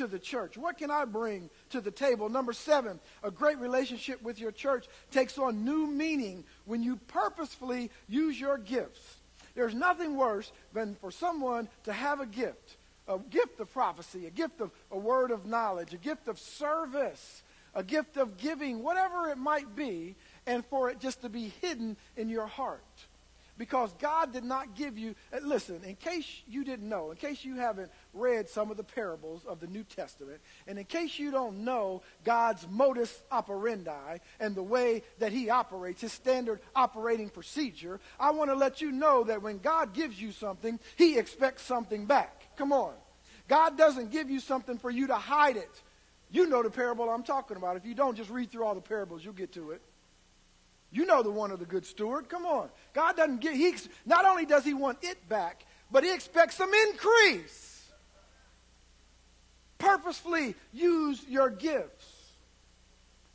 To 0.00 0.06
the 0.06 0.18
church? 0.18 0.56
What 0.56 0.78
can 0.78 0.90
I 0.90 1.04
bring 1.04 1.50
to 1.70 1.80
the 1.82 1.90
table? 1.90 2.30
Number 2.30 2.54
seven, 2.54 2.98
a 3.22 3.30
great 3.30 3.58
relationship 3.58 4.22
with 4.22 4.40
your 4.40 4.50
church 4.50 4.86
takes 5.10 5.36
on 5.36 5.62
new 5.62 5.86
meaning 5.86 6.44
when 6.64 6.82
you 6.82 6.96
purposefully 6.96 7.90
use 8.08 8.40
your 8.40 8.56
gifts. 8.56 9.18
There's 9.54 9.74
nothing 9.74 10.16
worse 10.16 10.52
than 10.72 10.94
for 10.94 11.10
someone 11.10 11.68
to 11.84 11.92
have 11.92 12.20
a 12.20 12.26
gift 12.26 12.76
a 13.08 13.18
gift 13.18 13.58
of 13.58 13.72
prophecy, 13.72 14.26
a 14.26 14.30
gift 14.30 14.60
of 14.60 14.70
a 14.92 14.96
word 14.96 15.32
of 15.32 15.44
knowledge, 15.44 15.92
a 15.92 15.96
gift 15.96 16.28
of 16.28 16.38
service, 16.38 17.42
a 17.74 17.82
gift 17.82 18.16
of 18.16 18.36
giving, 18.36 18.84
whatever 18.84 19.28
it 19.28 19.36
might 19.36 19.74
be, 19.74 20.14
and 20.46 20.64
for 20.66 20.90
it 20.90 21.00
just 21.00 21.20
to 21.22 21.28
be 21.28 21.52
hidden 21.60 21.96
in 22.16 22.28
your 22.28 22.46
heart. 22.46 22.84
Because 23.60 23.92
God 23.98 24.32
did 24.32 24.44
not 24.44 24.74
give 24.74 24.96
you, 24.96 25.14
uh, 25.34 25.40
listen, 25.42 25.82
in 25.84 25.94
case 25.96 26.24
you 26.48 26.64
didn't 26.64 26.88
know, 26.88 27.10
in 27.10 27.18
case 27.18 27.44
you 27.44 27.56
haven't 27.56 27.90
read 28.14 28.48
some 28.48 28.70
of 28.70 28.78
the 28.78 28.82
parables 28.82 29.42
of 29.46 29.60
the 29.60 29.66
New 29.66 29.84
Testament, 29.84 30.40
and 30.66 30.78
in 30.78 30.86
case 30.86 31.18
you 31.18 31.30
don't 31.30 31.58
know 31.58 32.00
God's 32.24 32.66
modus 32.70 33.22
operandi 33.30 34.16
and 34.40 34.54
the 34.54 34.62
way 34.62 35.02
that 35.18 35.30
He 35.30 35.50
operates, 35.50 36.00
His 36.00 36.10
standard 36.10 36.60
operating 36.74 37.28
procedure, 37.28 38.00
I 38.18 38.30
want 38.30 38.48
to 38.48 38.56
let 38.56 38.80
you 38.80 38.92
know 38.92 39.24
that 39.24 39.42
when 39.42 39.58
God 39.58 39.92
gives 39.92 40.18
you 40.18 40.32
something, 40.32 40.80
He 40.96 41.18
expects 41.18 41.60
something 41.60 42.06
back. 42.06 42.56
Come 42.56 42.72
on. 42.72 42.94
God 43.46 43.76
doesn't 43.76 44.10
give 44.10 44.30
you 44.30 44.40
something 44.40 44.78
for 44.78 44.90
you 44.90 45.08
to 45.08 45.16
hide 45.16 45.58
it. 45.58 45.82
You 46.30 46.48
know 46.48 46.62
the 46.62 46.70
parable 46.70 47.10
I'm 47.10 47.24
talking 47.24 47.58
about. 47.58 47.76
If 47.76 47.84
you 47.84 47.94
don't, 47.94 48.16
just 48.16 48.30
read 48.30 48.50
through 48.50 48.64
all 48.64 48.74
the 48.74 48.80
parables, 48.80 49.22
you'll 49.22 49.34
get 49.34 49.52
to 49.52 49.72
it. 49.72 49.82
You 50.92 51.06
know 51.06 51.22
the 51.22 51.30
one 51.30 51.50
of 51.50 51.58
the 51.58 51.66
good 51.66 51.86
steward. 51.86 52.28
Come 52.28 52.44
on. 52.44 52.68
God 52.92 53.16
doesn't 53.16 53.40
get, 53.40 53.54
he, 53.54 53.74
not 54.06 54.24
only 54.24 54.44
does 54.44 54.64
he 54.64 54.74
want 54.74 54.98
it 55.02 55.28
back, 55.28 55.64
but 55.90 56.04
he 56.04 56.12
expects 56.12 56.56
some 56.56 56.72
increase. 56.88 57.90
Purposefully 59.78 60.54
use 60.72 61.24
your 61.28 61.50
gifts. 61.50 62.06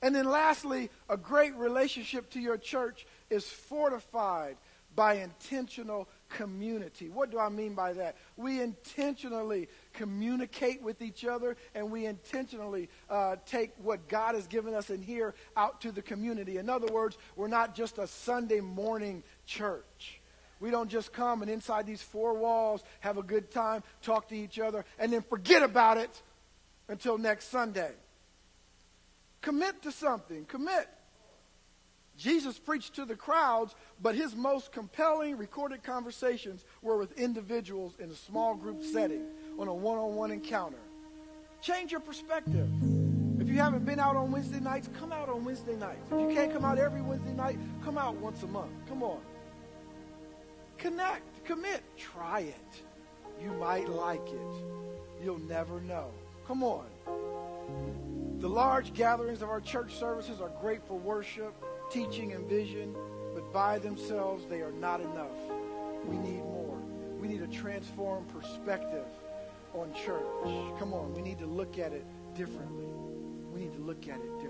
And 0.02 0.14
then 0.14 0.26
lastly, 0.26 0.90
a 1.10 1.18
great 1.18 1.56
relationship 1.56 2.30
to 2.32 2.40
your 2.40 2.58
church 2.58 3.08
is 3.30 3.46
fortified 3.46 4.58
by 4.96 5.16
intentional 5.16 6.08
community. 6.36 7.10
What 7.10 7.32
do 7.32 7.40
I 7.40 7.50
mean 7.50 7.76
by 7.76 7.94
that? 7.94 8.18
We 8.36 8.62
intentionally 8.62 9.70
communicate 9.94 10.82
with 10.82 11.02
each 11.02 11.24
other 11.24 11.56
and 11.74 11.90
we 11.90 12.06
intentionally 12.06 12.90
uh, 13.10 13.38
take 13.46 13.72
what 13.78 14.08
God 14.10 14.36
has 14.36 14.46
given 14.48 14.74
us 14.74 14.90
in 14.90 15.02
here 15.02 15.34
out 15.56 15.82
to 15.82 15.92
the 15.92 16.02
community. 16.02 16.58
In 16.58 16.70
other 16.70 16.92
words, 16.92 17.18
we're 17.36 17.48
not 17.48 17.74
just 17.74 17.98
a 17.98 18.08
Sunday 18.08 18.60
morning 18.60 19.24
church. 19.46 20.20
We 20.60 20.72
don't 20.72 20.90
just 20.90 21.14
come 21.14 21.42
and 21.42 21.50
inside 21.50 21.86
these 21.86 22.02
four 22.02 22.34
walls 22.34 22.84
have 23.00 23.18
a 23.18 23.24
good 23.24 23.50
time, 23.50 23.84
talk 24.02 24.28
to 24.30 24.36
each 24.36 24.60
other, 24.60 24.84
and 25.00 25.12
then 25.12 25.22
forget 25.22 25.64
about 25.64 25.98
it 25.98 26.22
until 26.90 27.18
next 27.18 27.50
Sunday. 27.50 27.92
Commit 29.42 29.82
to 29.84 29.92
something. 29.92 30.46
Commit. 30.46 30.90
Jesus 32.18 32.58
preached 32.58 32.96
to 32.96 33.06
the 33.06 33.16
crowds, 33.16 33.76
but 34.02 34.16
his 34.16 34.36
most 34.36 34.72
compelling 34.72 35.38
recorded 35.38 35.84
conversations 35.84 36.64
were 36.82 36.98
with 36.98 37.18
individuals 37.20 37.94
in 38.00 38.10
a 38.10 38.16
small 38.16 38.56
group 38.56 38.82
setting 38.84 39.26
on 39.60 39.68
a 39.68 39.74
one 39.74 39.98
on 39.98 40.16
one 40.16 40.32
encounter. 40.32 40.78
Change 41.62 41.92
your 41.92 42.00
perspective. 42.00 42.70
If 43.40 43.50
you 43.50 43.56
haven't 43.56 43.86
been 43.86 44.00
out 44.00 44.16
on 44.16 44.32
Wednesday 44.32 44.60
nights, 44.60 44.90
come 44.98 45.12
out 45.12 45.28
on 45.28 45.44
Wednesday 45.44 45.76
nights. 45.76 46.10
If 46.12 46.22
you 46.22 46.30
can't 46.30 46.54
come 46.54 46.64
out 46.64 46.78
every 46.78 47.02
Wednesday 47.02 47.34
night, 47.34 47.60
come 47.84 47.98
out 47.98 48.16
once 48.16 48.44
a 48.44 48.48
month. 48.48 48.72
Come 48.88 49.04
on. 49.04 49.20
Connect, 50.78 51.46
commit, 51.46 51.82
try 51.98 52.42
it. 52.42 52.84
You 53.42 53.52
might 53.54 53.90
like 53.90 54.28
it. 54.28 54.64
You'll 55.24 55.40
never 55.40 55.82
know. 55.82 56.12
Come 56.48 56.64
on. 56.64 56.86
The 58.40 58.48
large 58.48 58.94
gatherings 58.94 59.42
of 59.42 59.50
our 59.50 59.62
church 59.62 59.96
services 59.96 60.40
are 60.40 60.52
great 60.62 60.84
for 60.88 60.98
worship 60.98 61.54
teaching 61.90 62.34
and 62.34 62.48
vision, 62.48 62.96
but 63.34 63.52
by 63.52 63.80
themselves 63.80 64.46
they 64.50 64.62
are 64.62 64.72
not 64.72 65.02
enough. 65.02 65.38
We 66.06 66.18
need 66.18 66.44
more. 66.44 66.78
We 67.20 67.28
need 67.28 67.42
a 67.42 67.48
transformed 67.48 68.28
perspective 68.30 69.08
on 69.74 69.94
church. 69.94 70.26
Come 70.80 70.94
on, 70.94 71.14
we 71.14 71.22
need 71.22 71.40
to 71.40 71.46
look 71.46 71.80
at 71.80 71.92
it 71.94 72.06
differently. 72.36 72.86
We 73.52 73.62
need 73.62 73.74
to 73.74 73.82
look 73.82 74.08
at 74.08 74.20
it 74.20 74.34
differently. 74.40 74.45